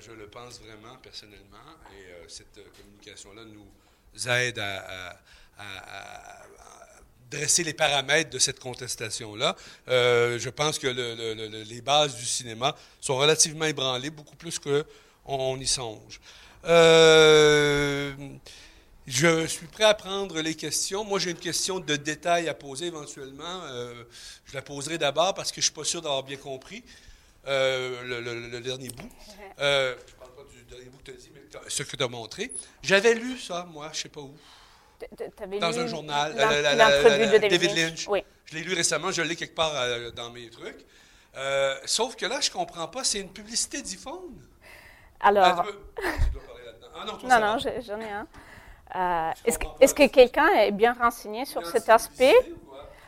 je 0.00 0.12
le 0.12 0.28
pense 0.28 0.62
vraiment 0.62 0.96
personnellement, 1.02 1.76
et 1.92 2.26
cette 2.26 2.58
communication-là 2.74 3.44
nous 3.44 4.30
aide 4.30 4.58
à- 4.58 5.20
à- 5.58 6.42
dresser 7.32 7.64
les 7.64 7.72
paramètres 7.72 8.28
de 8.30 8.38
cette 8.38 8.60
contestation-là. 8.60 9.56
Euh, 9.88 10.38
je 10.38 10.50
pense 10.50 10.78
que 10.78 10.86
le- 10.86 11.14
le- 11.14 11.34
le- 11.48 11.62
les 11.62 11.80
bases 11.80 12.14
du 12.16 12.26
cinéma 12.26 12.76
sont 13.00 13.16
relativement 13.16 13.64
ébranlées, 13.64 14.10
beaucoup 14.10 14.36
plus 14.36 14.58
qu'on 14.58 14.84
on 15.24 15.58
y 15.58 15.66
songe. 15.66 16.20
Euh, 16.64 18.12
je 19.06 19.46
suis 19.46 19.66
prêt 19.66 19.84
à 19.84 19.94
prendre 19.94 20.40
les 20.40 20.54
questions. 20.54 21.04
Moi, 21.04 21.18
j'ai 21.18 21.30
une 21.30 21.38
question 21.38 21.80
de 21.80 21.96
détail 21.96 22.48
à 22.48 22.54
poser 22.54 22.86
éventuellement. 22.86 23.62
Euh, 23.64 24.04
je 24.44 24.54
la 24.54 24.62
poserai 24.62 24.98
d'abord 24.98 25.32
parce 25.34 25.50
que 25.50 25.60
je 25.62 25.66
ne 25.66 25.70
suis 25.70 25.74
pas 25.74 25.84
sûr 25.84 26.02
d'avoir 26.02 26.22
bien 26.22 26.36
compris 26.36 26.84
le, 27.46 28.60
dernier 28.60 28.90
bout. 28.90 29.10
Je 29.58 29.62
ne 29.64 29.94
parle 30.18 30.34
pas 30.34 30.44
du 30.54 30.62
dernier 30.64 30.90
bout 30.90 30.98
que 30.98 31.04
tu 31.04 31.10
as 31.12 31.14
dit, 31.14 31.30
mais 31.34 31.40
ce 31.66 31.82
que 31.82 31.96
tu 31.96 32.02
as 32.04 32.08
montré. 32.08 32.52
J'avais 32.82 33.14
lu 33.14 33.38
ça, 33.38 33.66
moi, 33.72 33.88
je 33.92 33.98
ne 33.98 34.02
sais 34.02 34.08
pas 34.10 34.20
où. 34.20 34.36
Dans 35.60 35.70
lu 35.70 35.78
un 35.80 35.86
journal, 35.86 36.34
la- 36.36 36.74
L'entrevue 36.74 37.26
de 37.26 37.38
David 37.38 37.50
David, 37.50 37.76
Lynch. 37.76 38.08
Oui. 38.08 38.24
Je 38.46 38.54
l'ai 38.56 38.62
lu 38.62 38.74
récemment, 38.74 39.10
je 39.10 39.22
l'ai 39.22 39.36
quelque 39.36 39.54
part 39.54 39.72
euh, 39.74 40.10
dans 40.10 40.30
mes 40.30 40.48
trucs. 40.50 40.84
Euh, 41.36 41.74
sauf 41.86 42.14
que 42.16 42.26
là, 42.26 42.40
je 42.40 42.50
comprends 42.50 42.88
pas, 42.88 43.04
c'est 43.04 43.20
une 43.20 43.32
publicité 43.32 43.80
d'iPhone. 43.80 44.34
Alors, 45.20 45.44
Ah, 45.46 45.62
tu, 45.64 45.72
veux- 45.72 45.82
tu 46.24 46.30
dois 46.32 46.42
parler 46.42 46.64
là-dedans. 46.66 46.86
Ah 46.94 47.04
non, 47.06 47.16
toi, 47.16 47.40
non, 47.40 47.46
non, 47.52 47.58
j'en 47.86 48.00
ai 48.00 48.10
un. 48.10 48.26
Euh, 48.94 49.30
Est-ce 49.80 49.94
que, 49.94 50.06
quelqu'un 50.08 50.48
est 50.48 50.70
bien 50.72 50.92
renseigné 50.92 51.44
sur 51.46 51.64
cet 51.66 51.88
aspect? 51.88 52.34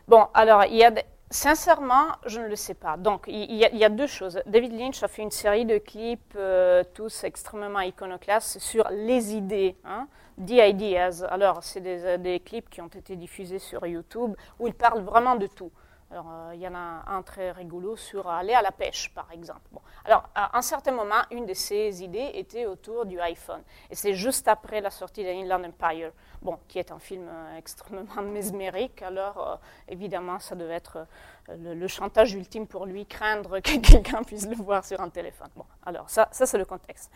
Bon, 0.09 0.27
alors, 0.33 0.65
il 0.65 0.77
y 0.77 0.85
a 0.85 0.93
sincèrement, 1.31 2.07
je 2.27 2.41
ne 2.41 2.47
le 2.47 2.57
sais 2.57 2.75
pas. 2.75 2.97
Donc, 2.97 3.25
il 3.27 3.35
il 3.51 3.57
y, 3.57 3.65
a, 3.65 3.71
il 3.71 3.79
y 3.79 3.85
a 3.85 3.89
deux 3.91 4.07
choses. 4.07 4.41
David 4.47 4.73
Lynch 4.79 5.03
a 5.03 5.09
fait 5.09 5.23
une 5.23 5.31
série 5.31 5.65
de 5.67 5.79
clips, 5.79 6.35
euh, 6.37 6.83
tous 6.95 7.25
extrêmement 7.25 7.81
iconoclastes, 7.81 8.59
sur 8.61 8.89
les 8.91 9.35
idées. 9.35 9.77
Hein, 9.85 10.07
The 10.39 10.51
Ideas. 10.69 11.25
Alors, 11.31 11.63
c'est 11.63 11.81
des, 11.81 12.05
euh, 12.05 12.19
des 12.19 12.41
clips 12.41 12.69
qui 12.69 12.81
ont 12.81 12.89
été 12.89 13.17
diffusés 13.17 13.59
sur 13.59 13.87
YouTube 13.87 14.35
où 14.59 14.67
il 14.67 14.75
parle 14.75 15.03
vraiment 15.03 15.37
de 15.37 15.47
tout. 15.47 15.71
Alors, 16.11 16.27
euh, 16.31 16.55
il 16.55 16.61
y 16.61 16.69
en 16.69 16.75
a 16.75 17.03
un 17.07 17.23
très 17.23 17.51
rigolo 17.51 17.97
sur 17.97 18.29
aller 18.29 18.53
à 18.53 18.63
la 18.63 18.71
pêche, 18.73 19.11
par 19.15 19.31
exemple. 19.33 19.63
Bon. 19.73 19.81
Alors, 20.05 20.29
à 20.35 20.57
un 20.57 20.63
certain 20.63 20.93
moment, 20.93 21.23
une 21.31 21.47
de 21.47 21.55
ces 21.55 22.03
idées 22.03 22.31
était 22.35 22.67
autour 22.67 23.07
du 23.07 23.19
iPhone. 23.21 23.63
Et 23.91 23.95
c'est 23.95 24.15
juste 24.15 24.47
après 24.47 24.81
la 24.81 24.91
sortie 24.91 25.25
d'Inland 25.25 25.65
Empire, 25.65 26.13
bon, 26.43 26.59
qui 26.69 26.79
est 26.79 26.93
un 26.93 26.99
film 26.99 27.27
euh, 27.29 27.59
extrêmement 27.59 28.23
mesmérique. 28.23 29.03
Alors, 29.03 29.61
évidemment, 29.89 30.39
ça 30.39 30.55
devait 30.55 30.75
être 30.75 31.07
le, 31.49 31.75
le 31.75 31.89
chantage 31.89 32.35
ultime 32.35 32.67
pour 32.67 32.87
lui, 32.87 33.07
craindre 33.07 33.59
que 33.61 33.79
quelqu'un 33.79 34.23
puisse 34.23 34.47
le 34.47 34.57
voir 34.57 34.85
sur 34.85 35.01
un 35.01 35.09
téléphone. 35.09 35.51
Bon, 35.57 35.65
alors, 35.87 36.11
ça, 36.11 36.29
ça 36.31 36.47
c'est 36.47 36.59
le 36.59 36.65
contexte. 36.65 37.11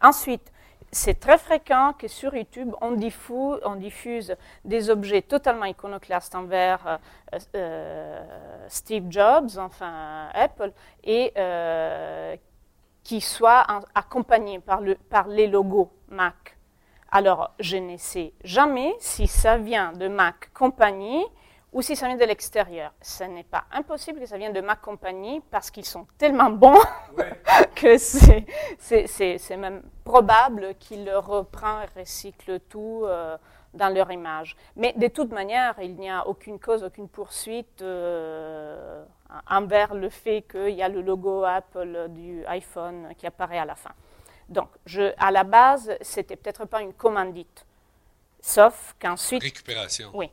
Ensuite, 0.00 0.52
c'est 0.90 1.20
très 1.20 1.38
fréquent 1.38 1.92
que 1.98 2.08
sur 2.08 2.34
YouTube, 2.34 2.72
on, 2.80 2.92
diffu- 2.92 3.58
on 3.64 3.74
diffuse 3.76 4.34
des 4.64 4.90
objets 4.90 5.22
totalement 5.22 5.66
iconoclastes 5.66 6.34
envers 6.34 6.98
euh, 7.34 7.38
euh, 7.54 8.24
Steve 8.68 9.04
Jobs, 9.10 9.58
enfin 9.58 10.28
Apple, 10.32 10.72
et 11.04 11.32
euh, 11.36 12.36
qui 13.04 13.20
soient 13.20 13.64
en- 13.68 13.80
accompagnés 13.94 14.60
par, 14.60 14.80
par 15.10 15.28
les 15.28 15.46
logos 15.46 15.90
Mac. 16.08 16.56
Alors, 17.10 17.54
je 17.58 17.76
ne 17.76 17.96
sais 17.96 18.32
jamais 18.44 18.94
si 18.98 19.26
ça 19.26 19.56
vient 19.56 19.92
de 19.92 20.08
Mac 20.08 20.50
compagnie 20.52 21.24
ou 21.72 21.82
si 21.82 21.94
ça 21.96 22.06
vient 22.06 22.16
de 22.16 22.24
l'extérieur. 22.24 22.92
Ce 23.02 23.24
n'est 23.24 23.44
pas 23.44 23.64
impossible 23.72 24.20
que 24.20 24.26
ça 24.26 24.38
vienne 24.38 24.52
de 24.54 24.60
Mac 24.60 24.80
compagnie 24.80 25.42
parce 25.50 25.70
qu'ils 25.70 25.84
sont 25.84 26.06
tellement 26.16 26.50
bons 26.50 26.78
Ouais. 27.16 27.32
que 27.74 27.98
c'est- 27.98 29.56
même 29.56 29.82
probable 30.04 30.74
qu'ils 30.78 31.04
le 31.04 31.18
reprennent 31.18 31.86
et 31.94 32.00
recyclent 32.00 32.60
tout 32.60 33.02
euh, 33.04 33.36
dans 33.74 33.90
leur 33.94 34.10
image. 34.10 34.56
Mais 34.76 34.94
de 34.94 35.08
toute 35.08 35.30
manière, 35.32 35.74
il 35.82 35.94
n'y 35.96 36.08
a 36.10 36.26
aucune 36.26 36.58
cause, 36.58 36.82
aucune 36.82 37.08
poursuite 37.08 37.82
euh, 37.82 39.04
envers 39.50 39.94
le 39.94 40.08
fait 40.08 40.42
qu'il 40.50 40.70
y 40.70 40.82
a 40.82 40.88
le 40.88 41.02
logo 41.02 41.44
Apple 41.44 42.06
du 42.10 42.44
iPhone 42.46 43.12
qui 43.18 43.26
apparaît 43.26 43.58
à 43.58 43.66
la 43.66 43.74
fin. 43.74 43.92
Donc, 44.48 44.70
je, 44.86 45.12
à 45.18 45.30
la 45.30 45.44
base, 45.44 45.92
c'était 46.00 46.36
peut-être 46.36 46.64
pas 46.64 46.80
une 46.80 46.94
commandite. 46.94 47.66
Sauf 48.40 48.94
qu'ensuite, 49.00 49.42
Récupération. 49.42 50.10
oui. 50.14 50.30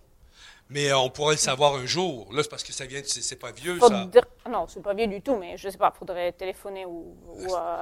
Mais 0.69 0.89
euh, 0.89 0.97
on 0.97 1.09
pourrait 1.11 1.35
le 1.35 1.39
savoir 1.39 1.75
un 1.75 1.85
jour. 1.85 2.27
Là, 2.33 2.41
c'est 2.41 2.49
parce 2.49 2.63
que 2.63 2.73
ça 2.73 2.85
vient, 2.85 3.01
c'est 3.05 3.35
pas 3.35 3.51
vieux, 3.51 3.79
ça. 3.79 4.07
Non, 4.49 4.65
c'est 4.67 4.81
pas 4.81 4.93
bien 4.95 5.07
du 5.07 5.21
tout, 5.21 5.35
mais 5.35 5.57
je 5.57 5.69
sais 5.69 5.77
pas, 5.77 5.91
faudrait 5.97 6.31
téléphoner 6.31 6.85
ou, 6.85 7.15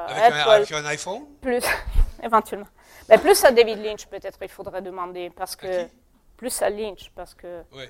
Avec 0.07 0.33
un, 0.33 0.37
Apple. 0.39 0.49
avec 0.49 0.71
un 0.73 0.85
iPhone? 0.85 1.21
Plus, 1.41 1.63
éventuellement. 2.23 2.67
Mais 3.07 3.17
plus 3.17 3.41
à 3.45 3.51
David 3.51 3.79
Lynch, 3.83 4.05
peut-être, 4.07 4.37
il 4.41 4.49
faudrait 4.49 4.81
demander. 4.81 5.29
Parce 5.29 5.55
que, 5.55 5.87
plus 6.35 6.61
à 6.61 6.69
Lynch, 6.69 7.09
parce 7.15 7.33
que. 7.33 7.61
Oui. 7.71 7.85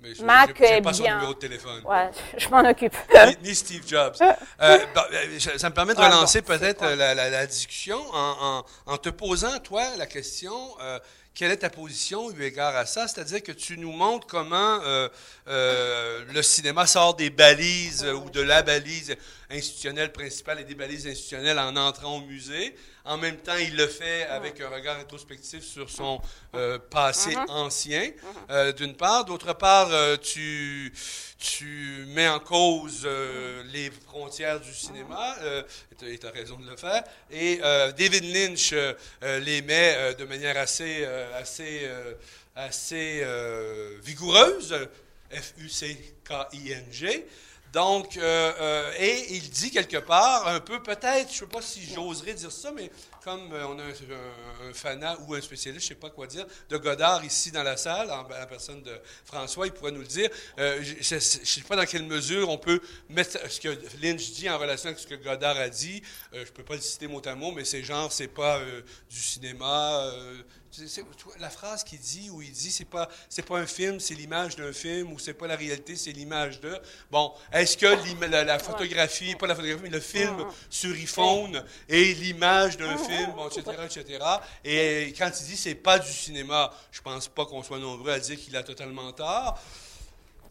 Mais 0.00 0.14
je 0.14 0.22
Mac 0.24 0.54
j'ai 0.56 0.64
est 0.76 0.80
pas 0.80 0.92
son 0.92 1.02
bien. 1.02 1.16
numéro 1.16 1.34
de 1.34 1.38
téléphone. 1.40 1.82
Ouais, 1.84 2.08
je 2.38 2.48
m'en 2.50 2.60
occupe. 2.60 2.94
Ni, 3.42 3.48
ni 3.48 3.54
Steve 3.56 3.82
Jobs. 3.86 4.14
Euh, 4.60 4.78
euh, 5.12 5.38
ça 5.56 5.68
me 5.70 5.74
permet 5.74 5.94
de 5.94 6.00
Ah, 6.00 6.08
bon, 6.08 6.14
relancer 6.16 6.42
peut-être 6.42 6.82
euh, 6.84 6.94
la, 6.96 7.14
la- 7.14 7.30
la 7.30 7.46
discussion 7.46 7.98
en, 8.12 8.62
en- 8.86 8.92
en 8.92 8.96
te 8.98 9.08
posant, 9.08 9.58
toi, 9.60 9.82
la 9.96 10.06
question 10.06 10.52
euh, 10.80 10.98
quelle 11.38 11.52
est 11.52 11.58
ta 11.58 11.70
position 11.70 12.32
eu 12.32 12.42
égard 12.42 12.74
à 12.74 12.84
ça? 12.84 13.06
C'est-à-dire 13.06 13.44
que 13.44 13.52
tu 13.52 13.78
nous 13.78 13.92
montres 13.92 14.26
comment 14.26 14.80
euh, 14.82 15.08
euh, 15.46 16.24
le 16.34 16.42
cinéma 16.42 16.84
sort 16.84 17.14
des 17.14 17.30
balises 17.30 18.02
euh, 18.02 18.14
ou 18.14 18.28
de 18.28 18.40
la 18.40 18.62
balise 18.62 19.14
institutionnelle 19.48 20.10
principale 20.10 20.58
et 20.58 20.64
des 20.64 20.74
balises 20.74 21.06
institutionnelles 21.06 21.60
en 21.60 21.76
entrant 21.76 22.16
au 22.16 22.22
musée. 22.22 22.74
En 23.08 23.16
même 23.16 23.38
temps, 23.38 23.56
il 23.56 23.74
le 23.74 23.86
fait 23.86 24.24
avec 24.26 24.60
un 24.60 24.68
regard 24.68 24.98
rétrospectif 24.98 25.64
sur 25.64 25.88
son 25.88 26.20
euh, 26.54 26.78
passé 26.78 27.30
Mhm. 27.34 27.44
ancien, 27.48 28.10
euh, 28.50 28.70
d'une 28.72 28.94
part. 28.94 29.24
D'autre 29.24 29.54
part, 29.54 29.88
euh, 29.90 30.18
tu, 30.18 30.92
tu 31.38 32.04
mets 32.08 32.28
en 32.28 32.38
cause 32.38 33.04
euh, 33.06 33.62
les 33.72 33.90
frontières 33.90 34.60
du 34.60 34.74
cinéma, 34.74 35.36
et 36.02 36.18
tu 36.18 36.26
as 36.26 36.30
raison 36.30 36.58
de 36.58 36.68
le 36.68 36.76
faire. 36.76 37.02
Et 37.30 37.56
David 37.96 38.24
Lynch 38.24 38.74
les 39.22 39.62
met 39.62 40.14
de 40.14 40.24
manière 40.26 40.58
assez, 40.58 41.06
assez, 41.34 41.88
assez 42.54 43.24
vigoureuse, 44.02 44.76
F-U-C-K-I-N-G. 45.30 47.26
Donc, 47.72 48.16
euh, 48.16 48.52
euh, 48.60 48.92
et 48.98 49.34
il 49.34 49.50
dit 49.50 49.70
quelque 49.70 49.98
part, 49.98 50.48
un 50.48 50.60
peu 50.60 50.82
peut-être, 50.82 51.28
je 51.28 51.34
ne 51.34 51.38
sais 51.40 51.46
pas 51.46 51.60
si 51.60 51.82
j'oserais 51.82 52.32
dire 52.34 52.50
ça, 52.50 52.72
mais 52.74 52.90
comme 53.22 53.52
euh, 53.52 53.66
on 53.66 53.78
a 53.78 53.82
un, 53.82 53.88
un- 53.88 54.70
un 54.70 54.72
fanat 54.72 55.16
ou 55.26 55.34
un 55.34 55.40
spécialiste, 55.40 55.86
je 55.86 55.92
ne 55.92 55.96
sais 55.96 56.00
pas 56.00 56.10
quoi 56.10 56.26
dire, 56.26 56.46
de 56.68 56.76
Godard 56.76 57.24
ici 57.24 57.50
dans 57.50 57.62
la 57.62 57.76
salle, 57.76 58.10
en 58.10 58.26
la 58.28 58.46
personne 58.46 58.82
de 58.82 58.92
François, 59.24 59.66
il 59.66 59.72
pourrait 59.72 59.92
nous 59.92 60.00
le 60.00 60.06
dire. 60.06 60.30
Euh, 60.58 60.82
je 60.82 61.14
ne 61.14 61.20
sais 61.20 61.60
pas 61.62 61.76
dans 61.76 61.86
quelle 61.86 62.04
mesure 62.04 62.48
on 62.48 62.58
peut 62.58 62.80
mettre 63.08 63.38
ce 63.50 63.60
que 63.60 63.68
Lynch 64.02 64.32
dit 64.32 64.48
en 64.48 64.58
relation 64.58 64.88
avec 64.88 64.98
ce 64.98 65.06
que 65.06 65.14
Godard 65.14 65.56
a 65.56 65.68
dit. 65.68 66.02
Euh, 66.32 66.44
je 66.44 66.50
ne 66.50 66.54
peux 66.56 66.64
pas 66.64 66.74
le 66.74 66.80
citer 66.80 67.06
mot 67.06 67.22
à 67.26 67.34
mot, 67.34 67.52
mais 67.52 67.64
c'est 67.64 67.82
genre, 67.82 68.12
c'est 68.12 68.28
pas 68.28 68.58
euh, 68.58 68.82
du 69.10 69.20
cinéma. 69.20 70.10
la 71.40 71.50
phrase 71.50 71.82
qu'il 71.82 71.98
dit, 71.98 72.30
où 72.30 72.42
il 72.42 72.52
dit, 72.52 72.70
c'est 72.70 72.84
pas, 72.84 73.08
c'est 73.28 73.44
pas 73.44 73.58
un 73.58 73.66
film, 73.66 73.98
c'est 74.00 74.14
l'image 74.14 74.56
d'un 74.56 74.72
film, 74.72 75.12
ou 75.12 75.18
c'est 75.18 75.34
pas 75.34 75.46
la 75.46 75.56
réalité, 75.56 75.96
c'est 75.96 76.12
l'image 76.12 76.60
de. 76.60 76.76
Bon, 77.10 77.32
est-ce 77.52 77.76
que 77.76 77.86
la, 78.26 78.44
la, 78.44 78.58
photographie, 78.58 79.34
pas 79.34 79.46
la 79.46 79.54
photographie, 79.54 79.82
mais 79.82 79.90
le 79.90 80.00
film 80.00 80.44
sur 80.70 80.94
iPhone 80.94 81.64
et 81.88 82.14
l'image 82.14 82.76
d'un 82.76 82.96
film, 82.98 83.07
etc., 83.12 83.62
etc. 83.84 84.24
Et 84.64 85.14
quand 85.16 85.30
il 85.40 85.46
dit 85.46 85.56
c'est 85.56 85.74
pas 85.74 85.98
du 85.98 86.12
cinéma, 86.12 86.70
je 86.90 87.00
pense 87.00 87.28
pas 87.28 87.46
qu'on 87.46 87.62
soit 87.62 87.78
nombreux 87.78 88.12
à 88.12 88.18
dire 88.18 88.38
qu'il 88.38 88.56
a 88.56 88.62
totalement 88.62 89.12
tort, 89.12 89.58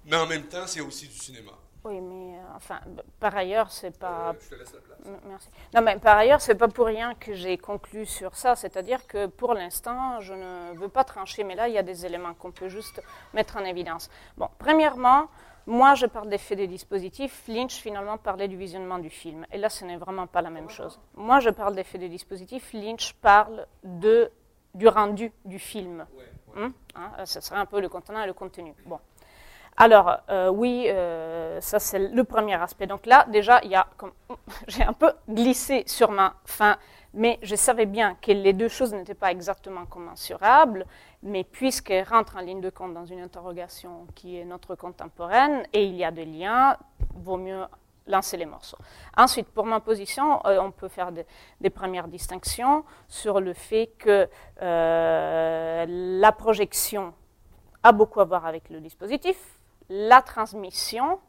mais 0.06 0.16
en 0.16 0.26
même 0.26 0.44
temps, 0.44 0.66
c'est 0.68 0.82
aussi 0.82 1.08
du 1.08 1.18
cinéma. 1.18 1.52
Oui, 1.84 2.02
mais 2.02 2.38
euh, 2.38 2.42
enfin, 2.56 2.80
par 3.20 3.36
ailleurs, 3.36 3.72
c'est 3.72 3.98
pas. 3.98 4.30
Euh, 4.30 4.34
je 4.44 4.50
te 4.50 4.56
laisse 4.56 4.74
la 4.74 4.80
place. 4.80 5.22
Merci. 5.26 5.48
Non, 5.74 5.82
mais 5.82 5.98
par 5.98 6.18
ailleurs, 6.18 6.42
c'est 6.42 6.56
pas 6.56 6.68
pour 6.68 6.88
rien 6.88 7.14
que 7.16 7.34
j'ai 7.34 7.58
conclu 7.58 8.06
sur 8.06 8.36
ça. 8.36 8.56
C'est-à-dire 8.56 9.08
que 9.08 9.28
pour 9.28 9.54
l'instant, 9.54 10.20
je 10.20 10.34
ne 10.34 10.78
veux 10.78 10.90
pas 10.90 11.04
trancher, 11.06 11.44
mais 11.44 11.56
là, 11.56 11.70
il 11.70 11.74
y 11.74 11.78
a 11.78 11.84
des 11.84 12.06
éléments 12.06 12.34
qu'on 12.34 12.52
peut 12.52 12.68
juste 12.68 13.02
mettre 13.34 13.56
en 13.58 13.64
évidence. 13.64 14.10
Bon, 14.36 14.50
premièrement, 14.58 15.30
moi, 15.68 15.96
je 15.96 16.06
parle 16.06 16.30
d'effet 16.30 16.56
des 16.56 16.66
dispositifs. 16.66 17.44
Lynch, 17.50 17.74
finalement, 17.74 18.18
parlait 18.18 18.48
du 18.48 18.56
visionnement 18.56 19.00
du 19.00 19.10
film. 19.10 19.46
Et 19.52 19.58
là, 19.58 19.70
ce 19.70 19.84
n'est 19.84 19.98
vraiment 19.98 20.26
pas 20.26 20.42
la 20.42 20.50
même 20.50 20.70
chose. 20.70 20.98
Moi, 21.14 21.42
je 21.42 21.50
parle 21.50 21.76
d'effet 21.76 21.98
des 21.98 22.08
dispositifs. 22.08 22.72
Lynch 22.72 23.14
parle 23.22 23.68
de, 23.84 24.32
du 24.74 24.88
rendu 24.88 25.30
du 25.44 25.60
film. 25.60 26.06
Ouais, 26.16 26.64
hum, 26.64 26.74
hein, 26.96 27.26
ce 27.26 27.42
serait 27.42 27.60
un 27.60 27.66
peu 27.66 27.82
le 27.82 27.90
contenant 27.90 28.24
et 28.24 28.28
le 28.28 28.34
contenu. 28.34 28.74
Bon. 28.86 28.98
Alors, 29.76 30.18
euh, 30.30 30.50
oui, 30.50 30.86
euh, 30.88 31.60
ça 31.60 31.80
c'est 31.80 32.00
le 32.00 32.24
premier 32.24 32.56
aspect. 32.56 32.88
Donc 32.88 33.06
là, 33.06 33.26
déjà, 33.30 33.60
il 33.64 33.70
y 33.70 33.76
a, 33.76 33.88
j'ai 34.68 34.84
un 34.84 34.94
peu 34.94 35.12
glissé 35.30 35.84
sur 35.86 36.12
ma 36.12 36.36
fin, 36.46 36.78
mais 37.14 37.40
je 37.42 37.56
savais 37.56 37.86
bien 37.86 38.16
que 38.22 38.32
les 38.32 38.54
deux 38.54 38.70
choses 38.70 38.94
n'étaient 38.94 39.14
pas 39.14 39.32
exactement 39.32 39.86
commensurables, 39.86 40.86
mais 41.24 41.44
puisqu'elles 41.44 42.08
rentrent 42.08 42.38
en 42.38 42.42
ligne 42.42 42.62
de 42.62 42.70
compte 42.70 42.94
dans 42.94 43.06
une 43.06 43.20
interrogation 43.20 44.08
qui 44.16 44.38
est 44.38 44.46
notre 44.46 44.76
contemporaine, 44.76 45.66
et 45.74 45.86
il 45.86 45.96
y 45.96 46.04
a 46.04 46.12
des 46.12 46.26
liens, 46.26 46.78
vaut 47.16 47.38
mieux 47.38 47.64
lancer 48.08 48.38
les 48.38 48.46
morceaux. 48.46 48.78
Ensuite, 49.18 49.48
pour 49.50 49.66
ma 49.66 49.80
position, 49.80 50.46
euh, 50.46 50.60
on 50.60 50.72
peut 50.72 50.88
faire 50.88 51.12
des, 51.12 51.70
premières 51.70 52.08
distinctions 52.08 52.86
sur 53.08 53.42
le 53.42 53.54
fait 53.54 53.92
que 53.98 54.30
la 54.60 56.32
projection 56.32 57.14
a 57.84 57.92
beaucoup 57.92 58.22
à 58.22 58.26
voir 58.26 58.46
avec 58.46 58.70
le 58.70 58.80
dispositif, 58.80 59.38
la 59.90 60.22
transmission, 60.22 61.20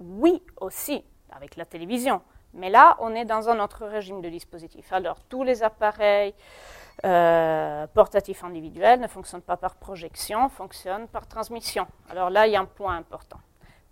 oui 0.00 0.42
aussi, 0.60 1.04
avec 1.30 1.56
la 1.56 1.64
télévision. 1.64 2.22
Mais 2.54 2.70
là, 2.70 2.96
on 3.00 3.14
est 3.14 3.24
dans 3.24 3.48
un 3.48 3.58
autre 3.60 3.84
régime 3.86 4.20
de 4.20 4.28
dispositif. 4.28 4.92
Alors, 4.92 5.20
tous 5.28 5.42
les 5.42 5.62
appareils 5.62 6.34
euh, 7.04 7.86
portatifs 7.88 8.44
individuels 8.44 9.00
ne 9.00 9.08
fonctionnent 9.08 9.42
pas 9.42 9.56
par 9.56 9.74
projection, 9.76 10.48
fonctionnent 10.48 11.08
par 11.08 11.26
transmission. 11.26 11.86
Alors 12.08 12.30
là, 12.30 12.46
il 12.46 12.52
y 12.52 12.56
a 12.56 12.60
un 12.60 12.66
point 12.66 12.96
important. 12.96 13.38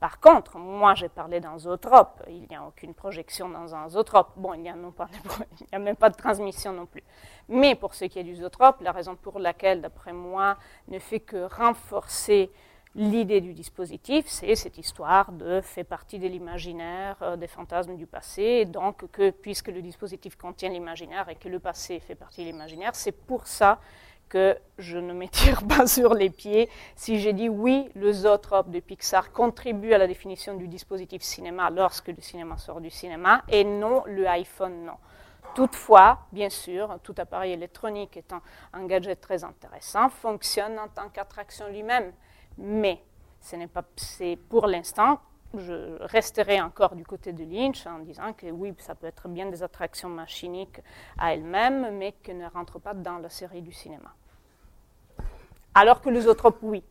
Par 0.03 0.19
contre, 0.19 0.59
moi, 0.59 0.95
j'ai 0.95 1.09
parlé 1.09 1.39
d'un 1.39 1.59
zootrope. 1.59 2.25
Il 2.27 2.47
n'y 2.51 2.57
a 2.57 2.65
aucune 2.65 2.93
projection 2.93 3.49
dans 3.49 3.73
un 3.75 3.89
zootrope. 3.89 4.33
Bon, 4.35 4.53
il 4.55 4.63
n'y 4.63 4.69
a, 4.69 4.75
a, 5.73 5.79
même 5.79 5.95
pas 5.95 6.11
de 6.11 6.17
transmission 6.17 6.73
non 6.73 6.87
plus. 6.87 7.05
Mais 7.49 7.77
pour 7.77 7.95
ce 7.95 8.07
qui 8.07 8.19
est 8.19 8.25
du 8.25 8.35
zootrope, 8.35 8.81
la 8.81 8.91
raison 8.91 9.15
pour 9.15 9.39
laquelle, 9.39 9.81
d'après 9.81 10.13
moi, 10.13 10.57
ne 10.89 10.99
fait 10.99 11.21
que 11.21 11.45
renforcer 11.45 12.51
L'idée 12.95 13.41
du 13.41 13.55
dispositif, 13.55 14.27
c'est 14.29 14.55
cette 14.55 14.77
histoire 14.77 15.33
de 15.33 15.63
fait 15.63 15.83
partie 15.83 16.19
de 16.19 16.29
l'imaginaire, 16.29 17.17
euh, 17.23 17.37
des 17.37 17.47
fantasmes 17.47 17.97
du 17.97 18.07
passé, 18.07 18.67
donc 18.67 19.11
que 19.11 19.31
puisque 19.31 19.69
le 19.69 19.81
dispositif 19.81 20.37
contient 20.37 20.69
l'imaginaire 20.69 21.27
et 21.31 21.37
que 21.37 21.49
le 21.49 21.59
passé 21.59 22.01
fait 22.01 22.15
partie 22.15 22.43
de 22.43 22.51
l'imaginaire, 22.51 22.95
c'est 22.95 23.13
pour 23.13 23.47
ça 23.47 23.81
que 24.29 24.59
je 24.77 24.99
ne 24.99 25.15
m'étire 25.15 25.63
pas 25.69 25.87
sur 25.87 26.13
les 26.13 26.29
pieds 26.29 26.69
si 26.95 27.19
j'ai 27.19 27.33
dit 27.33 27.49
oui, 27.49 27.89
le 27.95 28.13
zootrope 28.13 28.71
de 28.71 28.81
Pixar 28.81 29.33
contribue 29.33 29.95
à 29.95 29.99
la 29.99 30.07
définition 30.07 30.55
du 30.55 30.69
dispositif 30.69 31.23
cinéma 31.23 31.71
lorsque 31.71 32.09
le 32.09 32.21
cinéma 32.21 32.59
sort 32.59 32.83
du 32.83 32.91
cinéma, 32.91 33.43
et 33.49 33.65
non 33.65 34.03
le 34.05 34.27
iPhone, 34.27 34.85
non. 34.85 34.99
Toutefois, 35.55 36.19
bien 36.31 36.51
sûr, 36.51 36.99
tout 37.03 37.15
appareil 37.17 37.53
électronique 37.53 38.19
étant 38.19 38.43
un 38.75 38.85
gadget 38.85 39.19
très 39.19 39.45
intéressant, 39.45 40.11
fonctionne 40.11 40.79
en 40.79 40.89
tant 40.89 41.09
qu'attraction 41.09 41.69
lui-même. 41.69 42.13
Mais 42.59 43.03
ce 43.41 43.57
n'est 43.57 43.67
pas, 43.67 43.85
c'est 43.97 44.39
pour 44.49 44.67
l'instant, 44.67 45.21
je 45.55 45.97
resterai 46.01 46.61
encore 46.61 46.95
du 46.95 47.05
côté 47.05 47.33
de 47.33 47.45
Lynch 47.45 47.87
en 47.87 47.99
disant 47.99 48.33
que 48.33 48.47
oui, 48.47 48.73
ça 48.79 48.95
peut 48.95 49.07
être 49.07 49.29
bien 49.29 49.47
des 49.47 49.63
attractions 49.63 50.09
machiniques 50.09 50.81
à 51.19 51.35
elles-mêmes, 51.35 51.97
mais 51.99 52.15
qui 52.23 52.33
ne 52.35 52.47
rentrent 52.49 52.79
pas 52.79 52.95
dans 52.95 53.19
la 53.19 53.29
série 53.29 53.63
du 53.63 53.73
cinéma. 53.73 54.15
Alors 55.75 56.01
que 56.01 56.11
les 56.11 56.27
autres, 56.27 56.55
oui. 56.63 56.83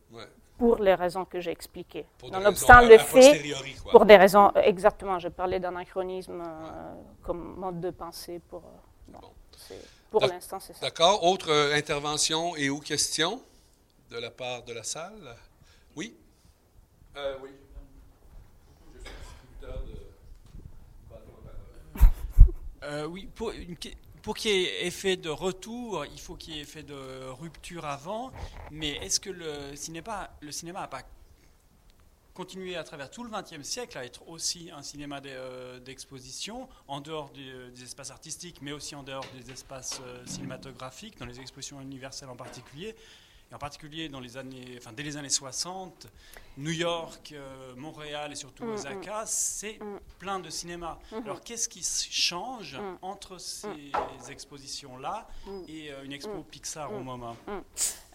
Pour 0.58 0.76
les 0.76 0.94
raisons 0.94 1.24
que 1.24 1.40
j'ai 1.40 1.50
expliquées. 1.50 2.06
Nonobstant 2.30 2.82
le 2.82 2.98
fait, 2.98 3.42
pour 3.90 4.04
des 4.04 4.16
raisons, 4.16 4.52
exactement, 4.54 5.18
je 5.18 5.28
parlais 5.28 5.58
d'anachronisme 5.58 6.40
euh, 6.40 6.94
comme 7.24 7.56
mode 7.56 7.80
de 7.80 7.90
pensée 7.90 8.40
pour. 8.48 8.62
Euh, 8.62 9.74
pour 10.10 10.24
l'instant, 10.24 10.60
c'est 10.60 10.74
ça. 10.74 10.80
D'accord. 10.86 11.24
Autre 11.24 11.50
euh, 11.50 11.74
intervention 11.74 12.54
et 12.54 12.70
ou 12.70 12.78
question 12.78 13.42
de 14.10 14.18
la 14.18 14.30
part 14.30 14.62
de 14.62 14.72
la 14.72 14.84
salle? 14.84 15.36
Oui? 15.96 16.14
Euh, 17.16 17.36
oui. 17.42 17.50
Euh, 22.84 23.06
oui, 23.06 23.28
pour, 23.36 23.52
pour 24.22 24.34
qu'il 24.34 24.50
y 24.50 24.64
ait 24.64 24.86
effet 24.88 25.16
de 25.16 25.28
retour, 25.28 26.04
il 26.04 26.18
faut 26.18 26.34
qu'il 26.34 26.54
y 26.54 26.58
ait 26.58 26.62
effet 26.62 26.82
de 26.82 27.28
rupture 27.28 27.84
avant. 27.84 28.32
Mais 28.72 28.96
est-ce 28.96 29.20
que 29.20 29.30
le 29.30 29.76
cinéma, 29.76 30.30
le 30.40 30.50
cinéma 30.50 30.80
n'a 30.80 30.88
pas 30.88 31.02
continué 32.34 32.74
à 32.74 32.82
travers 32.82 33.08
tout 33.08 33.22
le 33.22 33.30
XXe 33.30 33.62
siècle 33.62 33.96
à 33.98 34.04
être 34.04 34.28
aussi 34.28 34.68
un 34.72 34.82
cinéma 34.82 35.20
euh, 35.26 35.78
d'exposition, 35.78 36.68
en 36.88 37.00
dehors 37.00 37.30
des, 37.30 37.84
espaces 37.84 38.10
artistiques, 38.10 38.62
mais 38.62 38.72
aussi 38.72 38.96
en 38.96 39.04
dehors 39.04 39.26
des 39.32 39.52
espaces 39.52 40.00
cinématographiques, 40.26 41.20
dans 41.20 41.26
les 41.26 41.38
expositions 41.38 41.80
universelles 41.80 42.30
en 42.30 42.36
particulier? 42.36 42.96
En 43.52 43.58
particulier 43.58 44.08
dans 44.08 44.20
les 44.20 44.36
années, 44.36 44.76
enfin, 44.78 44.92
dès 44.92 45.02
les 45.02 45.16
années 45.16 45.28
60, 45.28 46.06
New 46.58 46.72
York, 46.72 47.32
euh, 47.32 47.74
Montréal 47.76 48.32
et 48.32 48.34
surtout 48.34 48.64
mm, 48.64 48.72
Osaka, 48.72 49.22
mm. 49.22 49.26
c'est 49.26 49.78
mm. 49.80 49.98
plein 50.18 50.38
de 50.38 50.50
cinéma. 50.50 50.98
Mm-hmm. 51.10 51.24
Alors 51.24 51.40
qu'est-ce 51.40 51.68
qui 51.68 51.82
change 51.82 52.78
entre 53.00 53.38
ces 53.38 53.70
expositions-là 54.30 55.26
et 55.66 55.90
euh, 55.90 56.04
une 56.04 56.12
expo 56.12 56.42
Pixar 56.50 56.92
au 56.92 57.00
moment? 57.00 57.36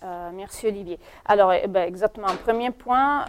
Euh, 0.03 0.29
merci 0.31 0.67
Olivier. 0.67 0.99
Alors 1.25 1.51
eh 1.53 1.65
ben, 1.65 1.88
exactement, 1.88 2.27
premier 2.43 2.69
point, 2.69 3.25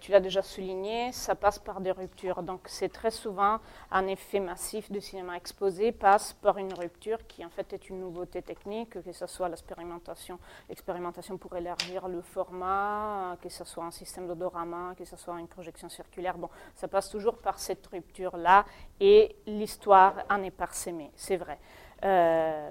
tu 0.00 0.12
l'as 0.12 0.20
déjà 0.20 0.42
souligné, 0.42 1.10
ça 1.10 1.34
passe 1.34 1.58
par 1.58 1.80
des 1.80 1.90
ruptures. 1.90 2.44
Donc 2.44 2.60
c'est 2.66 2.90
très 2.90 3.10
souvent 3.10 3.58
un 3.90 4.06
effet 4.06 4.38
massif 4.38 4.92
de 4.92 5.00
cinéma 5.00 5.36
exposé 5.36 5.90
passe 5.90 6.32
par 6.34 6.58
une 6.58 6.72
rupture 6.72 7.26
qui 7.26 7.44
en 7.44 7.50
fait 7.50 7.72
est 7.72 7.88
une 7.90 7.98
nouveauté 7.98 8.42
technique, 8.42 8.90
que 8.90 9.12
ce 9.12 9.26
soit 9.26 9.48
l'expérimentation, 9.48 10.38
l'expérimentation 10.68 11.36
pour 11.36 11.56
élargir 11.56 12.06
le 12.06 12.22
format, 12.22 13.36
que 13.42 13.48
ce 13.48 13.64
soit 13.64 13.84
un 13.84 13.90
système 13.90 14.03
d'odorama, 14.26 14.94
que 14.96 15.04
ce 15.04 15.16
soit 15.16 15.38
une 15.40 15.48
projection 15.48 15.88
circulaire. 15.88 16.38
Bon, 16.38 16.48
ça 16.74 16.88
passe 16.88 17.10
toujours 17.10 17.38
par 17.38 17.58
cette 17.58 17.86
rupture-là 17.86 18.64
et 19.00 19.36
l'histoire 19.46 20.14
en 20.30 20.42
est 20.42 20.50
parsemée, 20.50 21.10
c'est 21.14 21.36
vrai. 21.36 21.58
Euh, 22.04 22.70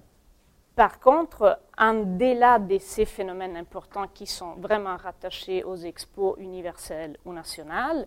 par 0.75 0.99
contre, 0.99 1.59
en 1.77 1.93
delà 1.93 2.57
de 2.57 2.77
ces 2.79 3.05
phénomènes 3.05 3.57
importants 3.57 4.07
qui 4.07 4.25
sont 4.25 4.53
vraiment 4.55 4.97
rattachés 4.97 5.63
aux 5.63 5.75
expos 5.75 6.35
universelles 6.39 7.17
ou 7.25 7.33
nationales, 7.33 8.05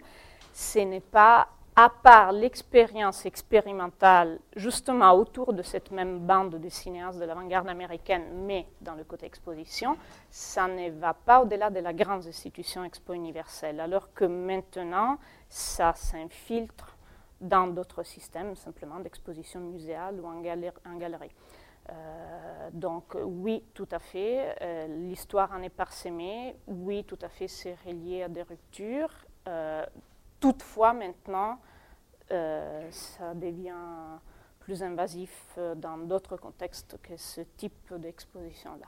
ce 0.52 0.80
n'est 0.80 1.00
pas 1.00 1.48
à 1.78 1.90
part 1.90 2.32
l'expérience 2.32 3.26
expérimentale 3.26 4.38
justement 4.56 5.12
autour 5.12 5.52
de 5.52 5.62
cette 5.62 5.90
même 5.90 6.20
bande 6.20 6.58
de 6.58 6.68
cinéastes 6.70 7.18
de 7.18 7.24
l'avant-garde 7.26 7.68
américaine, 7.68 8.24
mais 8.46 8.66
dans 8.80 8.94
le 8.94 9.04
côté 9.04 9.26
exposition, 9.26 9.98
ça 10.30 10.68
ne 10.68 10.90
va 10.90 11.12
pas 11.12 11.42
au-delà 11.42 11.68
de 11.68 11.80
la 11.80 11.92
grande 11.92 12.26
institution 12.26 12.82
expo 12.82 13.12
universelle, 13.12 13.78
alors 13.78 14.12
que 14.14 14.24
maintenant, 14.24 15.18
ça 15.50 15.92
s'infiltre 15.92 16.96
dans 17.42 17.66
d'autres 17.66 18.04
systèmes, 18.04 18.56
simplement 18.56 18.98
d'exposition 19.00 19.60
muséale 19.60 20.18
ou 20.18 20.26
en 20.26 20.40
galerie. 20.40 21.30
Euh, 21.90 22.70
donc 22.72 23.16
oui, 23.22 23.62
tout 23.74 23.88
à 23.90 23.98
fait, 23.98 24.56
euh, 24.62 24.86
l'histoire 25.08 25.52
en 25.52 25.62
est 25.62 25.68
parsemée, 25.68 26.56
oui, 26.66 27.04
tout 27.04 27.18
à 27.20 27.28
fait, 27.28 27.48
c'est 27.48 27.76
relié 27.86 28.22
à 28.22 28.28
des 28.28 28.42
ruptures. 28.42 29.12
Euh, 29.46 29.84
Toutefois, 30.46 30.92
maintenant, 30.92 31.58
euh, 32.30 32.88
ça 32.92 33.34
devient 33.34 33.74
plus 34.60 34.80
invasif 34.80 35.56
euh, 35.58 35.74
dans 35.74 35.98
d'autres 35.98 36.36
contextes 36.36 36.96
que 37.02 37.16
ce 37.16 37.40
type 37.40 37.92
d'exposition-là, 37.92 38.86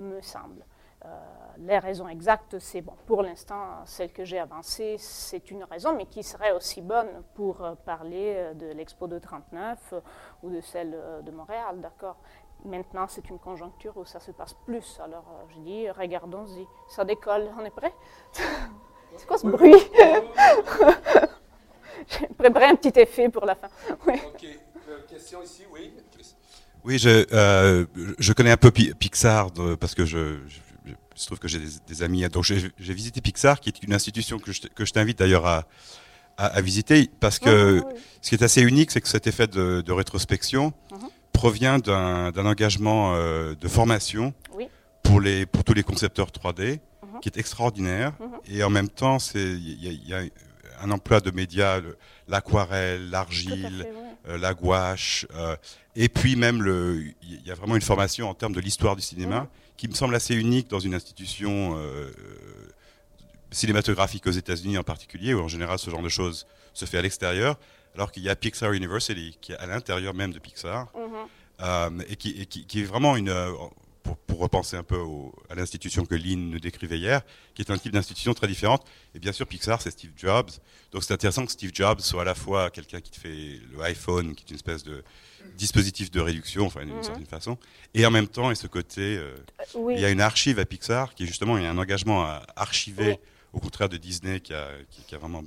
me 0.00 0.20
semble. 0.20 0.64
Euh, 1.04 1.08
les 1.56 1.80
raisons 1.80 2.06
exactes, 2.06 2.60
c'est 2.60 2.80
bon, 2.80 2.92
pour 3.06 3.24
l'instant, 3.24 3.84
celle 3.86 4.12
que 4.12 4.24
j'ai 4.24 4.38
avancée, 4.38 4.94
c'est 5.00 5.50
une 5.50 5.64
raison, 5.64 5.96
mais 5.96 6.06
qui 6.06 6.22
serait 6.22 6.52
aussi 6.52 6.80
bonne 6.80 7.24
pour 7.34 7.56
parler 7.84 8.52
de 8.54 8.66
l'expo 8.66 9.08
de 9.08 9.18
39 9.18 9.94
ou 10.44 10.50
de 10.50 10.60
celle 10.60 10.96
de 11.24 11.30
Montréal, 11.32 11.80
d'accord 11.80 12.18
Maintenant, 12.64 13.08
c'est 13.08 13.28
une 13.30 13.40
conjoncture 13.40 13.96
où 13.96 14.04
ça 14.04 14.20
se 14.20 14.30
passe 14.30 14.54
plus. 14.64 15.00
Alors, 15.00 15.24
je 15.48 15.58
dis, 15.58 15.90
regardons-y. 15.90 16.68
Ça 16.86 17.04
décolle, 17.04 17.50
on 17.58 17.64
est 17.64 17.70
prêt? 17.70 17.92
C'est 19.16 19.26
quoi 19.26 19.38
ce 19.38 19.46
bruit? 19.46 19.74
J'ai 22.10 22.26
préparé 22.38 22.66
un 22.66 22.74
petit 22.76 22.98
effet 22.98 23.28
pour 23.28 23.44
la 23.44 23.54
fin. 23.54 23.68
Oui. 24.06 24.14
OK. 24.26 24.44
Euh, 24.88 24.98
question 25.08 25.42
ici, 25.42 25.62
oui. 25.72 25.92
Oui, 26.84 26.98
je, 26.98 27.26
euh, 27.34 27.84
je 28.18 28.32
connais 28.32 28.50
un 28.52 28.56
peu 28.56 28.70
Pi- 28.70 28.94
Pixar 28.94 29.50
parce 29.78 29.94
que 29.94 30.04
je, 30.06 30.38
je, 30.46 30.58
je- 30.86 30.92
il 30.92 31.20
se 31.20 31.26
trouve 31.26 31.38
que 31.38 31.48
j'ai 31.48 31.58
des, 31.58 31.68
des 31.86 32.02
amis. 32.02 32.26
Donc 32.28 32.44
j'ai 32.44 32.94
visité 32.94 33.20
Pixar, 33.20 33.60
qui 33.60 33.68
est 33.68 33.82
une 33.82 33.92
institution 33.92 34.38
que 34.38 34.52
je, 34.52 34.62
je 34.78 34.90
t'invite 34.92 35.18
d'ailleurs 35.18 35.44
à, 35.46 35.64
à, 36.38 36.46
à 36.46 36.60
visiter, 36.62 37.10
parce 37.20 37.38
que 37.40 37.74
Oui, 37.80 37.82
oui, 37.84 37.92
oui. 37.94 38.00
ce 38.22 38.28
qui 38.30 38.34
est 38.36 38.42
assez 38.44 38.62
unique, 38.62 38.90
c'est 38.92 39.00
que 39.02 39.08
cet 39.08 39.26
effet 39.26 39.48
de, 39.48 39.82
de 39.82 39.92
rétrospection 39.92 40.72
Mhm. 40.92 41.08
provient 41.32 41.78
d'un 41.78 42.30
d'un 42.30 42.46
engagement 42.46 43.14
euh, 43.16 43.54
de 43.54 43.68
formation 43.68 44.32
Oui. 44.54 44.68
pour, 45.02 45.20
les, 45.20 45.44
pour 45.46 45.64
tous 45.64 45.74
les 45.74 45.82
concepteurs 45.82 46.28
3D, 46.30 46.78
Mhm. 47.18 47.22
qui 47.22 47.28
est 47.28 47.38
extraordinaire. 47.38 48.12
Mhm. 48.20 48.28
Et 48.56 48.62
en 48.62 48.70
même 48.70 48.88
temps, 48.88 49.18
il 49.34 49.82
y, 49.84 49.88
a- 49.88 49.92
il 49.92 50.08
y 50.08 50.14
a 50.14 50.22
un 50.80 50.90
emploi 50.90 51.20
de 51.20 51.30
médias, 51.30 51.80
le- 51.80 51.96
l'aquarelle, 52.28 53.10
l'argile, 53.10 53.86
euh, 54.28 54.38
la 54.38 54.54
gouache, 54.54 55.26
euh, 55.34 55.56
et 55.96 56.08
puis 56.08 56.36
même 56.36 56.58
il 57.22 57.46
y 57.46 57.50
a 57.50 57.54
vraiment 57.54 57.74
une 57.76 57.82
formation 57.82 58.28
en 58.28 58.34
termes 58.34 58.52
de 58.54 58.60
l'histoire 58.60 58.94
du 58.96 59.02
cinéma 59.02 59.40
Mhm. 59.40 59.48
qui 59.76 59.88
me 59.88 59.94
semble 59.94 60.14
assez 60.14 60.34
unique 60.34 60.68
dans 60.68 60.80
une 60.80 60.94
institution 60.94 61.74
euh, 61.78 62.10
cinématographique 63.50 64.26
aux 64.26 64.30
États-Unis 64.32 64.78
en 64.78 64.82
particulier, 64.84 65.34
où 65.34 65.40
en 65.40 65.48
général 65.48 65.78
ce 65.78 65.90
genre 65.90 66.02
de 66.02 66.08
choses 66.08 66.46
se 66.74 66.84
fait 66.84 66.98
à 66.98 67.02
l'extérieur, 67.02 67.58
alors 67.94 68.12
qu'il 68.12 68.22
y 68.22 68.28
a 68.28 68.36
Pixar 68.36 68.72
University 68.72 69.36
qui 69.40 69.52
est 69.52 69.56
à 69.56 69.66
l'intérieur 69.66 70.14
même 70.14 70.32
de 70.32 70.38
Pixar 70.38 70.92
euh, 71.60 71.90
et, 72.08 72.16
qui, 72.16 72.30
et 72.40 72.46
qui- 72.46 72.66
qui 72.66 72.80
est 72.82 72.84
vraiment 72.84 73.16
une, 73.16 73.30
pour, 74.08 74.16
pour 74.16 74.38
repenser 74.40 74.76
un 74.76 74.82
peu 74.82 74.96
au- 74.96 75.34
à 75.50 75.54
l'institution 75.54 76.06
que 76.06 76.14
Lynn 76.14 76.50
nous 76.50 76.58
décrivait 76.60 76.98
hier, 76.98 77.20
qui 77.54 77.62
est 77.62 77.70
un 77.70 77.76
type 77.76 77.92
d'institution 77.92 78.32
très 78.32 78.46
différente. 78.46 78.84
Et 79.14 79.18
bien 79.18 79.32
sûr, 79.32 79.46
Pixar, 79.46 79.82
c'est 79.82 79.90
Steve 79.90 80.12
Jobs. 80.16 80.50
Donc 80.92 81.04
c'est 81.04 81.12
intéressant 81.12 81.44
que 81.44 81.52
Steve 81.52 81.70
Jobs 81.74 82.00
soit 82.00 82.22
à 82.22 82.24
la 82.24 82.34
fois 82.34 82.70
quelqu'un 82.70 83.00
qui 83.00 83.10
te 83.10 83.18
fait 83.20 83.60
le 83.70 83.80
iPhone, 83.82 84.34
qui 84.34 84.44
est 84.44 84.50
une 84.50 84.56
espèce 84.56 84.82
de 84.84 85.04
dispositif 85.56 86.10
de 86.10 86.20
réduction, 86.20 86.66
enfin 86.66 86.84
d'une 86.84 86.96
Mhm. 86.96 87.02
certaine 87.02 87.26
façon, 87.26 87.58
et 87.94 88.04
en 88.06 88.10
même 88.10 88.28
temps, 88.28 88.50
et 88.50 88.54
ce 88.54 88.66
côté, 88.66 89.16
euh, 89.18 89.36
Oui. 89.74 89.94
il 89.96 90.00
y 90.00 90.04
a 90.04 90.10
une 90.10 90.20
archive 90.20 90.58
à 90.58 90.64
Pixar 90.64 91.14
qui 91.14 91.24
est 91.24 91.26
justement, 91.26 91.56
il 91.58 91.64
y 91.64 91.66
a 91.66 91.70
un 91.70 91.78
engagement 91.78 92.22
à 92.24 92.42
archiver, 92.56 93.10
Oui. 93.12 93.28
au 93.54 93.60
contraire 93.60 93.88
de 93.88 93.96
Disney 93.96 94.40
qui 94.40 94.54
a, 94.54 94.68
qui, 94.90 95.02
qui 95.02 95.14
a 95.14 95.18
vraiment 95.18 95.42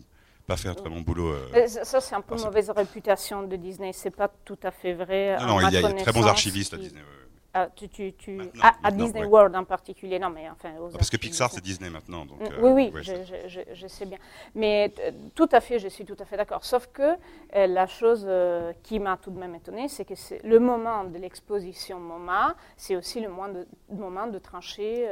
pas 0.47 0.57
fait 0.57 0.69
un 0.69 0.73
très 0.75 0.89
bon 0.89 1.01
boulot. 1.01 1.31
euh, 1.31 1.67
ça, 1.67 2.01
c'est 2.01 2.15
un 2.15 2.21
peu 2.21 2.35
mauvaise 2.35 2.69
réputation 2.71 3.47
de 3.47 3.55
Disney. 3.55 3.91
C'est 3.93 4.15
pas 4.15 4.27
tout 4.43 4.59
à 4.63 4.71
fait 4.71 4.93
vrai. 4.93 5.37
non, 5.45 5.59
il 5.61 5.73
y 5.73 5.77
a, 5.77 5.81
y 5.81 5.85
a 5.85 5.93
très 5.93 6.11
bons 6.11 6.25
archivistes 6.25 6.73
à 6.73 6.77
Disney. 6.77 6.99
ouais. 7.01 7.07
Ah, 7.53 7.67
tu, 7.75 7.89
tu, 7.89 8.13
tu- 8.13 8.31
Maintenant, 8.31 8.61
à, 8.81 8.91
Disney 8.91 9.21
ouais. 9.21 9.27
World 9.27 9.53
en 9.57 9.65
particulier, 9.65 10.19
non, 10.19 10.29
mais 10.29 10.49
enfin. 10.49 10.69
aux 10.79 10.87
Ah, 10.87 10.93
Parce 10.93 11.09
que 11.09 11.17
Pixar, 11.17 11.51
c'est 11.51 11.59
Disney 11.61 11.89
maintenant. 11.89 12.25
Donc, 12.25 12.39
Mm, 12.39 12.45
euh, 12.53 12.57
oui, 12.61 12.71
oui, 12.71 12.91
ouais, 12.93 13.03
je, 13.03 13.11
c'est- 13.11 13.25
je- 13.25 13.49
je- 13.49 13.73
je 13.75 13.87
sais 13.87 14.05
bien. 14.05 14.19
Mais 14.55 14.93
euh, 15.01 15.11
tout 15.35 15.49
à 15.51 15.59
fait, 15.59 15.77
je 15.77 15.89
suis 15.89 16.05
tout 16.05 16.15
à 16.17 16.23
fait 16.23 16.37
d'accord. 16.37 16.63
Sauf 16.63 16.87
que 16.87 17.01
euh, 17.01 17.67
la 17.67 17.87
chose 17.87 18.25
euh, 18.25 18.71
qui 18.83 18.99
m'a 18.99 19.17
tout 19.17 19.31
de 19.31 19.37
même 19.39 19.53
étonnée, 19.55 19.89
c'est 19.89 20.05
que 20.05 20.13
le 20.45 20.59
moment 20.59 21.03
de 21.03 21.17
l'exposition 21.17 21.99
MoMA, 21.99 22.55
c'est 22.77 22.95
aussi 22.95 23.19
le 23.19 23.27
moment 23.27 23.49
de, 23.49 23.67
moment 23.89 24.27
de 24.27 24.39
trancher 24.39 25.09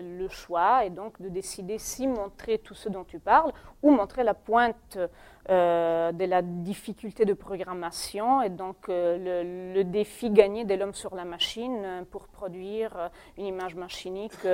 le 0.00 0.28
choix 0.28 0.84
et 0.84 0.90
donc 0.90 1.20
de 1.20 1.28
décider 1.28 1.78
si 1.78 2.06
montrer 2.06 2.58
tout 2.58 2.74
ce 2.74 2.88
dont 2.88 3.02
tu 3.04 3.18
parles 3.18 3.52
ou 3.82 3.90
montrer 3.90 4.22
la 4.22 4.34
pointe 4.34 4.98
euh, 5.50 6.12
de 6.12 6.24
la 6.26 6.42
difficulté 6.42 7.24
de 7.24 7.32
programmation 7.34 8.40
et 8.42 8.50
donc 8.50 8.88
euh, 8.88 9.74
le, 9.74 9.82
défi 9.84 10.30
gagné 10.30 10.64
de 10.64 10.74
l'homme 10.74 10.94
sur 10.94 11.14
la 11.16 11.24
machine 11.24 11.82
euh, 11.84 12.02
pour 12.10 12.28
produire 12.28 13.10
une 13.36 13.46
image 13.46 13.74
machinique 13.74 14.46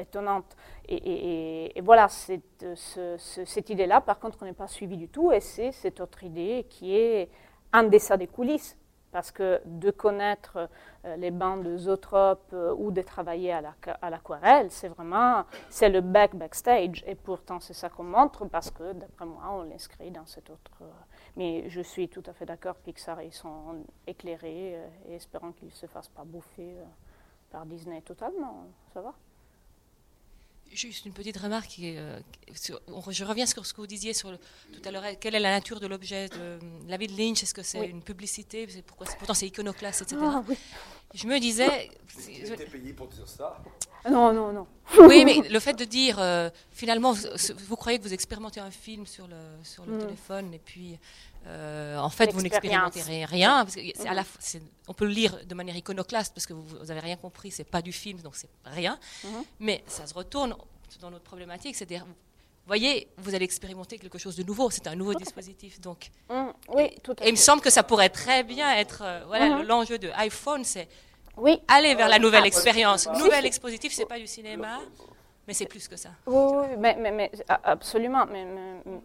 étonnante. 0.00 0.56
Et, 0.88 1.80
voilà, 1.82 2.08
cette, 2.08 2.64
ce- 2.74 3.16
ce- 3.18 3.44
cette 3.44 3.70
idée-là, 3.70 4.00
par 4.00 4.18
contre, 4.18 4.38
on 4.42 4.44
n'est 4.44 4.52
pas 4.52 4.68
suivi 4.68 4.96
du 4.96 5.08
tout, 5.08 5.32
et 5.32 5.40
c'est 5.40 5.72
cette 5.72 6.00
autre 6.00 6.22
idée 6.24 6.66
qui 6.68 6.96
est 6.96 7.28
en 7.72 7.82
dessous 7.84 8.16
des 8.16 8.26
coulisses. 8.28 8.76
Parce 9.16 9.30
que 9.30 9.62
de 9.64 9.90
connaître 9.90 10.68
euh, 11.06 11.16
les 11.16 11.30
bancs 11.30 11.62
de 11.64 11.74
Zotrop 11.78 12.40
euh, 12.52 12.74
ou 12.76 12.90
de 12.90 13.00
travailler 13.00 13.50
à 13.52 13.62
la- 13.62 13.74
à 14.02 14.10
l'aquarelle, 14.10 14.70
c'est 14.70 14.88
vraiment 14.96 15.44
c'est 15.70 15.88
le 15.88 16.02
back 16.02 16.34
backstage. 16.36 17.02
Et 17.06 17.14
pourtant, 17.14 17.58
c'est 17.60 17.72
ça 17.82 17.88
qu'on 17.88 18.04
montre 18.04 18.44
parce 18.56 18.70
que, 18.70 18.92
d'après 18.92 19.24
moi, 19.24 19.44
on 19.52 19.62
l'inscrit 19.62 20.10
dans 20.10 20.26
cette 20.26 20.50
autre. 20.50 20.72
euh, 20.82 20.90
mais 21.36 21.50
je 21.70 21.80
suis 21.80 22.08
tout 22.10 22.22
à 22.26 22.32
fait 22.34 22.44
d'accord, 22.46 22.76
Pixar, 22.76 23.22
ils 23.22 23.32
sont 23.32 23.84
éclairés 24.06 24.76
et 25.08 25.14
espérons 25.14 25.52
qu'ils 25.52 25.68
ne 25.68 25.72
se 25.82 25.86
fassent 25.86 26.10
pas 26.18 26.24
bouffer 26.24 26.76
par 27.50 27.64
Disney 27.64 28.02
totalement. 28.02 28.66
Ça 28.92 29.00
va? 29.00 29.14
Juste 30.72 31.06
une 31.06 31.12
petite 31.12 31.36
remarque. 31.38 31.76
euh, 31.80 32.20
sur- 32.54 32.80
on- 32.88 33.10
je 33.10 33.24
reviens 33.24 33.46
sur 33.46 33.64
ce 33.64 33.72
que 33.72 33.80
vous 33.80 33.86
disiez 33.86 34.12
sur 34.12 34.30
le- 34.30 34.38
tout 34.72 34.80
à 34.84 34.90
l'heure. 34.90 35.04
Quelle 35.18 35.34
est 35.34 35.40
la 35.40 35.50
nature 35.50 35.80
de 35.80 35.86
l'objet 35.86 36.28
de 36.28 36.58
la 36.86 36.96
vie 36.98 37.06
de 37.06 37.16
Lynch? 37.16 37.42
Est-ce 37.42 37.54
que 37.54 37.62
c'est 37.62 37.80
Oui. 37.80 37.86
une 37.88 38.02
publicité? 38.02 38.66
Pourquoi 38.86 39.06
Pourtant, 39.18 39.32
c'est 39.34 39.46
iconoclaste, 39.46 40.02
etc. 40.02 40.16
Ah, 40.22 40.44
oui. 40.46 40.56
Je 41.14 41.26
me 41.26 41.38
disais. 41.38 41.90
payé 42.70 42.92
pour 42.92 43.08
dire 43.08 43.26
ça. 43.28 43.62
Non, 44.10 44.32
non, 44.32 44.52
non. 44.52 44.66
Oui, 45.00 45.24
mais 45.24 45.48
le 45.48 45.58
fait 45.60 45.74
de 45.74 45.84
dire, 45.84 46.16
euh, 46.20 46.48
finalement, 46.70 47.12
vous, 47.12 47.26
vous 47.68 47.76
croyez 47.76 47.98
que 47.98 48.04
vous 48.04 48.14
expérimentez 48.14 48.60
un 48.60 48.70
film 48.70 49.06
sur 49.06 49.26
le, 49.26 49.36
sur 49.64 49.84
le 49.84 49.94
Mm. 49.96 49.98
téléphone, 50.00 50.54
et 50.54 50.58
puis, 50.60 50.96
euh, 51.46 51.96
en 51.98 52.08
fait, 52.10 52.32
vous 52.32 52.40
n'expérimentez 52.40 53.02
rien. 53.02 53.26
rien, 53.26 53.64
parce 53.64 53.74
que 53.74 53.80
c'est 53.94 54.08
à 54.08 54.14
la 54.14 54.22
fois- 54.24 54.40
c'est- 54.40 54.62
on 54.86 54.94
peut 54.94 55.04
le 55.06 55.10
lire 55.12 55.36
de 55.44 55.54
manière 55.54 55.76
iconoclaste, 55.76 56.32
parce 56.34 56.46
que 56.46 56.52
vous 56.52 56.84
n'avez 56.86 57.00
rien 57.00 57.16
compris, 57.16 57.50
c'est 57.50 57.64
pas 57.64 57.82
du 57.82 57.92
film, 57.92 58.20
donc 58.20 58.36
c'est 58.36 58.48
rien. 58.64 58.98
Mhm. 59.24 59.30
Mais 59.60 59.82
ça 59.88 60.06
se 60.06 60.14
retourne 60.14 60.54
dans 61.00 61.10
notre 61.10 61.24
problématique, 61.24 61.74
c'est-à-dire, 61.74 62.04
vous 62.06 62.14
voyez, 62.68 63.08
vous 63.18 63.34
allez 63.34 63.44
expérimenter 63.44 63.98
quelque 63.98 64.18
chose 64.18 64.36
de 64.36 64.42
nouveau, 64.44 64.70
c'est 64.70 64.86
un 64.86 64.94
nouveau 64.94 65.12
Tout 65.12 65.18
à 65.18 65.20
fait. 65.20 65.24
dispositif. 65.26 65.80
Donc, 65.80 66.10
Hum, 66.28 66.52
oui, 66.68 66.90
tout 67.02 67.14
à 67.18 67.24
et 67.24 67.28
il 67.28 67.32
me 67.32 67.36
semble 67.36 67.60
que 67.60 67.70
ça 67.70 67.82
pourrait 67.82 68.08
très 68.08 68.44
bien 68.44 68.72
être, 68.76 69.02
euh, 69.04 69.24
voilà, 69.26 69.48
Mhm. 69.58 69.62
l'enjeu 69.66 69.98
de 69.98 70.10
iPhone, 70.14 70.64
c'est 70.64 70.88
Oui, 71.36 71.60
aller 71.68 71.94
vers 71.94 72.08
la 72.08 72.18
nouvelle 72.18 72.44
Ah, 72.44 72.46
expérience. 72.46 73.02
si, 73.02 73.22
Nouvel 73.22 73.42
si. 73.42 73.46
expositif, 73.46 73.92
c'est 73.92 74.06
pas 74.06 74.18
du 74.18 74.26
cinéma, 74.26 74.78
mais 75.46 75.52
c'est 75.54 75.66
plus 75.66 75.86
que 75.86 75.96
ça. 75.96 76.10
oui, 76.26 76.34
oui, 76.36 76.66
mais, 76.78 76.96
mais, 76.98 77.10
mais, 77.10 77.30
a- 77.48 77.60
absolument. 77.72 78.24
Mais, 78.26 78.44
mais- 78.44 78.80
mais- 78.86 79.00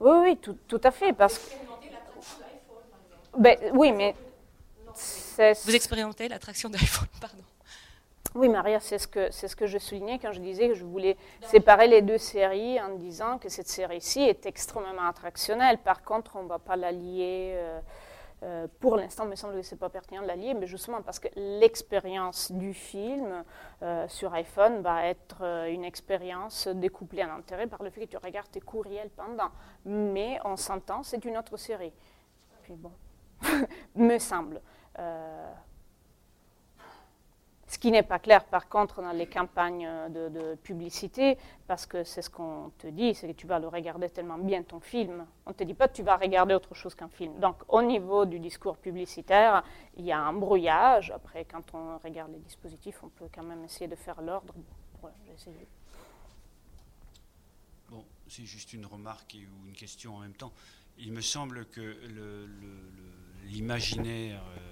oui, 0.00 0.10
oui, 0.22 0.36
tout, 0.38 0.56
tout 0.66 0.80
à 0.82 0.90
fait. 0.90 1.12
Parce 1.12 1.38
que. 1.38 1.44
Ben, 3.36 3.56
oui, 3.74 3.92
mais. 3.92 4.14
Vous 5.64 5.74
expérimentez 5.74 6.28
l'attraction 6.28 6.68
d'iPhone, 6.68 7.08
pardon. 7.20 7.42
Oui, 8.34 8.48
Maria, 8.48 8.80
c'est 8.80 8.98
ce, 8.98 9.06
que, 9.06 9.30
c'est 9.30 9.46
ce 9.48 9.56
que 9.56 9.66
je 9.66 9.76
soulignais 9.78 10.18
quand 10.18 10.32
je 10.32 10.40
disais 10.40 10.68
que 10.68 10.74
je 10.74 10.84
voulais 10.84 11.16
séparer 11.48 11.86
les 11.86 12.00
deux 12.00 12.16
séries 12.18 12.80
en 12.80 12.94
disant 12.96 13.36
que 13.38 13.50
cette 13.50 13.68
série-ci 13.68 14.22
est 14.22 14.46
extrêmement 14.46 15.06
attractionnelle. 15.06 15.76
Par 15.78 16.02
contre, 16.02 16.36
on 16.36 16.44
ne 16.44 16.48
va 16.48 16.58
pas 16.58 16.76
la 16.76 16.92
lier. 16.92 17.52
euh, 17.56 17.78
euh, 18.42 18.66
pour 18.80 18.96
l'instant, 18.96 19.24
me 19.24 19.36
semble 19.36 19.54
que 19.54 19.62
ce 19.62 19.74
n'est 19.74 19.78
pas 19.78 19.88
pertinent 19.88 20.22
de 20.22 20.26
la 20.26 20.34
lier, 20.34 20.54
mais 20.54 20.66
justement 20.66 21.00
parce 21.02 21.20
que 21.20 21.28
l'expérience 21.36 22.50
du 22.50 22.74
film 22.74 23.44
euh, 23.82 24.08
sur 24.08 24.34
iPhone 24.34 24.82
va 24.82 25.06
être 25.06 25.42
euh, 25.42 25.72
une 25.72 25.84
expérience 25.84 26.66
découplée 26.66 27.22
en 27.22 27.30
intérêt 27.36 27.68
par 27.68 27.82
le 27.82 27.90
fait 27.90 28.00
que 28.06 28.10
tu 28.10 28.16
regardes 28.16 28.50
tes 28.50 28.60
courriels 28.60 29.10
pendant. 29.10 29.50
Mais 29.84 30.38
on 30.44 30.56
s'entend, 30.56 31.02
c'est 31.04 31.24
une 31.24 31.36
autre 31.36 31.56
série. 31.56 31.92
Puis 32.62 32.74
bon, 32.74 32.92
me 33.94 34.18
semble. 34.18 34.60
Ce 37.72 37.78
qui 37.78 37.90
n'est 37.90 38.02
pas 38.02 38.18
clair, 38.18 38.44
par 38.44 38.68
contre, 38.68 39.00
dans 39.00 39.12
les 39.12 39.26
campagnes 39.26 39.88
de, 40.10 40.56
publicité, 40.56 41.38
parce 41.66 41.86
que 41.86 42.04
c'est 42.04 42.20
ce 42.20 42.28
qu'on 42.28 42.70
te 42.76 42.86
dit, 42.86 43.14
c'est 43.14 43.26
que 43.28 43.32
tu 43.32 43.46
vas 43.46 43.58
le 43.58 43.66
regarder 43.66 44.10
tellement 44.10 44.36
bien 44.36 44.62
ton 44.62 44.78
film. 44.78 45.26
On 45.46 45.50
ne 45.50 45.54
te 45.54 45.64
dit 45.64 45.72
pas 45.72 45.88
que 45.88 45.94
tu 45.94 46.02
vas 46.02 46.18
regarder 46.18 46.52
autre 46.52 46.74
chose 46.74 46.94
qu'un 46.94 47.08
film. 47.08 47.40
Donc, 47.40 47.56
au 47.68 47.80
niveau 47.80 48.26
du 48.26 48.38
discours 48.40 48.76
publicitaire, 48.76 49.64
il 49.96 50.04
y 50.04 50.12
a 50.12 50.20
un 50.20 50.34
brouillage. 50.34 51.12
Après, 51.12 51.46
quand 51.46 51.62
on 51.72 51.96
regarde 51.96 52.30
les 52.32 52.40
dispositifs, 52.40 53.02
on 53.02 53.08
peut 53.08 53.28
quand 53.34 53.42
même 53.42 53.64
essayer 53.64 53.88
de 53.88 53.96
faire 53.96 54.20
l'ordre. 54.20 54.52
Voilà. 55.00 55.16
Bon, 57.88 58.04
c'est 58.28 58.44
juste 58.44 58.74
une 58.74 58.84
remarque 58.84 59.34
ou 59.34 59.66
une 59.66 59.72
question 59.72 60.16
en 60.16 60.18
même 60.18 60.34
temps. 60.34 60.52
Il 60.98 61.14
me 61.14 61.22
semble 61.22 61.64
que 61.64 61.96
l'imaginaire 63.44 64.42
euh, 64.58 64.71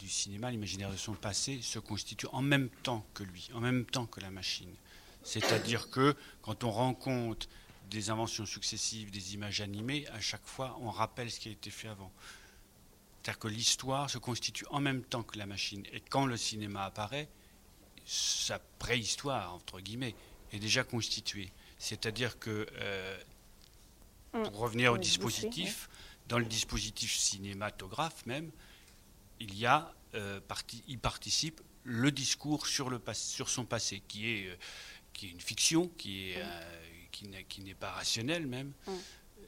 du 0.00 0.08
cinéma, 0.08 0.50
l'imaginaire 0.50 0.90
de 0.90 0.96
son 0.96 1.14
passé, 1.14 1.60
se 1.62 1.78
constitue 1.78 2.26
en 2.32 2.42
même 2.42 2.68
temps 2.82 3.06
que 3.14 3.22
lui, 3.22 3.48
en 3.54 3.60
même 3.60 3.84
temps 3.84 4.06
que 4.06 4.20
la 4.20 4.30
machine. 4.30 4.74
C'est-à-dire 5.22 5.90
que 5.90 6.16
quand 6.42 6.64
on 6.64 6.70
rend 6.70 6.94
compte 6.94 7.48
des 7.90 8.10
inventions 8.10 8.46
successives, 8.46 9.10
des 9.10 9.34
images 9.34 9.60
animées, 9.60 10.06
à 10.08 10.20
chaque 10.20 10.46
fois, 10.46 10.78
on 10.80 10.90
rappelle 10.90 11.30
ce 11.30 11.40
qui 11.40 11.48
a 11.48 11.52
été 11.52 11.70
fait 11.70 11.88
avant. 11.88 12.10
C'est-à-dire 13.22 13.38
que 13.38 13.48
l'histoire 13.48 14.08
se 14.08 14.18
constitue 14.18 14.64
en 14.70 14.80
même 14.80 15.02
temps 15.02 15.22
que 15.22 15.38
la 15.38 15.46
machine. 15.46 15.84
Et 15.92 16.00
quand 16.00 16.26
le 16.26 16.36
cinéma 16.36 16.84
apparaît, 16.84 17.28
sa 18.06 18.58
préhistoire, 18.78 19.54
entre 19.54 19.80
guillemets, 19.80 20.14
est 20.52 20.58
déjà 20.58 20.84
constituée. 20.84 21.52
C'est-à-dire 21.78 22.38
que, 22.38 22.66
euh, 22.80 23.18
Mm. 24.32 24.42
pour 24.44 24.58
revenir 24.58 24.92
au 24.92 24.96
suis, 24.96 25.02
dispositif, 25.02 25.88
dans 26.28 26.38
le 26.38 26.44
dispositif 26.44 27.16
cinématographe 27.16 28.24
même, 28.26 28.50
il 29.40 29.56
y 29.58 29.66
a, 29.66 29.92
euh, 30.14 30.40
parti, 30.40 30.82
il 30.88 30.98
participe 30.98 31.60
le 31.84 32.10
discours 32.12 32.66
sur, 32.66 32.90
le, 32.90 32.98
pas- 32.98 33.14
sur 33.14 33.48
son 33.48 33.64
passé, 33.64 34.02
qui 34.06 34.30
est, 34.30 34.48
euh, 34.48 34.56
qui 35.12 35.26
est 35.26 35.30
une 35.30 35.40
fiction, 35.40 35.88
qui 35.96 36.30
est, 36.30 36.36
euh, 36.38 36.62
qui 37.10 37.62
n'est- 37.62 37.74
pas 37.74 37.90
rationnelle 37.90 38.46
même, 38.46 38.72
Mm. 38.86 38.92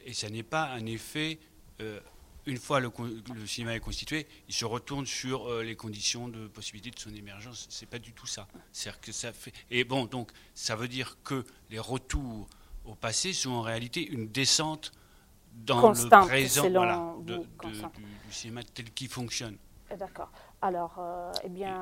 et 0.07 0.13
ça 0.15 0.29
n'est 0.31 0.43
pas 0.43 0.65
un 0.71 0.87
effet. 0.87 1.39
euh, 1.81 2.01
une 2.47 2.59
fois 2.59 2.81
le, 2.81 2.91
le 3.35 3.47
cinéma 3.47 3.75
est 3.77 3.81
constitué, 3.81 4.27
il 4.49 4.55
se 4.55 4.65
retourne 4.65 5.07
sur 5.07 5.47
euh, 5.49 5.63
les 5.63 5.77
conditions 5.77 6.27
de 6.29 6.49
possibilité 6.49 6.91
de 6.91 6.99
son 6.99 7.15
émergence. 7.15 7.67
C'est 7.71 7.87
pas 7.89 8.01
du 8.01 8.13
tout 8.13 8.27
ça. 8.27 8.49
Que 9.01 9.13
ça 9.13 9.33
fait. 9.33 9.53
Et 9.71 9.85
bon, 9.85 10.07
donc, 10.07 10.33
ça 10.55 10.75
veut 10.75 10.89
dire 10.89 11.17
que 11.23 11.45
les 11.71 11.79
retours 11.79 12.49
au 12.85 12.95
passé 12.97 13.33
sont 13.33 13.51
en 13.53 13.63
réalité 13.63 14.05
une 14.07 14.27
descente 14.29 14.91
dans 15.55 15.81
Constante, 15.81 16.23
le 16.25 16.29
présent 16.29 16.63
selon 16.65 16.81
voilà, 16.81 16.97
vous, 17.17 17.23
de- 17.23 17.37
de- 17.39 17.47
constante. 17.57 17.95
du, 17.97 18.03
du 18.03 18.33
cinéma 18.33 18.63
tel 18.65 18.91
qu'il 18.93 19.09
fonctionne. 19.09 19.57
Eh, 19.93 19.97
D'accord. 19.97 20.31
Alors, 20.63 20.95
euh, 20.99 21.33
eh 21.45 21.49
bien, 21.49 21.81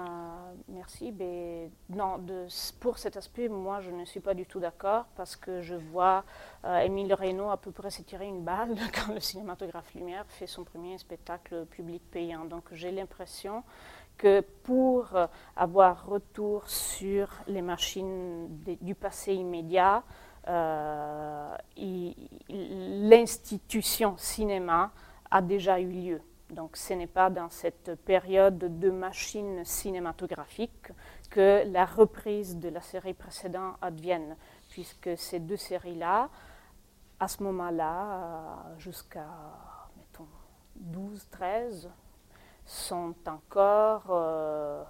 merci. 0.69 1.13
Mais 1.13 1.71
non, 1.91 2.19
de- 2.19 2.47
pour 2.81 2.99
cet 2.99 3.17
aspect, 3.17 3.49
moi, 3.49 3.81
je 3.81 3.91
ne 3.91 4.05
suis 4.05 4.21
pas 4.21 4.35
du 4.35 4.47
tout 4.47 4.59
d'accord 4.59 5.05
parce 5.17 5.37
que 5.37 5.61
je 5.61 5.75
vois 5.75 6.25
euh, 6.65 6.79
Émile 6.81 7.15
Reynaud 7.15 7.51
à 7.51 7.57
peu 7.57 7.71
près 7.71 7.91
se 7.91 8.03
tirer 8.03 8.27
une 8.27 8.43
balle 8.43 8.75
quand 8.95 9.13
le 9.15 9.21
cinématographe 9.21 9.95
Lumière 9.95 10.25
fait 10.29 10.47
son 10.47 10.65
premier 10.65 10.99
spectacle 10.99 11.67
public 11.67 12.03
payant. 12.11 12.45
Donc, 12.47 12.65
j'ai 12.73 12.91
l'impression 12.91 13.63
que 14.19 14.41
pour 14.65 15.15
euh, 15.17 15.27
avoir 15.57 16.07
retour 16.07 16.69
sur 16.69 17.29
les 17.47 17.63
machines 17.63 18.49
du 18.81 18.95
passé 18.95 19.35
immédiat, 19.35 20.03
l'institution 22.49 24.17
cinéma 24.17 24.91
a 25.31 25.43
déjà 25.43 25.81
eu 25.81 25.91
lieu. 25.91 26.21
Donc 26.51 26.77
ce 26.77 26.95
n'est 26.95 27.07
pas 27.07 27.31
dans 27.31 27.49
cette 27.49 27.95
période 28.05 28.79
de 28.81 28.91
machines 28.91 29.65
cinématographiques 29.65 30.91
que 31.31 31.63
la 31.71 31.85
reprise 31.85 32.59
de 32.59 32.69
la 32.69 32.81
série 32.81 33.15
précédente 33.15 33.77
advienne, 33.81 34.37
puisque 34.69 35.17
ces 35.17 35.39
deux 35.39 35.57
séries-là, 35.57 36.29
à 37.21 37.29
ce 37.29 37.43
moment-là, 37.45 38.03
euh, 38.03 38.79
jusqu'à, 38.79 39.29
mettons, 39.97 40.27
12, 40.75 41.29
13, 41.31 41.91
sont 42.67 43.15
encore 43.27 44.07
euh, 44.11 44.83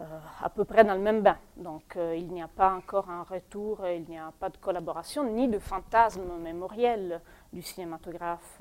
euh, 0.00 0.18
à 0.42 0.50
peu 0.50 0.64
près 0.64 0.82
dans 0.82 0.94
le 0.94 1.00
même 1.00 1.22
bain. 1.22 1.38
Donc 1.56 1.96
il 1.96 2.26
n'y 2.32 2.42
a 2.42 2.48
pas 2.48 2.74
encore 2.74 3.08
un 3.08 3.22
retour, 3.22 3.86
il 3.86 4.04
n'y 4.08 4.18
a 4.18 4.32
pas 4.40 4.48
de 4.48 4.56
collaboration, 4.56 5.24
ni 5.30 5.46
de 5.46 5.60
fantasme 5.60 6.38
mémoriel 6.40 7.20
du 7.52 7.62
cinématographe 7.62 8.60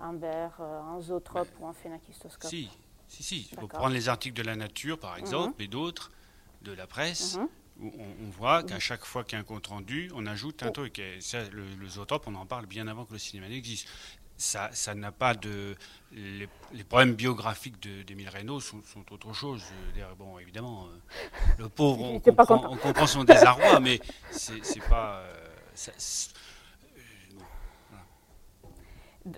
euh, 0.00 0.04
envers 0.04 0.52
euh, 0.60 0.80
un 0.80 1.00
zootrope 1.00 1.48
ou 1.60 1.66
un 1.66 1.72
phénakistoscope. 1.72 2.50
Si, 2.50 2.68
si, 3.08 3.22
si. 3.22 3.48
Il 3.52 3.58
faut 3.58 3.68
prendre 3.68 3.94
les 3.94 4.08
articles 4.08 4.36
de 4.36 4.42
la 4.42 4.56
nature, 4.56 4.98
par 4.98 5.16
exemple, 5.16 5.54
Mhm. 5.58 5.64
et 5.64 5.68
d'autres, 5.68 6.10
de 6.62 6.72
la 6.72 6.86
presse, 6.86 7.36
Mhm. 7.36 7.48
où 7.80 7.92
on, 7.98 8.26
on 8.26 8.30
voit 8.30 8.62
qu'à 8.62 8.74
Mhm. 8.74 8.80
chaque 8.80 9.04
fois 9.04 9.24
qu'il 9.24 9.34
y 9.34 9.36
a 9.36 9.40
un 9.40 9.44
compte 9.44 9.66
rendu, 9.66 10.10
on 10.14 10.26
ajoute 10.26 10.62
un 10.62 10.68
Oh. 10.68 10.72
truc. 10.72 10.98
Et 10.98 11.20
ça, 11.20 11.42
le, 11.50 11.64
le 11.74 11.88
zootrope, 11.88 12.26
on 12.26 12.34
en 12.34 12.46
parle 12.46 12.66
bien 12.66 12.86
avant 12.88 13.04
que 13.04 13.12
le 13.12 13.18
cinéma 13.18 13.48
n'existe. 13.48 13.88
Ça, 14.36 14.68
ça 14.72 14.96
n'a 14.96 15.12
pas 15.12 15.34
de. 15.34 15.76
Les, 16.10 16.48
les 16.72 16.82
problèmes 16.82 17.14
biographiques 17.14 17.80
de- 17.80 18.02
d'Émile 18.02 18.28
Reynaud 18.28 18.58
sont, 18.58 18.82
sont 18.82 19.04
autre 19.12 19.32
chose. 19.32 19.62
Bon, 20.18 20.40
évidemment, 20.40 20.86
euh, 20.86 20.98
le 21.58 21.68
pauvre, 21.68 22.02
on 22.14 22.18
comprend, 22.18 22.44
content. 22.44 22.72
on 22.72 22.76
comprend 22.76 23.06
son 23.06 23.22
désarroi, 23.22 23.78
mais 23.78 24.00
c'est 24.32 24.60
pas. 24.88 25.18
euh, 25.18 25.54
ça-. 25.74 25.92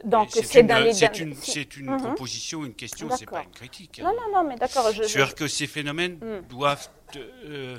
Donc 0.05 0.37
Et 0.37 0.43
c'est 0.43 0.61
une- 0.61 0.67
dans 0.67 0.79
les 0.81 0.93
c'est 0.93 1.77
une, 1.77 1.91
Mhm. 1.93 1.99
proposition, 1.99 2.65
une 2.65 2.75
question, 2.75 3.09
c'est 3.17 3.27
pas 3.27 3.45
une 3.45 3.51
critique. 3.53 4.01
Non, 4.03 4.09
hein. 4.09 4.13
non, 4.33 4.43
non, 4.43 4.49
mais 4.49 4.57
d'accord. 4.57 4.91
Je, 4.93 5.05
C'est-à-dire 5.05 5.35
que 5.37 5.47
ces 5.47 5.67
phénomènes 5.69 6.17
Mm. 6.17 6.49
doivent 6.49 6.89
euh, 7.15 7.79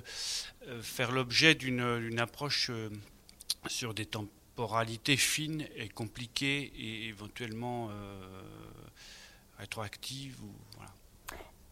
euh, 0.67 0.81
faire 0.81 1.11
l'objet 1.11 1.53
d'une 1.53 1.99
d'une 1.99 2.19
approche 2.19 2.69
euh, 2.69 2.89
sur 3.67 3.93
des 3.93 4.05
temporalités 4.05 5.17
fines 5.17 5.67
et 5.75 5.89
compliquées 5.89 6.71
et 6.77 7.07
éventuellement 7.07 7.89
euh, 7.91 8.41
rétroactives. 9.59 10.37
Ou, 10.41 10.51
voilà. 10.77 10.91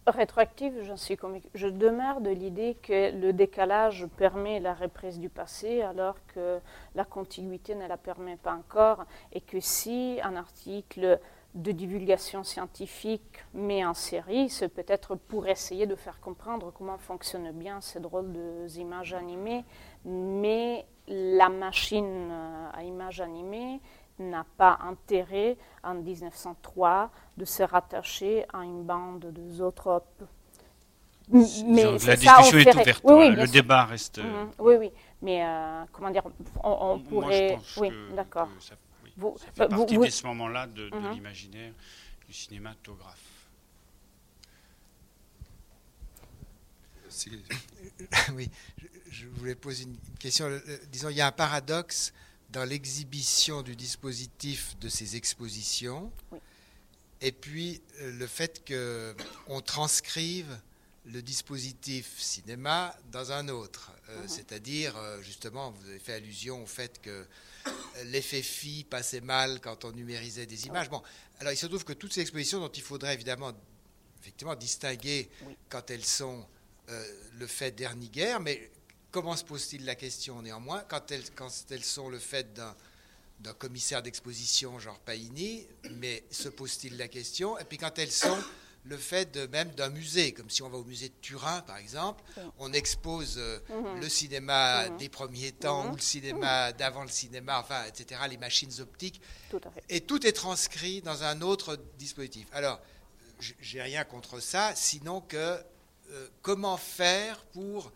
Rétroactive, 0.08 0.84
j'en 0.84 0.98
suis 0.98 1.18
convaincue. 1.18 1.48
Je 1.56 1.68
demeure 1.68 2.22
de 2.22 2.30
l'idée 2.30 2.78
que 2.84 3.12
le 3.20 3.34
décalage 3.34 4.06
permet 4.18 4.60
la 4.60 4.76
reprise 4.76 5.20
du 5.20 5.30
passé 5.30 5.82
alors 5.82 6.16
que 6.28 6.60
la 6.94 7.06
contiguïté 7.06 7.74
ne 7.74 7.88
la 7.88 7.98
permet 7.98 8.36
pas 8.36 8.54
encore 8.54 9.06
et 9.34 9.42
que 9.42 9.60
si 9.60 10.20
un 10.22 10.36
article 10.36 11.20
de 11.56 11.72
divulgation 11.72 12.44
scientifique 12.44 13.44
met 13.56 13.84
en 13.84 13.96
série, 13.96 14.50
c'est 14.50 14.70
peut-être 14.70 15.16
pour 15.16 15.48
essayer 15.48 15.88
de 15.88 15.96
faire 15.96 16.20
comprendre 16.20 16.72
comment 16.72 17.00
fonctionnent 17.00 17.52
bien 17.52 17.82
ces 17.82 18.00
drôles 18.00 18.32
d'images 18.68 19.14
animées, 19.16 19.66
mais 20.06 20.86
la 21.08 21.50
machine 21.50 22.32
à 22.74 22.84
images 22.84 23.22
animées 23.22 23.80
n'a 24.20 24.46
pas 24.58 24.80
intérêt 24.82 25.58
en 25.84 25.96
1903 25.96 27.12
de 27.38 27.46
se 27.46 27.64
rattacher 27.64 28.46
à 28.54 28.64
une 28.64 28.84
bande 28.84 29.20
de 29.32 29.42
c'est 32.00 32.08
la 32.08 32.16
ça, 32.18 32.36
on 32.38 32.42
discussion 32.44 32.58
est 32.72 32.76
ouverte. 32.82 33.02
Oui, 33.04 33.30
bien 33.32 33.36
le 33.42 33.46
sûr. 33.46 33.54
débat 33.54 33.86
reste. 33.86 34.20
euh, 34.20 34.24
Mhm, 34.46 34.52
Oui, 34.60 34.76
oui, 34.76 34.92
mais 35.22 35.44
euh, 35.46 35.84
comment 35.92 36.12
dire, 36.12 36.24
on, 36.64 36.70
on 36.70 36.98
moi, 36.98 37.04
je 37.04 37.10
pourrait. 37.10 37.56
pense 37.56 37.78
oui, 37.78 37.92
d'accord. 38.16 38.48
que 38.58 38.64
ça, 38.64 38.76
oui, 39.04 39.12
Vous- 39.18 39.36
ça 39.38 39.46
fait 39.52 39.64
vous- 39.64 39.70
partie 39.70 39.96
vous- 39.98 40.06
de 40.06 40.10
ce 40.12 40.26
moment-là 40.28 40.68
de, 40.68 40.90
de 40.90 40.96
Mhm. 40.96 41.12
l'imaginaire 41.12 41.74
du 42.28 42.34
cinématographe. 42.34 43.20
Oui, 48.36 48.50
je, 48.78 48.86
je 49.10 49.28
voulais 49.28 49.56
poser 49.56 49.84
une 49.84 49.98
question. 50.20 50.48
Le- 50.50 50.62
Disons, 50.92 51.10
il 51.10 51.16
y 51.18 51.22
a 51.22 51.28
un 51.28 51.32
paradoxe 51.32 52.14
dans 52.56 52.64
l'exhibition 52.64 53.62
du 53.64 53.76
dispositif 53.76 54.78
de 54.80 54.88
ces 54.88 55.18
expositions, 55.18 56.10
Oui. 56.32 56.40
et 57.20 57.34
puis 57.34 57.82
euh, 58.00 58.12
le 58.14 58.28
fait 58.28 58.64
qu'on 58.66 59.60
transcrive 59.60 60.48
le 61.06 61.22
dispositif 61.22 62.18
cinéma 62.18 62.98
dans 63.12 63.34
un 63.34 63.50
autre. 63.50 63.92
Euh, 64.08 64.22
Mhm. 64.22 64.28
C'est-à-dire, 64.30 64.96
euh, 64.96 65.22
justement, 65.22 65.72
vous 65.72 65.90
avez 65.90 66.00
fait 66.00 66.14
allusion 66.14 66.64
au 66.64 66.66
fait 66.66 67.02
que 67.02 67.28
l'effet 68.06 68.42
phi 68.42 68.86
passait 68.90 69.20
mal 69.22 69.60
quand 69.60 69.84
on 69.84 69.92
numérisait 69.92 70.46
des 70.46 70.66
images. 70.68 70.90
Bon, 70.90 71.04
alors 71.40 71.52
il 71.52 71.58
se 71.58 71.66
trouve 71.66 71.84
que 71.84 71.92
toutes 71.94 72.14
ces 72.14 72.22
expositions 72.22 72.62
dont 72.62 72.72
il 72.72 72.82
faudrait 72.82 73.14
évidemment 73.16 73.52
effectivement 74.22 74.56
distinguer 74.56 75.30
Oui. 75.46 75.58
quand 75.70 75.92
elles 75.92 76.06
sont 76.06 76.46
euh, 76.90 77.06
le 77.38 77.48
fait 77.48 77.72
d'Erniger, 77.72 78.38
mais 78.40 78.72
comment 79.16 79.38
se 79.38 79.46
pose-t-il 79.46 79.86
la 79.86 79.96
question 79.96 80.42
néanmoins 80.42 80.84
quand 80.90 81.10
elles, 81.10 81.24
quand 81.38 81.48
elles 81.72 81.86
sont 81.86 82.10
le 82.10 82.20
fait 82.20 82.54
d'un 82.54 82.76
d'un 83.40 83.54
commissaire 83.54 84.02
d'exposition 84.02 84.78
genre 84.80 84.98
Paini, 85.00 85.66
mais 85.92 86.24
se 86.32 86.48
pose-t-il 86.50 86.98
la 86.98 87.08
question 87.10 87.58
Et 87.60 87.64
puis 87.66 87.78
quand 87.78 87.98
elles 88.00 88.12
sont 88.12 88.38
le 88.86 88.98
fait 88.98 89.30
de, 89.34 89.46
même 89.48 89.70
d'un 89.72 89.90
musée, 89.90 90.32
comme 90.34 90.50
si 90.50 90.64
on 90.64 90.70
va 90.70 90.78
au 90.78 90.84
musée 90.86 91.08
de 91.10 91.14
Turin 91.22 91.62
par 91.62 91.78
exemple, 91.78 92.24
on 92.60 92.72
expose 92.74 93.36
euh, 93.38 93.60
Mhm. 93.70 94.00
le 94.02 94.10
cinéma 94.10 94.90
Mhm. 94.90 94.98
des 94.98 95.08
premiers 95.10 95.52
temps 95.54 95.84
Mhm. 95.86 95.92
ou 95.92 95.96
le 95.96 96.02
cinéma 96.02 96.72
d'avant 96.74 97.04
le 97.04 97.10
cinéma, 97.10 97.60
enfin, 97.60 97.84
etc., 97.86 98.20
les 98.30 98.38
machines 98.38 98.82
optiques, 98.82 99.22
Tout 99.50 99.62
à 99.66 99.72
fait. 99.72 99.84
et 99.90 100.02
tout 100.02 100.26
est 100.28 100.34
transcrit 100.34 101.02
dans 101.02 101.24
un 101.24 101.42
autre 101.42 101.78
dispositif. 101.98 102.48
Alors, 102.54 102.80
j'ai 103.40 103.82
rien 103.82 104.04
contre 104.04 104.40
ça, 104.42 104.74
sinon 104.76 105.22
que 105.22 105.38
euh, 106.12 106.28
comment 106.42 106.78
faire 106.78 107.44
pour, 107.54 107.92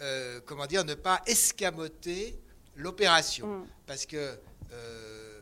euh, 0.00 0.40
comment 0.46 0.66
dire, 0.66 0.84
ne 0.84 0.94
pas 0.94 1.22
escamoter 1.26 2.38
l'opération 2.76 3.46
Mm. 3.60 3.66
Parce 3.86 4.06
que 4.06 4.38
euh, 4.72 5.40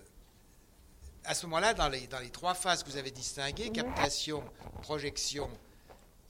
à 1.24 1.34
ce 1.34 1.44
moment-là, 1.46 1.74
dans 1.74 1.88
les, 1.88 2.07
dans 2.07 2.20
les 2.20 2.30
trois 2.30 2.54
phases 2.54 2.82
que 2.84 2.90
vous 2.90 2.96
avez 2.96 3.11
distinguées, 3.11 3.66
Mhm. 3.66 3.72
captation, 3.72 4.44
projection, 4.82 5.50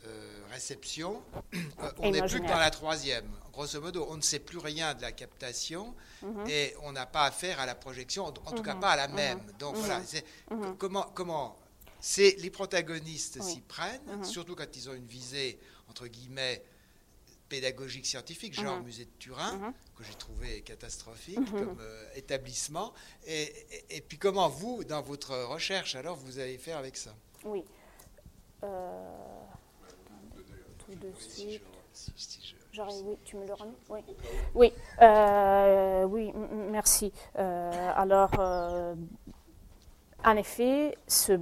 euh, 0.07 0.41
réception, 0.51 1.23
on 1.99 2.11
n'est 2.11 2.23
plus 2.23 2.41
que 2.41 2.47
dans 2.49 2.59
la 2.59 2.71
troisième. 2.71 3.29
Grosso 3.53 3.81
modo, 3.81 4.07
on 4.09 4.17
ne 4.17 4.23
sait 4.23 4.39
plus 4.39 4.59
rien 4.59 4.95
de 4.95 5.03
la 5.03 5.13
captation 5.13 5.95
Mhm. 6.23 6.49
et 6.49 6.75
on 6.83 6.93
n'a 6.93 7.05
pas 7.07 7.25
affaire 7.25 7.61
à 7.61 7.67
la 7.67 7.75
projection, 7.75 8.25
en, 8.25 8.33
tout 8.33 8.63
cas 8.63 8.75
Mhm. 8.75 8.81
pas 8.81 8.91
à 8.93 8.97
la 8.97 9.09
même. 9.09 9.41
Donc 9.59 9.77
voilà, 9.77 10.01
comment, 10.79 11.03
comment 11.15 11.57
les 12.19 12.51
protagonistes 12.51 13.39
Oui. 13.41 13.51
s'y 13.53 13.61
prennent, 13.61 14.25
surtout 14.25 14.55
quand 14.55 14.75
ils 14.77 14.89
ont 14.89 14.95
une 14.95 15.07
visée 15.07 15.59
entre 15.89 16.07
guillemets 16.07 16.63
pédagogique 17.49 18.07
scientifique, 18.07 18.55
genre 18.55 18.77
Mhm. 18.79 18.85
musée 18.85 19.05
de 19.05 19.11
Turin, 19.19 19.53
Mhm. 19.57 19.73
que 19.97 20.05
j'ai 20.05 20.15
trouvé 20.15 20.61
catastrophique 20.63 21.39
Mhm. 21.39 21.59
comme 21.67 21.79
euh, 21.81 22.05
établissement. 22.15 22.93
Et, 23.27 23.43
et- 23.43 23.97
et 23.97 24.01
puis 24.01 24.19
comment 24.19 24.49
vous, 24.49 24.85
dans 24.85 25.03
votre 25.03 25.37
recherche, 25.45 25.95
alors 25.95 26.17
vous 26.17 26.39
allez 26.39 26.59
faire 26.59 26.79
avec 26.79 26.97
ça? 26.97 27.15
Oui. 27.45 27.65
Euh, 28.65 29.09
tout 30.79 30.95
de 30.95 31.13
suite. 31.19 31.63
J'arrive, 32.73 33.07
oui, 33.07 33.17
tu 33.25 33.37
me 33.37 33.47
le 33.47 33.55
remets 33.55 33.73
Oui, 33.89 34.01
oui, 34.55 34.73
euh, 35.01 36.05
oui 36.05 36.31
merci. 36.71 37.11
Euh, 37.39 37.93
alors, 37.97 38.33
en 40.25 40.37
effet, 40.37 40.97
ce 41.07 41.39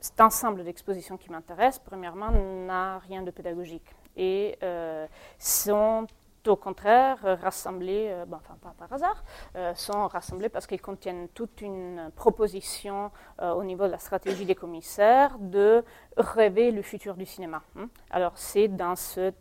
cet 0.00 0.20
ensemble 0.20 0.62
d'expositions 0.64 1.16
qui 1.16 1.28
m'intéresse, 1.30 1.80
premièrement, 1.84 2.30
n'a 2.30 2.98
rien 3.00 3.22
de 3.22 3.30
pédagogique 3.32 3.82
et 4.18 4.58
euh, 4.62 5.06
sont 5.38 6.06
au 6.46 6.56
contraire 6.56 7.18
rassemblés, 7.42 8.08
euh, 8.08 8.24
enfin 8.32 8.56
pas 8.62 8.74
par 8.78 8.92
hasard, 8.92 9.22
euh, 9.56 9.74
sont 9.74 10.06
rassemblés 10.08 10.48
parce 10.48 10.66
qu'ils 10.66 10.80
contiennent 10.80 11.28
toute 11.34 11.60
une 11.60 12.10
proposition 12.16 13.10
euh, 13.40 13.52
au 13.52 13.64
niveau 13.64 13.86
de 13.86 13.92
la 13.92 13.98
stratégie 13.98 14.44
des 14.44 14.54
commissaires 14.54 15.36
de 15.38 15.84
rêver 16.16 16.70
le 16.70 16.82
futur 16.82 17.14
du 17.14 17.26
cinéma. 17.26 17.62
hein. 17.78 17.88
Alors 18.10 18.32
c'est 18.36 18.68
dans 18.68 18.96
cette 18.96 19.36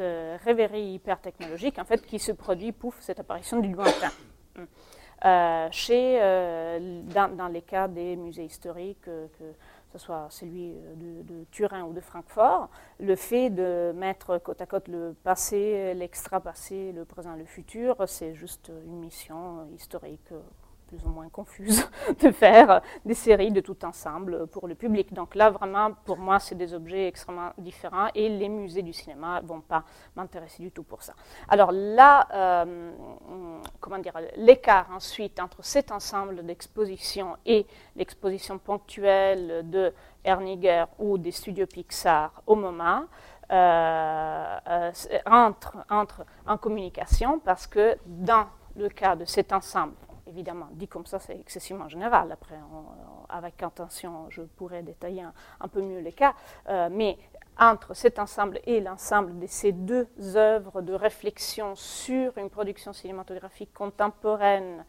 euh, 0.00 0.36
rêverie 0.44 0.92
hyper 0.92 1.20
technologique 1.20 1.78
en 1.78 1.84
fait 1.84 2.04
qui 2.04 2.18
se 2.18 2.32
produit, 2.32 2.72
pouf, 2.72 2.96
cette 3.00 3.20
apparition 3.20 3.60
du 3.60 3.72
lointain. 3.72 4.10
Euh, 5.22 5.68
chez, 5.70 6.18
euh, 6.22 7.02
dans, 7.02 7.48
les 7.48 7.60
cas 7.60 7.88
des 7.88 8.16
musées 8.16 8.44
historiques, 8.44 9.06
euh, 9.08 9.26
que 9.92 9.98
ce 9.98 10.04
soit 10.06 10.26
celui 10.30 10.72
euh, 10.72 11.22
de, 11.22 11.44
Turin 11.50 11.84
ou 11.84 11.92
de 11.92 12.00
Francfort, 12.00 12.68
le 12.98 13.16
fait 13.16 13.50
de 13.50 13.92
mettre 13.94 14.38
côte 14.38 14.60
à 14.60 14.66
côte 14.66 14.88
le 14.88 15.14
passé, 15.22 15.94
l'extra-passé, 15.94 16.92
le 16.92 17.04
présent, 17.04 17.34
le 17.34 17.44
futur, 17.44 17.96
c'est 18.06 18.34
juste 18.34 18.70
une 18.84 19.00
mission 19.00 19.60
euh, 19.60 19.74
historique 19.74 20.32
euh, 20.32 20.40
plus 20.90 21.06
ou 21.06 21.10
moins 21.10 21.28
confuse 21.28 21.88
de 22.20 22.30
faire 22.32 22.82
des 23.04 23.14
séries 23.14 23.52
de 23.52 23.60
tout 23.60 23.84
ensemble 23.84 24.48
pour 24.48 24.66
le 24.66 24.74
public. 24.74 25.14
Donc 25.14 25.36
là, 25.36 25.50
vraiment, 25.50 25.92
pour 26.04 26.18
moi, 26.18 26.40
c'est 26.40 26.56
des 26.56 26.74
objets 26.74 27.06
extrêmement 27.06 27.52
différents 27.58 28.08
et 28.14 28.28
les 28.28 28.48
musées 28.48 28.82
du 28.82 28.92
cinéma 28.92 29.40
ne 29.40 29.46
vont 29.46 29.60
pas 29.60 29.84
m'intéresser 30.16 30.62
du 30.62 30.72
tout 30.72 30.82
pour 30.82 31.02
ça. 31.02 31.14
Alors 31.48 31.70
là, 31.70 32.26
euh, 32.34 32.90
comment 33.78 33.98
dire, 33.98 34.14
l'écart 34.36 34.88
ensuite 34.92 35.38
entre 35.38 35.64
cet 35.64 35.92
ensemble 35.92 36.44
d'expositions 36.44 37.36
et 37.46 37.66
l'exposition 37.94 38.58
ponctuelle 38.58 39.68
de 39.70 39.92
Herniger 40.24 40.84
ou 40.98 41.18
des 41.18 41.32
studios 41.32 41.66
Pixar 41.66 42.42
au 42.46 42.56
MoMA 42.56 43.04
euh, 43.52 44.58
euh, 44.68 44.92
entre, 45.26 45.78
entre 45.88 46.24
en 46.46 46.56
communication 46.56 47.38
parce 47.38 47.66
que 47.66 47.96
dans 48.06 48.46
le 48.76 48.88
cas 48.88 49.16
de 49.16 49.24
cet 49.24 49.52
ensemble, 49.52 49.94
évidemment, 50.30 50.68
dit 50.72 50.88
comme 50.88 51.06
ça, 51.06 51.18
c'est 51.18 51.38
excessivement 51.38 51.88
général. 51.88 52.32
Après, 52.32 52.58
avec 53.28 53.62
intention, 53.62 54.26
je 54.30 54.42
pourrais 54.42 54.82
détailler 54.82 55.22
un, 55.22 55.34
un 55.60 55.68
peu 55.68 55.82
mieux 55.82 56.00
les 56.00 56.12
cas, 56.12 56.34
euh, 56.68 56.88
mais 56.90 57.18
entre 57.58 57.94
cet 57.94 58.18
ensemble 58.18 58.60
et 58.64 58.80
l'ensemble 58.80 59.38
de 59.38 59.46
ces 59.46 59.72
deux 59.72 60.08
œuvres 60.36 60.80
de 60.80 60.94
réflexion 60.94 61.74
sur 61.74 62.38
une 62.38 62.48
production 62.48 62.92
cinématographique 62.92 63.72
contemporaine 63.74 64.84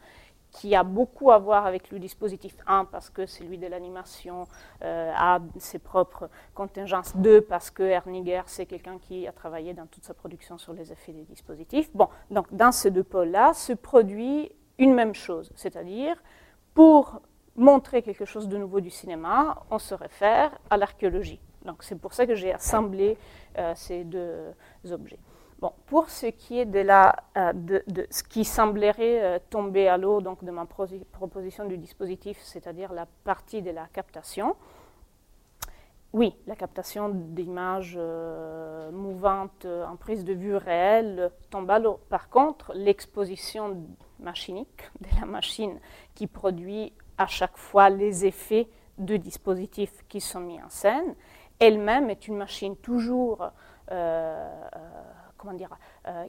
qui 0.52 0.76
a 0.76 0.84
beaucoup 0.84 1.30
à 1.30 1.38
voir 1.38 1.66
avec 1.66 1.90
le 1.90 1.98
dispositif 1.98 2.54
1 2.66 2.84
parce 2.84 3.10
que 3.10 3.26
celui 3.26 3.58
de 3.58 3.66
l'animation 3.66 4.46
euh, 4.82 5.12
a 5.16 5.40
ses 5.58 5.78
propres 5.78 6.28
contingences, 6.54 7.16
2 7.16 7.40
parce 7.40 7.70
que 7.70 7.82
Herniger 7.82 8.42
c'est 8.46 8.66
quelqu'un 8.66 8.98
qui 8.98 9.26
a 9.26 9.32
travaillé 9.32 9.72
dans 9.72 9.86
toute 9.86 10.04
sa 10.04 10.14
production 10.14 10.58
sur 10.58 10.74
les 10.74 10.92
effets 10.92 11.12
des 11.12 11.24
dispositifs. 11.24 11.90
Bon, 11.94 12.08
donc 12.30 12.52
dans 12.52 12.70
ces 12.70 12.90
deux 12.90 13.02
pôles-là 13.02 13.54
se 13.54 13.72
produit 13.72 14.52
une 14.82 14.94
même 14.94 15.14
chose, 15.14 15.50
c'est-à-dire 15.54 16.16
pour 16.74 17.20
montrer 17.54 18.02
quelque 18.02 18.24
chose 18.24 18.48
de 18.48 18.56
nouveau 18.56 18.80
du 18.80 18.90
cinéma, 18.90 19.62
on 19.70 19.78
se 19.78 19.94
réfère 19.94 20.50
à 20.70 20.76
l'archéologie. 20.76 21.40
Donc 21.64 21.82
c'est 21.84 21.98
pour 21.98 22.12
ça 22.12 22.26
que 22.26 22.34
j'ai 22.34 22.52
assemblé 22.52 23.16
euh, 23.58 23.72
ces 23.76 24.04
deux 24.04 24.54
objets. 24.90 25.20
Bon, 25.60 25.72
pour 25.86 26.10
ce 26.10 26.26
qui 26.26 26.58
est 26.58 26.64
de, 26.64 26.80
la, 26.80 27.14
euh, 27.36 27.52
de, 27.54 27.84
ce 28.10 28.24
qui 28.24 28.44
semblerait 28.44 29.22
euh, 29.22 29.38
tomber 29.48 29.86
à 29.86 29.96
l'eau 29.96 30.20
donc 30.20 30.42
de 30.42 30.50
ma 30.50 30.66
proposition 30.66 31.64
du 31.66 31.78
dispositif, 31.78 32.36
c'est-à-dire 32.42 32.92
la 32.92 33.06
partie 33.22 33.62
de 33.62 33.70
la 33.70 33.86
captation, 33.92 34.56
oui, 36.12 36.34
la 36.46 36.56
captation 36.56 37.08
d'images 37.08 37.94
euh, 37.98 38.90
mouvantes 38.92 39.64
euh, 39.64 39.86
en 39.86 39.96
prise 39.96 40.24
de 40.24 40.34
vue 40.34 40.56
réelle 40.56 41.30
tombe 41.50 41.70
à 41.70 41.78
l'eau. 41.78 42.00
Par 42.10 42.28
contre, 42.28 42.72
l'exposition 42.74 43.86
machinique 44.20 44.90
de 45.00 45.08
la 45.20 45.26
machine 45.26 45.80
qui 46.14 46.26
produit 46.26 46.92
à 47.16 47.26
chaque 47.26 47.56
fois 47.56 47.88
les 47.88 48.26
effets 48.26 48.68
de 48.98 49.16
dispositifs 49.16 50.04
qui 50.08 50.20
sont 50.20 50.40
mis 50.40 50.60
en 50.62 50.68
scène, 50.68 51.14
elle-même 51.58 52.10
est 52.10 52.28
une 52.28 52.36
machine 52.36 52.76
toujours, 52.76 53.42
euh, 53.42 53.50
euh, 53.90 54.80
comment 55.38 55.54
dire, 55.54 55.70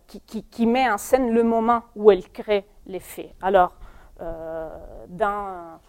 qui, 0.08 0.44
qui- 0.44 0.66
met 0.66 0.90
en 0.90 0.98
scène 0.98 1.32
le 1.32 1.44
moment 1.44 1.84
où 1.96 2.10
elle 2.10 2.28
crée 2.30 2.66
l'effet. 2.86 3.34
Alors, 3.42 3.76
dans, 5.10 5.80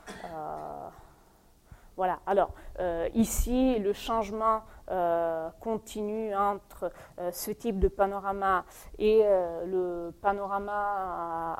voilà. 1.96 2.20
Alors, 2.26 2.50
euh, 2.80 3.08
ici, 3.14 3.78
le 3.78 3.92
changement 3.92 4.62
euh, 4.90 5.48
continu 5.60 6.34
entre 6.36 6.92
euh, 7.18 7.30
ce 7.32 7.50
type 7.50 7.78
de 7.78 7.88
panorama 7.88 8.66
et 8.98 9.22
euh, 9.24 9.64
le 9.64 10.12
panorama 10.20 11.54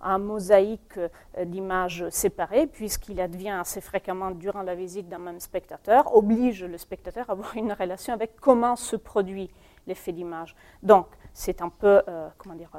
à, 0.00 0.16
mosaïque 0.16 0.98
d'images 1.44 2.08
séparées, 2.08 2.66
puisqu'il 2.66 3.20
advient 3.20 3.50
assez 3.50 3.82
fréquemment 3.82 4.30
durant 4.30 4.62
la 4.62 4.74
visite 4.74 5.06
d'un 5.06 5.18
même 5.18 5.38
spectateur, 5.38 6.16
oblige 6.16 6.64
le 6.64 6.78
spectateur 6.78 7.28
à 7.28 7.32
avoir 7.32 7.54
une 7.56 7.74
relation 7.74 8.14
avec 8.14 8.36
comment 8.40 8.74
se 8.74 8.96
produit 8.96 9.50
l'effet 9.86 10.12
d'image. 10.12 10.56
Donc, 10.82 11.08
c'est 11.34 11.60
un 11.60 11.68
peu, 11.68 12.00
comment 12.38 12.54
dire, 12.54 12.70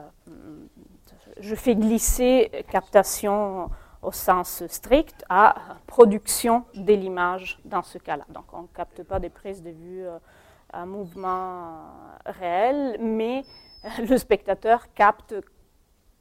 je 1.40 1.56
fais 1.56 1.76
glisser 1.76 2.66
captation 2.70 3.70
au 4.02 4.12
sens 4.12 4.66
strict 4.68 5.24
à 5.30 5.56
production 5.88 6.66
de 6.74 6.93
l'image 6.93 7.60
dans 7.66 7.84
ce 7.84 7.97
cas-là. 7.97 8.26
Donc 8.30 8.45
on 8.54 8.64
ne 8.64 8.68
capte 8.68 9.04
pas 9.04 9.20
des 9.20 9.30
prises 9.30 9.62
de 9.62 9.70
vue 9.70 10.06
euh, 10.06 10.18
à 10.74 10.86
mouvement 10.86 11.86
réel, 12.26 12.97
mais 12.99 13.43
euh, 13.86 14.06
le 14.08 14.18
spectateur 14.18 14.91
capte 14.93 15.36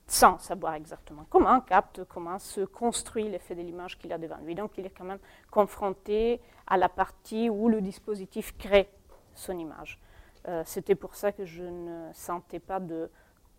sans 0.07 0.39
savoir 0.39 0.75
exactement 0.75 1.25
comment, 1.31 1.61
capte 1.61 2.05
comment 2.05 2.39
se 2.39 2.63
construit 2.63 3.29
l'effet 3.29 3.55
de 3.55 3.63
l'image 3.63 3.97
qu'il 3.97 4.13
a 4.13 4.19
devant 4.19 4.39
lui. 4.45 4.55
Donc 4.55 4.73
il 4.77 4.85
est 4.85 4.91
quand 4.91 5.05
même 5.05 5.21
confronté 5.51 6.41
à 6.67 6.77
la 6.77 6.89
partie 6.89 7.49
où 7.49 7.69
le 7.69 7.81
dispositif 7.81 8.57
crée 8.59 8.89
son 9.35 9.57
image. 9.57 10.01
Euh, 10.49 10.63
C'était 10.67 10.97
pour 10.97 11.15
ça 11.15 11.33
que 11.33 11.45
je 11.45 11.63
ne 11.63 12.13
sentais 12.13 12.59
pas 12.59 12.81
de 12.81 13.11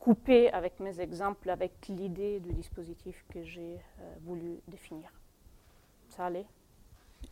couper 0.02 0.50
avec 0.52 0.80
mes 0.80 1.00
exemples, 1.00 1.50
avec 1.50 1.72
l'idée 1.88 2.40
du 2.40 2.52
dispositif 2.54 3.24
que 3.32 3.44
j'ai 3.44 3.76
euh, 4.00 4.16
voulu 4.24 4.60
définir. 4.68 5.10
Ça 6.10 6.26
allait? 6.26 6.48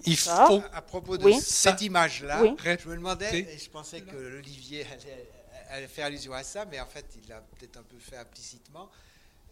Il 0.05 0.15
Ça. 0.15 0.45
faut. 0.45 0.61
À 0.72 0.82
propos 0.84 1.17
de 1.17 1.26
Oui. 1.26 1.41
cette 1.41 1.82
image-là, 1.82 2.43
Oui. 2.43 2.55
je 2.63 2.88
me 2.88 2.95
demandais, 2.95 3.39
et 3.39 3.57
je 3.57 3.70
pensais 3.72 4.01
que 4.01 4.38
Olivier 4.38 4.86
allait, 4.86 5.30
allait 5.70 5.88
faire 5.88 6.05
allusion 6.05 6.32
à 6.34 6.43
ça, 6.43 6.65
mais 6.65 6.80
en 6.80 6.86
fait, 6.86 7.05
il 7.22 7.28
l'a 7.28 7.41
peut-être 7.41 7.78
un 7.78 7.84
peu 7.84 7.97
fait 7.97 8.17
implicitement. 8.17 8.88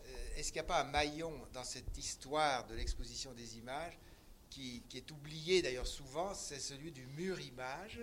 Euh, 0.06 0.38
Est-ce 0.38 0.52
qu'il 0.54 0.62
n'y 0.62 0.66
a 0.68 0.70
pas 0.72 0.82
un 0.82 0.92
maillon 0.92 1.34
dans 1.54 1.64
cette 1.64 1.98
histoire 1.98 2.68
de 2.68 2.76
l'exposition 2.76 3.34
des 3.34 3.58
images 3.58 3.98
qui, 4.52 4.84
qui 4.88 4.98
est 4.98 5.12
oublié 5.12 5.64
d'ailleurs 5.64 5.88
souvent, 5.88 6.34
c'est 6.36 6.60
celui 6.60 6.92
du 6.92 7.06
mur-image, 7.18 8.00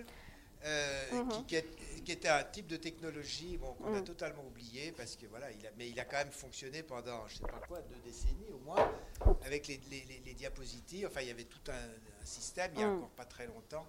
euh, 0.65 1.11
Mhm. 1.13 1.29
qui, 1.29 1.45
qui 1.45 1.55
est- 1.55 2.03
qui 2.03 2.11
était 2.11 2.27
un 2.27 2.43
type 2.43 2.67
de 2.67 2.77
technologie 2.77 3.57
bon, 3.57 3.73
qu'on 3.73 3.93
a 3.93 3.99
Mhm. 3.99 4.03
totalement 4.03 4.45
oublié, 4.45 4.91
parce 4.91 5.15
que 5.15 5.25
voilà, 5.27 5.51
il 5.51 5.65
a, 5.65 5.69
mais 5.77 5.89
il 5.89 5.99
a 5.99 6.05
quand 6.05 6.17
même 6.17 6.31
fonctionné 6.31 6.83
pendant, 6.83 7.27
je 7.27 7.35
sais 7.37 7.41
pas 7.43 7.61
quoi, 7.67 7.81
deux 7.81 7.99
décennies 8.03 8.51
au 8.53 8.59
moins, 8.59 8.91
avec 9.43 9.67
les, 9.67 9.79
les- 9.89 10.05
les- 10.05 10.21
les 10.25 10.33
diapositives. 10.33 11.07
Enfin, 11.07 11.21
il 11.21 11.27
y 11.27 11.31
avait 11.31 11.45
tout 11.45 11.71
un, 11.71 11.73
un 11.73 12.25
système, 12.25 12.71
il 12.75 12.79
y 12.81 12.83
a 12.83 12.87
Mhm. 12.87 12.97
encore 12.97 13.09
pas 13.11 13.25
très 13.25 13.47
longtemps, 13.47 13.85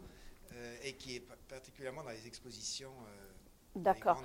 euh, 0.53 0.77
et 0.83 0.95
qui 0.95 1.17
est 1.17 1.21
pa- 1.21 1.37
particulièrement 1.49 2.03
dans 2.05 2.11
les 2.11 2.27
expositions, 2.27 2.93
euh, 2.93 3.33
D'accord. 3.77 4.23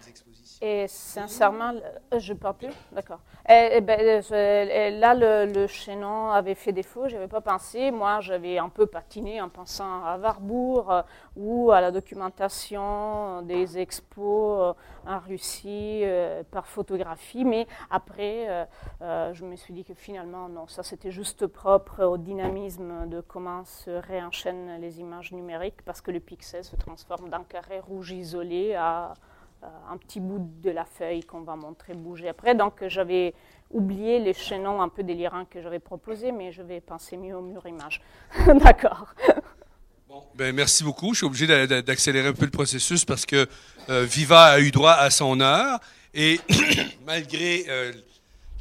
Et 0.62 0.88
sincèrement, 0.88 1.74
euh, 2.14 2.20
je 2.20 2.32
ne 2.34 2.38
parle 2.38 2.56
plus? 2.56 2.74
D'accord. 2.93 3.20
Et, 3.49 3.78
et 3.78 3.82
ben, 3.82 3.99
euh, 3.99 4.64
et 4.64 4.91
là, 4.91 5.14
le, 5.14 5.52
le 5.52 5.68
chaînon 5.68 6.32
avait 6.32 6.56
fait 6.56 6.72
défaut, 6.72 7.10
je 7.10 7.16
n'avais 7.16 7.28
pas 7.28 7.41
pensé. 7.41 7.91
Moi, 7.91 8.22
j'avais 8.22 8.60
un 8.60 8.70
peu 8.70 8.86
patiné 8.86 9.41
en 9.41 9.49
pensant 9.49 10.06
à 10.06 10.18
Warburg 10.18 10.86
euh, 10.89 11.04
ou 11.36 11.72
à 11.72 11.82
la 11.82 11.91
documentation 11.91 13.41
des 13.41 13.78
expos 13.78 14.76
euh, 15.06 15.10
en 15.12 15.20
Russie 15.20 16.02
euh, 16.04 16.43
par 16.49 16.66
photographie. 16.66 17.43
Mais 17.43 17.68
après, 17.89 18.45
euh, 18.47 18.66
euh, 19.02 19.34
je 19.34 19.43
me 19.43 19.58
suis 19.58 19.74
dit 19.74 19.84
que 19.84 19.93
finalement, 19.95 20.47
non, 20.47 20.68
ça 20.68 20.84
c'était 20.84 21.12
juste 21.12 21.45
propre 21.45 22.06
au 22.06 22.18
dynamisme 22.18 23.10
de 23.10 23.20
comment 23.20 23.66
se 23.66 23.91
réenchaînent 23.91 24.80
les 24.80 25.02
images 25.02 25.34
numériques 25.34 25.82
parce 25.84 25.99
que 25.99 26.12
le 26.12 26.22
pixel 26.22 26.64
se 26.64 26.78
transforme 26.78 27.30
d'un 27.30 27.43
carré 27.43 27.80
rouge 27.82 28.12
isolé 28.12 28.76
à 28.76 29.12
euh, 29.12 29.14
un 29.64 29.97
petit 29.97 30.20
bout 30.20 30.49
de 30.62 30.72
la 30.72 30.86
feuille 30.86 31.24
qu'on 31.24 31.41
va 31.41 31.55
montrer 31.55 31.93
bouger 31.93 32.30
après. 32.30 32.55
Donc 32.55 32.86
j'avais 32.88 33.34
oublié 33.70 34.20
les 34.20 34.34
chaînons 34.34 34.82
un 34.82 34.89
peu 34.89 35.03
délirants 35.03 35.45
que 35.45 35.62
j'avais 35.62 35.80
proposés, 35.80 36.32
mais 36.32 36.51
je 36.51 36.62
vais 36.62 36.82
penser 36.82 37.18
mieux 37.18 37.36
au 37.36 37.41
mur 37.41 37.66
image. 37.68 38.01
D'accord. 38.47 39.14
Bon, 40.09 40.24
ben, 40.36 40.53
merci 40.53 40.84
beaucoup. 40.84 41.14
Je 41.14 41.20
suis 41.20 41.26
obligé 41.26 41.47
d'a- 41.47 41.68
d'a- 41.68 41.82
d'accélérer 41.82 42.28
un 42.30 42.34
peu 42.34 42.45
le 42.45 42.51
processus 42.51 43.05
parce 43.05 43.26
que 43.26 43.47
euh, 43.89 44.03
Viva 44.03 44.43
a 44.45 44.59
eu 44.59 44.72
droit 44.72 44.91
à 44.93 45.09
son 45.09 45.39
heure 45.39 45.80
et 46.14 46.39
malgré 47.05 47.64
euh, 47.70 47.93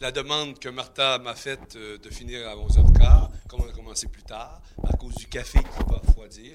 la 0.00 0.12
demande 0.12 0.58
que 0.60 0.68
Martha 0.68 1.18
m'a 1.18 1.34
faite 1.34 1.74
euh, 1.76 1.98
de 1.98 2.08
finir 2.10 2.48
à 2.48 2.54
11h15, 2.54 3.28
comme 3.48 3.62
on 3.62 3.68
a 3.68 3.72
commencé 3.72 4.06
plus 4.06 4.22
tard, 4.22 4.60
à 4.88 4.96
cause 4.96 5.14
du 5.16 5.26
café 5.26 5.58
qui 5.58 5.64
parfois 5.84 5.98
refroidir. 6.06 6.54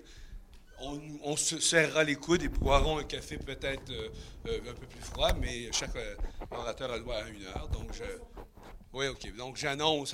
On, 0.79 1.35
se 1.37 1.59
serrera 1.59 2.03
les 2.03 2.15
coudes 2.15 2.43
et 2.43 2.49
boirons 2.49 2.99
un 2.99 3.03
café 3.03 3.37
peut-être 3.37 3.89
euh, 3.91 4.09
euh, 4.47 4.59
un 4.69 4.73
peu 4.73 4.85
plus 4.85 5.01
froid, 5.01 5.33
mais 5.33 5.71
chaque 5.71 5.95
euh, 5.95 6.15
orateur 6.51 6.91
a 6.91 6.97
le 6.97 7.03
droit 7.03 7.15
à 7.15 7.29
une 7.29 7.43
heure. 7.45 7.69
Donc. 7.69 7.91
Donc, 9.37 9.57
j'annonce 9.57 10.13